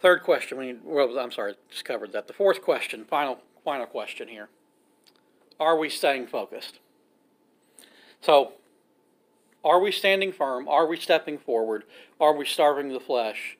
Third 0.00 0.22
question, 0.22 0.58
we, 0.58 0.76
well, 0.84 1.18
I'm 1.18 1.32
sorry, 1.32 1.54
just 1.70 1.84
covered 1.84 2.12
that. 2.12 2.26
The 2.26 2.32
fourth 2.32 2.62
question, 2.62 3.04
final, 3.04 3.38
final 3.64 3.86
question 3.86 4.28
here. 4.28 4.48
Are 5.58 5.78
we 5.78 5.88
staying 5.88 6.26
focused? 6.26 6.78
So, 8.20 8.52
are 9.64 9.80
we 9.80 9.90
standing 9.90 10.32
firm? 10.32 10.68
Are 10.68 10.86
we 10.86 10.96
stepping 10.96 11.38
forward? 11.38 11.84
Are 12.20 12.34
we 12.34 12.44
starving 12.44 12.92
the 12.92 13.00
flesh? 13.00 13.56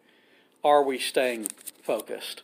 Are 0.63 0.83
we 0.83 0.99
staying 0.99 1.49
focused? 1.83 2.43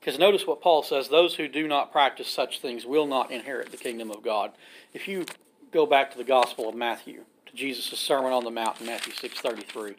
Because 0.00 0.18
notice 0.18 0.46
what 0.46 0.60
Paul 0.60 0.82
says 0.82 1.08
those 1.08 1.36
who 1.36 1.48
do 1.48 1.66
not 1.66 1.92
practice 1.92 2.28
such 2.28 2.60
things 2.60 2.84
will 2.84 3.06
not 3.06 3.30
inherit 3.30 3.70
the 3.70 3.76
kingdom 3.76 4.10
of 4.10 4.22
God. 4.22 4.52
If 4.92 5.08
you 5.08 5.24
go 5.72 5.86
back 5.86 6.10
to 6.10 6.18
the 6.18 6.24
Gospel 6.24 6.68
of 6.68 6.74
Matthew, 6.74 7.24
to 7.46 7.56
Jesus' 7.56 7.98
Sermon 7.98 8.32
on 8.32 8.44
the 8.44 8.50
Mount 8.50 8.80
in 8.80 8.86
Matthew 8.86 9.12
6.33, 9.12 9.96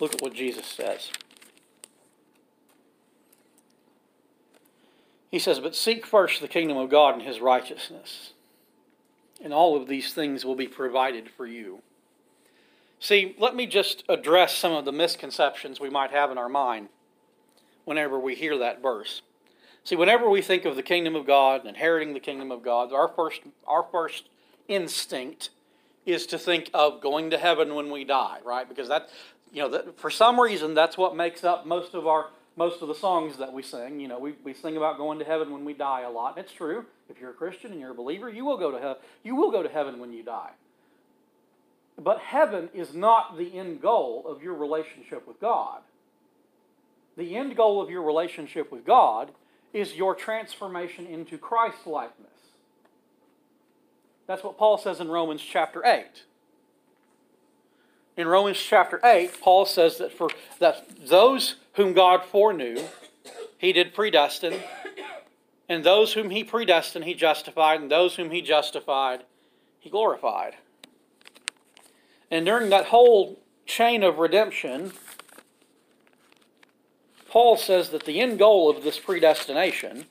Look 0.00 0.14
at 0.14 0.22
what 0.22 0.34
Jesus 0.34 0.66
says. 0.66 1.10
He 5.30 5.38
says, 5.38 5.60
But 5.60 5.74
seek 5.74 6.06
first 6.06 6.40
the 6.40 6.48
kingdom 6.48 6.76
of 6.76 6.90
God 6.90 7.14
and 7.14 7.22
his 7.22 7.40
righteousness, 7.40 8.32
and 9.42 9.52
all 9.52 9.76
of 9.76 9.88
these 9.88 10.14
things 10.14 10.44
will 10.44 10.54
be 10.54 10.68
provided 10.68 11.28
for 11.28 11.46
you. 11.46 11.82
See, 13.00 13.36
let 13.38 13.54
me 13.54 13.66
just 13.66 14.02
address 14.08 14.56
some 14.56 14.72
of 14.72 14.84
the 14.84 14.92
misconceptions 14.92 15.78
we 15.78 15.90
might 15.90 16.10
have 16.10 16.30
in 16.30 16.38
our 16.38 16.48
mind 16.48 16.88
whenever 17.84 18.18
we 18.18 18.34
hear 18.34 18.58
that 18.58 18.82
verse. 18.82 19.22
See, 19.84 19.96
whenever 19.96 20.28
we 20.28 20.42
think 20.42 20.64
of 20.64 20.76
the 20.76 20.82
kingdom 20.82 21.14
of 21.14 21.26
God 21.26 21.60
and 21.60 21.70
inheriting 21.70 22.12
the 22.12 22.20
kingdom 22.20 22.50
of 22.50 22.62
God, 22.62 22.92
our 22.92 23.08
first, 23.08 23.40
our 23.66 23.86
first 23.90 24.28
instinct 24.66 25.50
is 26.04 26.26
to 26.26 26.38
think 26.38 26.70
of 26.74 27.00
going 27.00 27.30
to 27.30 27.38
heaven 27.38 27.74
when 27.74 27.90
we 27.90 28.04
die, 28.04 28.38
right? 28.44 28.68
Because 28.68 28.88
that, 28.88 29.08
you 29.52 29.62
know, 29.62 29.68
that, 29.70 29.98
for 29.98 30.10
some 30.10 30.40
reason, 30.40 30.74
that's 30.74 30.96
what 30.96 31.16
makes 31.16 31.44
up 31.44 31.66
most 31.66 31.94
of 31.94 32.06
our 32.06 32.30
most 32.58 32.82
of 32.82 32.88
the 32.88 32.94
songs 32.94 33.36
that 33.38 33.52
we 33.52 33.62
sing. 33.62 34.00
You 34.00 34.08
know, 34.08 34.18
we, 34.18 34.32
we 34.42 34.52
sing 34.52 34.76
about 34.76 34.98
going 34.98 35.20
to 35.20 35.24
heaven 35.24 35.52
when 35.52 35.64
we 35.64 35.74
die 35.74 36.02
a 36.02 36.10
lot, 36.10 36.36
and 36.36 36.44
it's 36.44 36.52
true. 36.52 36.84
If 37.08 37.20
you're 37.20 37.30
a 37.30 37.34
Christian 37.34 37.70
and 37.70 37.80
you're 37.80 37.92
a 37.92 37.94
believer, 37.94 38.28
you 38.28 38.44
will 38.44 38.58
go 38.58 38.72
to 38.72 38.78
heaven. 38.78 38.96
you 39.22 39.36
will 39.36 39.52
go 39.52 39.62
to 39.62 39.68
heaven 39.68 40.00
when 40.00 40.12
you 40.12 40.24
die. 40.24 40.50
But 41.96 42.18
heaven 42.18 42.68
is 42.74 42.94
not 42.94 43.38
the 43.38 43.56
end 43.56 43.80
goal 43.80 44.24
of 44.26 44.42
your 44.42 44.54
relationship 44.54 45.26
with 45.26 45.40
God. 45.40 45.80
The 47.16 47.36
end 47.36 47.56
goal 47.56 47.80
of 47.80 47.90
your 47.90 48.02
relationship 48.02 48.72
with 48.72 48.84
God 48.84 49.30
is 49.72 49.94
your 49.94 50.14
transformation 50.14 51.06
into 51.06 51.38
Christ 51.38 51.86
likeness. 51.86 52.26
That's 54.26 54.44
what 54.44 54.58
Paul 54.58 54.78
says 54.78 55.00
in 55.00 55.08
Romans 55.08 55.42
chapter 55.42 55.84
8. 55.84 56.04
In 58.18 58.26
Romans 58.26 58.58
chapter 58.58 58.98
8, 59.04 59.40
Paul 59.40 59.64
says 59.64 59.98
that 59.98 60.12
for 60.12 60.28
that 60.58 61.06
those 61.06 61.54
whom 61.74 61.92
God 61.92 62.24
foreknew, 62.24 62.82
he 63.56 63.72
did 63.72 63.94
predestine, 63.94 64.60
and 65.68 65.84
those 65.84 66.14
whom 66.14 66.30
he 66.30 66.42
predestined, 66.42 67.04
he 67.04 67.14
justified, 67.14 67.80
and 67.80 67.88
those 67.88 68.16
whom 68.16 68.32
he 68.32 68.42
justified, 68.42 69.22
he 69.78 69.88
glorified. 69.88 70.56
And 72.28 72.44
during 72.44 72.70
that 72.70 72.86
whole 72.86 73.38
chain 73.66 74.02
of 74.02 74.18
redemption, 74.18 74.94
Paul 77.28 77.56
says 77.56 77.90
that 77.90 78.04
the 78.04 78.18
end 78.18 78.40
goal 78.40 78.68
of 78.68 78.82
this 78.82 78.98
predestination, 78.98 80.06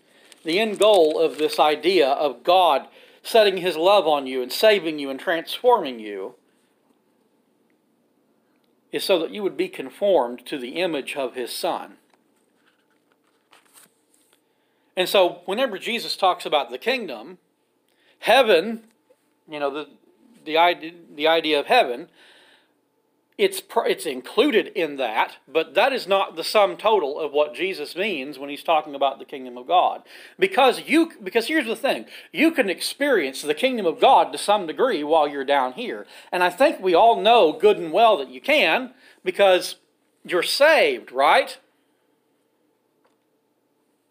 the 0.45 0.60
end 0.60 0.80
goal 0.80 1.20
of 1.20 1.38
this 1.38 1.60
idea 1.60 2.08
of 2.08 2.45
God 2.45 2.88
setting 3.22 3.58
his 3.58 3.76
love 3.76 4.08
on 4.08 4.28
you 4.28 4.41
and 4.41 4.51
saving 4.51 4.97
you 4.97 5.10
and 5.10 5.20
transforming 5.20 5.99
you, 5.99 6.36
is 8.92 9.04
so 9.04 9.20
that 9.20 9.32
you 9.32 9.44
would 9.44 9.58
be 9.58 9.68
conformed 9.68 10.46
to 10.46 10.58
the 10.58 10.82
image 10.82 11.16
of 11.16 11.36
his 11.36 11.52
Son. 11.52 11.98
And 14.96 15.08
so, 15.08 15.42
whenever 15.46 15.78
Jesus 15.78 16.16
talks 16.16 16.46
about 16.46 16.72
the 16.72 16.78
kingdom, 16.78 17.38
heaven, 18.20 18.84
you 19.48 19.60
know, 19.60 19.70
the, 19.72 19.90
the, 20.44 20.58
idea, 20.58 20.92
the 21.14 21.28
idea 21.28 21.60
of 21.60 21.68
heaven, 21.68 22.10
it's, 23.38 23.62
it's 23.86 24.08
included 24.08 24.68
in 24.68 24.96
that, 24.98 25.38
but 25.48 25.76
that 25.76 25.94
is 25.94 26.08
not 26.08 26.36
the 26.36 26.44
sum 26.44 26.76
total 26.76 27.20
of 27.20 27.32
what 27.32 27.54
Jesus 27.54 27.96
means 27.96 28.40
when 28.40 28.50
he's 28.50 28.64
talking 28.64 28.96
about 28.96 29.20
the 29.20 29.26
kingdom 29.26 29.58
of 29.58 29.68
God. 29.68 30.02
Because 30.40 30.82
you, 30.88 31.12
because 31.22 31.48
here's 31.48 31.68
the 31.68 31.76
thing, 31.76 32.06
you 32.32 32.52
can 32.52 32.68
experience 32.68 33.44
the 33.44 33.54
kingdom 33.54 33.86
of 33.86 34.00
God 34.00 34.32
to 34.32 34.40
some 34.40 34.66
degree 34.66 35.04
while 35.04 35.28
you're 35.28 35.46
down 35.46 35.74
here, 35.74 36.08
and 36.32 36.44
I 36.44 36.50
think 36.50 36.80
we 36.80 36.96
all 36.96 37.22
know 37.22 37.54
good 37.54 37.78
and 37.78 37.92
well 37.92 38.18
that 38.18 38.30
you 38.30 38.42
can 38.42 38.94
because 39.24 39.76
you're 40.26 40.42
saved, 40.42 41.12
right? 41.12 41.60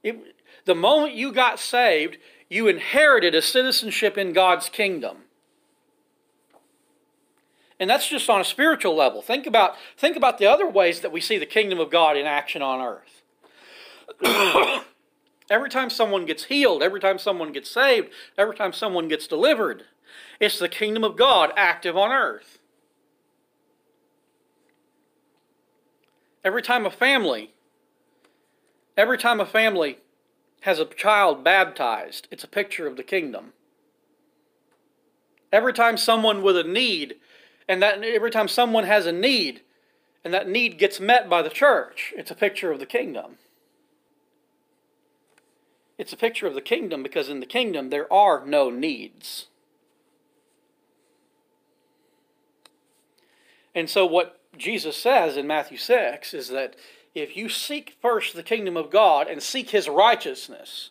It, 0.04 0.36
the 0.66 0.76
moment 0.76 1.14
you 1.14 1.32
got 1.32 1.58
saved, 1.58 2.18
you 2.48 2.68
inherited 2.68 3.34
a 3.34 3.42
citizenship 3.42 4.16
in 4.16 4.32
God's 4.32 4.68
kingdom. 4.68 5.25
And 7.78 7.90
that's 7.90 8.08
just 8.08 8.30
on 8.30 8.40
a 8.40 8.44
spiritual 8.44 8.94
level. 8.94 9.20
Think 9.20 9.46
about, 9.46 9.74
think 9.96 10.16
about 10.16 10.38
the 10.38 10.46
other 10.46 10.68
ways 10.68 11.00
that 11.00 11.12
we 11.12 11.20
see 11.20 11.36
the 11.36 11.46
kingdom 11.46 11.78
of 11.78 11.90
God 11.90 12.16
in 12.16 12.26
action 12.26 12.62
on 12.62 12.80
earth. 12.80 13.22
every 15.50 15.68
time 15.68 15.90
someone 15.90 16.24
gets 16.24 16.44
healed, 16.44 16.82
every 16.82 17.00
time 17.00 17.18
someone 17.18 17.52
gets 17.52 17.70
saved, 17.70 18.08
every 18.38 18.56
time 18.56 18.72
someone 18.72 19.08
gets 19.08 19.26
delivered, 19.26 19.84
it's 20.40 20.58
the 20.58 20.68
kingdom 20.68 21.04
of 21.04 21.16
God 21.16 21.52
active 21.56 21.96
on 21.96 22.12
earth. 22.12 22.58
Every 26.44 26.62
time 26.62 26.86
a 26.86 26.90
family, 26.90 27.52
every 28.96 29.18
time 29.18 29.40
a 29.40 29.46
family 29.46 29.98
has 30.60 30.78
a 30.78 30.84
child 30.84 31.42
baptized, 31.42 32.28
it's 32.30 32.44
a 32.44 32.48
picture 32.48 32.86
of 32.86 32.96
the 32.96 33.02
kingdom. 33.02 33.52
Every 35.52 35.72
time 35.72 35.96
someone 35.96 36.42
with 36.42 36.56
a 36.56 36.64
need 36.64 37.16
and 37.68 37.82
that 37.82 38.02
every 38.02 38.30
time 38.30 38.48
someone 38.48 38.84
has 38.84 39.06
a 39.06 39.12
need 39.12 39.62
and 40.24 40.32
that 40.32 40.48
need 40.48 40.78
gets 40.78 41.00
met 41.00 41.28
by 41.28 41.42
the 41.42 41.50
church, 41.50 42.12
it's 42.16 42.30
a 42.30 42.34
picture 42.34 42.70
of 42.70 42.78
the 42.78 42.86
kingdom. 42.86 43.38
It's 45.98 46.12
a 46.12 46.16
picture 46.16 46.46
of 46.46 46.54
the 46.54 46.60
kingdom 46.60 47.02
because 47.02 47.28
in 47.28 47.40
the 47.40 47.46
kingdom 47.46 47.90
there 47.90 48.12
are 48.12 48.44
no 48.44 48.70
needs. 48.70 49.46
And 53.74 53.90
so, 53.90 54.06
what 54.06 54.40
Jesus 54.56 54.96
says 54.96 55.36
in 55.36 55.46
Matthew 55.46 55.76
6 55.76 56.32
is 56.32 56.48
that 56.48 56.76
if 57.14 57.36
you 57.36 57.48
seek 57.48 57.96
first 58.00 58.34
the 58.34 58.42
kingdom 58.42 58.76
of 58.76 58.90
God 58.90 59.28
and 59.28 59.42
seek 59.42 59.70
his 59.70 59.88
righteousness, 59.88 60.90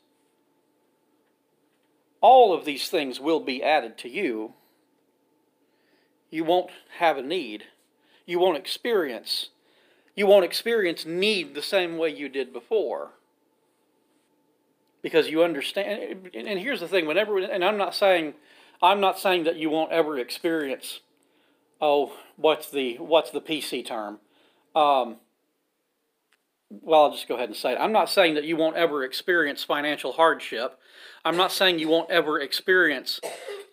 all 2.22 2.54
of 2.54 2.66
these 2.66 2.90
things 2.90 3.20
will 3.20 3.40
be 3.40 3.64
added 3.64 3.98
to 4.00 4.10
you 4.10 4.54
you 6.30 6.44
won't 6.44 6.72
have 7.00 7.18
a 7.18 7.22
need. 7.22 7.66
You 8.26 8.40
won't 8.40 8.58
experience. 8.58 9.50
You 10.16 10.28
won't 10.28 10.46
experience 10.46 11.06
need 11.06 11.54
the 11.54 11.62
same 11.62 11.98
way 11.98 12.10
you 12.10 12.30
did 12.30 12.54
before. 12.54 13.12
Because 15.02 15.30
you 15.30 15.44
understand 15.44 16.30
and 16.34 16.60
here's 16.60 16.80
the 16.80 16.88
thing, 16.88 17.06
whenever 17.06 17.38
and 17.38 17.64
I'm 17.64 17.78
not 17.78 17.94
saying 17.94 18.34
I'm 18.82 19.00
not 19.00 19.20
saying 19.20 19.44
that 19.44 19.56
you 19.56 19.70
won't 19.70 19.92
ever 19.92 20.18
experience 20.18 21.00
oh, 21.82 22.14
what's 22.36 22.70
the 22.70 22.96
what's 22.98 23.32
the 23.32 23.42
PC 23.42 23.86
term? 23.86 24.20
Um, 24.76 25.18
well, 26.70 27.04
I'll 27.04 27.12
just 27.12 27.28
go 27.28 27.36
ahead 27.36 27.50
and 27.50 27.56
say 27.56 27.74
it. 27.74 27.78
I'm 27.80 27.92
not 27.92 28.10
saying 28.10 28.36
that 28.36 28.44
you 28.44 28.58
won't 28.58 28.76
ever 28.76 29.04
experience 29.04 29.64
financial 29.64 30.14
hardship. 30.14 30.80
I'm 31.24 31.38
not 31.38 31.52
saying 31.52 31.80
you 31.80 31.88
won't 31.88 32.12
ever 32.12 32.40
experience 32.40 33.20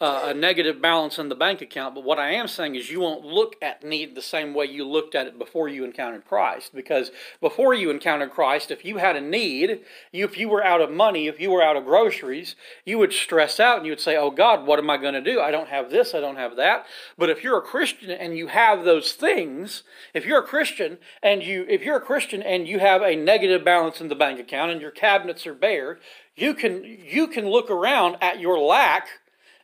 uh, 0.02 0.24
a 0.24 0.34
negative 0.34 0.82
balance 0.82 1.16
in 1.16 1.28
the 1.28 1.34
bank 1.36 1.62
account, 1.62 1.94
but 1.94 2.02
what 2.02 2.18
I 2.18 2.32
am 2.32 2.48
saying 2.48 2.74
is 2.74 2.90
you 2.90 2.98
won't 2.98 3.24
look 3.24 3.54
at 3.62 3.84
need 3.84 4.16
the 4.16 4.20
same 4.20 4.52
way 4.52 4.66
you 4.66 4.84
looked 4.84 5.14
at 5.14 5.28
it 5.28 5.38
before 5.38 5.68
you 5.68 5.84
encountered 5.84 6.24
Christ. 6.24 6.74
Because 6.74 7.12
before 7.40 7.72
you 7.72 7.88
encountered 7.88 8.32
Christ, 8.32 8.72
if 8.72 8.84
you 8.84 8.96
had 8.96 9.14
a 9.14 9.20
need, 9.20 9.78
you, 10.10 10.24
if 10.24 10.36
you 10.36 10.48
were 10.48 10.64
out 10.64 10.80
of 10.80 10.90
money, 10.90 11.28
if 11.28 11.38
you 11.38 11.52
were 11.52 11.62
out 11.62 11.76
of 11.76 11.84
groceries, 11.84 12.56
you 12.84 12.98
would 12.98 13.12
stress 13.12 13.60
out 13.60 13.76
and 13.76 13.86
you 13.86 13.92
would 13.92 14.00
say, 14.00 14.16
Oh 14.16 14.32
God, 14.32 14.66
what 14.66 14.80
am 14.80 14.90
I 14.90 14.96
going 14.96 15.14
to 15.14 15.20
do? 15.20 15.40
I 15.40 15.52
don't 15.52 15.68
have 15.68 15.92
this, 15.92 16.16
I 16.16 16.20
don't 16.20 16.34
have 16.34 16.56
that. 16.56 16.84
But 17.16 17.30
if 17.30 17.44
you're 17.44 17.58
a 17.58 17.62
Christian 17.62 18.10
and 18.10 18.36
you 18.36 18.48
have 18.48 18.84
those 18.84 19.12
things, 19.12 19.84
if 20.14 20.26
you're 20.26 20.40
a 20.40 20.46
Christian 20.46 20.98
and 21.22 21.44
you 21.44 21.64
if 21.68 21.82
you're 21.82 21.98
a 21.98 22.00
Christian 22.00 22.42
and 22.42 22.66
you 22.66 22.80
have 22.80 23.02
a 23.02 23.14
negative 23.14 23.64
balance 23.64 24.00
in 24.00 24.08
the 24.08 24.16
bank 24.16 24.40
account 24.40 24.72
and 24.72 24.80
your 24.80 24.90
cabinets 24.90 25.46
are 25.46 25.54
bare, 25.54 26.00
you 26.34 26.54
can 26.54 26.82
you 26.84 27.28
can 27.28 27.48
look 27.48 27.70
around 27.70 28.16
at 28.20 28.40
your 28.40 28.58
lack 28.58 29.06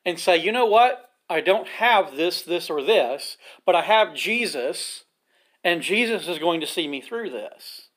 and 0.08 0.18
say, 0.18 0.38
you 0.38 0.50
know 0.50 0.64
what? 0.64 1.10
I 1.28 1.42
don't 1.42 1.68
have 1.68 2.16
this, 2.16 2.40
this, 2.40 2.70
or 2.70 2.82
this, 2.82 3.36
but 3.66 3.74
I 3.74 3.82
have 3.82 4.14
Jesus, 4.14 5.04
and 5.62 5.82
Jesus 5.82 6.26
is 6.26 6.38
going 6.38 6.62
to 6.62 6.66
see 6.66 6.88
me 6.88 7.02
through 7.02 7.28
this. 7.28 7.88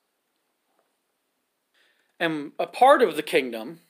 And 2.20 2.52
a 2.58 2.66
part 2.66 3.00
of 3.00 3.16
the 3.16 3.22
kingdom, 3.22 3.80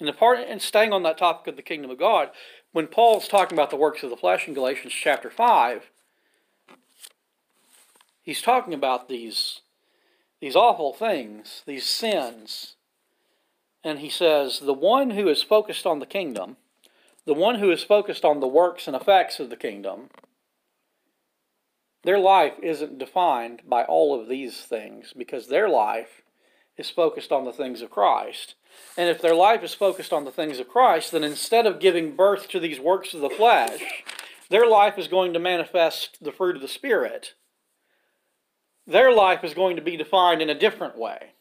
and 0.00 0.08
the 0.08 0.12
part 0.12 0.40
and 0.40 0.60
staying 0.60 0.92
on 0.92 1.04
that 1.04 1.18
topic 1.18 1.46
of 1.46 1.56
the 1.56 1.62
kingdom 1.62 1.92
of 1.92 1.98
God, 1.98 2.30
when 2.72 2.88
Paul's 2.88 3.28
talking 3.28 3.56
about 3.56 3.70
the 3.70 3.76
works 3.76 4.02
of 4.02 4.10
the 4.10 4.16
flesh 4.16 4.48
in 4.48 4.54
Galatians 4.54 4.92
chapter 4.92 5.30
5, 5.30 5.90
he's 8.22 8.42
talking 8.42 8.74
about 8.74 9.08
these, 9.08 9.60
these 10.40 10.56
awful 10.56 10.92
things, 10.92 11.62
these 11.66 11.86
sins 11.86 12.74
and 13.88 14.00
he 14.00 14.10
says, 14.10 14.60
The 14.60 14.74
one 14.74 15.10
who 15.10 15.28
is 15.28 15.42
focused 15.42 15.86
on 15.86 15.98
the 15.98 16.06
kingdom, 16.06 16.56
the 17.24 17.34
one 17.34 17.56
who 17.56 17.70
is 17.70 17.82
focused 17.82 18.24
on 18.24 18.40
the 18.40 18.46
works 18.46 18.86
and 18.86 18.94
effects 18.94 19.40
of 19.40 19.50
the 19.50 19.56
kingdom, 19.56 20.10
their 22.04 22.18
life 22.18 22.54
isn't 22.62 22.98
defined 22.98 23.62
by 23.66 23.84
all 23.84 24.18
of 24.18 24.28
these 24.28 24.60
things 24.60 25.12
because 25.16 25.48
their 25.48 25.68
life 25.68 26.22
is 26.76 26.88
focused 26.88 27.32
on 27.32 27.44
the 27.44 27.52
things 27.52 27.82
of 27.82 27.90
Christ. 27.90 28.54
And 28.96 29.10
if 29.10 29.20
their 29.20 29.34
life 29.34 29.62
is 29.62 29.74
focused 29.74 30.12
on 30.12 30.24
the 30.24 30.30
things 30.30 30.60
of 30.60 30.68
Christ, 30.68 31.12
then 31.12 31.24
instead 31.24 31.66
of 31.66 31.80
giving 31.80 32.14
birth 32.14 32.48
to 32.48 32.60
these 32.60 32.78
works 32.78 33.14
of 33.14 33.20
the 33.20 33.30
flesh, 33.30 34.04
their 34.48 34.66
life 34.66 34.96
is 34.96 35.08
going 35.08 35.32
to 35.32 35.38
manifest 35.38 36.18
the 36.22 36.32
fruit 36.32 36.56
of 36.56 36.62
the 36.62 36.68
Spirit. 36.68 37.34
Their 38.86 39.12
life 39.12 39.44
is 39.44 39.52
going 39.54 39.76
to 39.76 39.82
be 39.82 39.96
defined 39.96 40.40
in 40.40 40.48
a 40.48 40.58
different 40.58 40.96
way. 40.96 41.32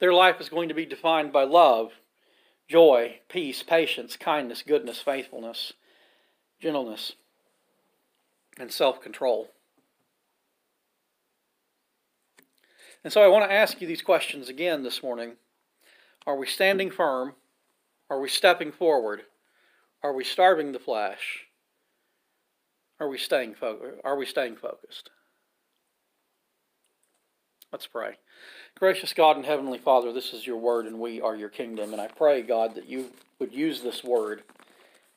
Their 0.00 0.12
life 0.14 0.40
is 0.40 0.48
going 0.48 0.68
to 0.68 0.74
be 0.74 0.86
defined 0.86 1.32
by 1.32 1.44
love, 1.44 1.92
joy, 2.68 3.20
peace, 3.28 3.62
patience, 3.62 4.16
kindness, 4.16 4.62
goodness, 4.66 5.00
faithfulness, 5.00 5.74
gentleness, 6.60 7.12
and 8.58 8.72
self 8.72 9.00
control. 9.00 9.50
And 13.04 13.12
so 13.12 13.22
I 13.22 13.28
want 13.28 13.48
to 13.48 13.54
ask 13.54 13.80
you 13.80 13.86
these 13.86 14.02
questions 14.02 14.48
again 14.48 14.82
this 14.82 15.02
morning. 15.02 15.36
Are 16.26 16.36
we 16.36 16.46
standing 16.46 16.90
firm 16.90 17.34
Are 18.10 18.20
we 18.20 18.28
stepping 18.28 18.72
forward? 18.72 19.22
Are 20.02 20.14
we 20.14 20.24
starving 20.24 20.72
the 20.72 20.78
flesh? 20.78 21.46
Are 22.98 23.08
we 23.08 23.18
staying 23.18 23.54
fo- 23.54 23.98
are 24.04 24.16
we 24.16 24.26
staying 24.26 24.56
focused? 24.56 25.10
Let's 27.72 27.86
pray. 27.86 28.16
Gracious 28.78 29.12
God 29.12 29.36
and 29.36 29.44
Heavenly 29.44 29.78
Father, 29.78 30.12
this 30.12 30.32
is 30.32 30.46
your 30.46 30.56
word 30.56 30.86
and 30.86 30.98
we 30.98 31.20
are 31.20 31.36
your 31.36 31.48
kingdom. 31.48 31.92
And 31.92 32.00
I 32.00 32.08
pray, 32.08 32.42
God, 32.42 32.74
that 32.74 32.88
you 32.88 33.10
would 33.38 33.52
use 33.52 33.82
this 33.82 34.02
word 34.02 34.42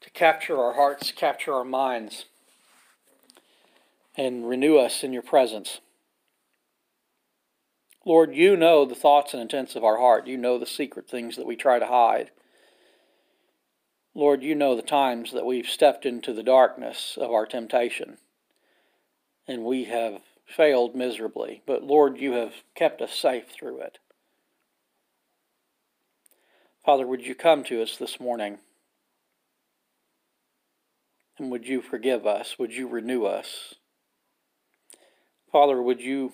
to 0.01 0.10
capture 0.10 0.58
our 0.62 0.74
hearts, 0.74 1.12
capture 1.12 1.54
our 1.54 1.64
minds, 1.64 2.26
and 4.18 4.47
renew 4.47 4.78
us 4.78 5.04
in 5.04 5.14
your 5.14 5.22
presence. 5.22 5.80
Lord, 8.06 8.36
you 8.36 8.58
know 8.58 8.86
the 8.86 8.95
thoughts 8.95 9.34
and 9.34 9.41
intents 9.41 9.76
of 9.78 9.84
our 9.84 9.97
heart. 9.97 10.28
You 10.28 10.38
know 10.38 10.58
the 10.58 10.66
secret 10.66 11.08
things 11.08 11.38
that 11.38 11.45
we 11.45 11.56
try 11.56 11.80
to 11.80 11.88
hide. 11.88 12.32
Lord, 14.14 14.43
you 14.43 14.56
know 14.56 14.76
the 14.76 14.82
times 14.82 15.32
that 15.32 15.45
we've 15.45 15.68
stepped 15.68 16.06
into 16.06 16.34
the 16.34 16.43
darkness 16.43 17.18
of 17.20 17.32
our 17.32 17.45
temptation 17.45 18.18
and 19.47 19.64
we 19.64 19.86
have 19.86 20.22
failed 20.46 20.96
miserably. 20.96 21.62
But 21.66 21.84
Lord, 21.84 22.20
you 22.20 22.34
have 22.34 22.54
kept 22.76 23.02
us 23.02 23.14
safe 23.14 23.46
through 23.50 23.82
it. 23.82 24.00
Father, 26.86 27.08
would 27.08 27.26
you 27.26 27.34
come 27.34 27.64
to 27.66 27.82
us 27.82 27.98
this 27.98 28.20
morning? 28.20 28.58
And 31.39 31.50
would 31.50 31.68
you 31.68 31.82
forgive 31.82 32.28
us? 32.28 32.58
Would 32.60 32.74
you 32.74 32.88
renew 32.88 33.26
us? 33.26 33.76
Father, 35.52 35.82
would 35.82 36.02
you 36.02 36.34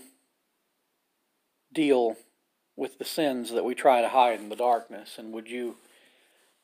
deal 1.72 2.18
with 2.76 2.97
the 2.97 3.05
sins 3.05 3.51
that 3.51 3.66
we 3.66 3.76
try 3.76 4.01
to 4.01 4.10
hide 4.10 4.39
in 4.39 4.49
the 4.49 4.55
darkness? 4.55 5.16
And 5.18 5.32
would 5.34 5.47
you 5.47 5.76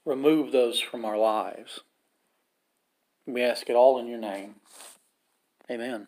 remove 0.05 0.51
those 0.51 0.79
from 0.79 1.05
our 1.05 1.17
lives? 1.17 1.81
We 3.27 3.41
ask 3.41 3.69
it 3.69 3.75
all 3.75 3.99
in 3.99 4.07
your 4.07 4.19
name. 4.19 4.55
Amen. 5.69 6.07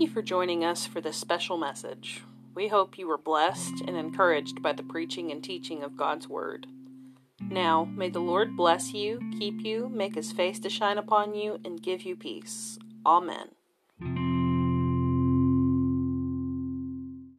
Thank 0.00 0.08
you 0.08 0.14
for 0.14 0.22
joining 0.22 0.64
us 0.64 0.86
for 0.86 1.02
this 1.02 1.18
special 1.18 1.58
message. 1.58 2.22
We 2.54 2.68
hope 2.68 2.96
you 2.96 3.06
were 3.06 3.18
blessed 3.18 3.82
and 3.86 3.98
encouraged 3.98 4.62
by 4.62 4.72
the 4.72 4.82
preaching 4.82 5.30
and 5.30 5.44
teaching 5.44 5.82
of 5.82 5.94
God's 5.94 6.26
Word. 6.26 6.66
Now, 7.38 7.84
may 7.84 8.08
the 8.08 8.18
Lord 8.18 8.56
bless 8.56 8.94
you, 8.94 9.20
keep 9.38 9.60
you, 9.60 9.90
make 9.90 10.14
his 10.14 10.32
face 10.32 10.58
to 10.60 10.70
shine 10.70 10.96
upon 10.96 11.34
you, 11.34 11.58
and 11.66 11.82
give 11.82 12.00
you 12.00 12.16
peace. 12.16 12.78
Amen. 13.04 13.50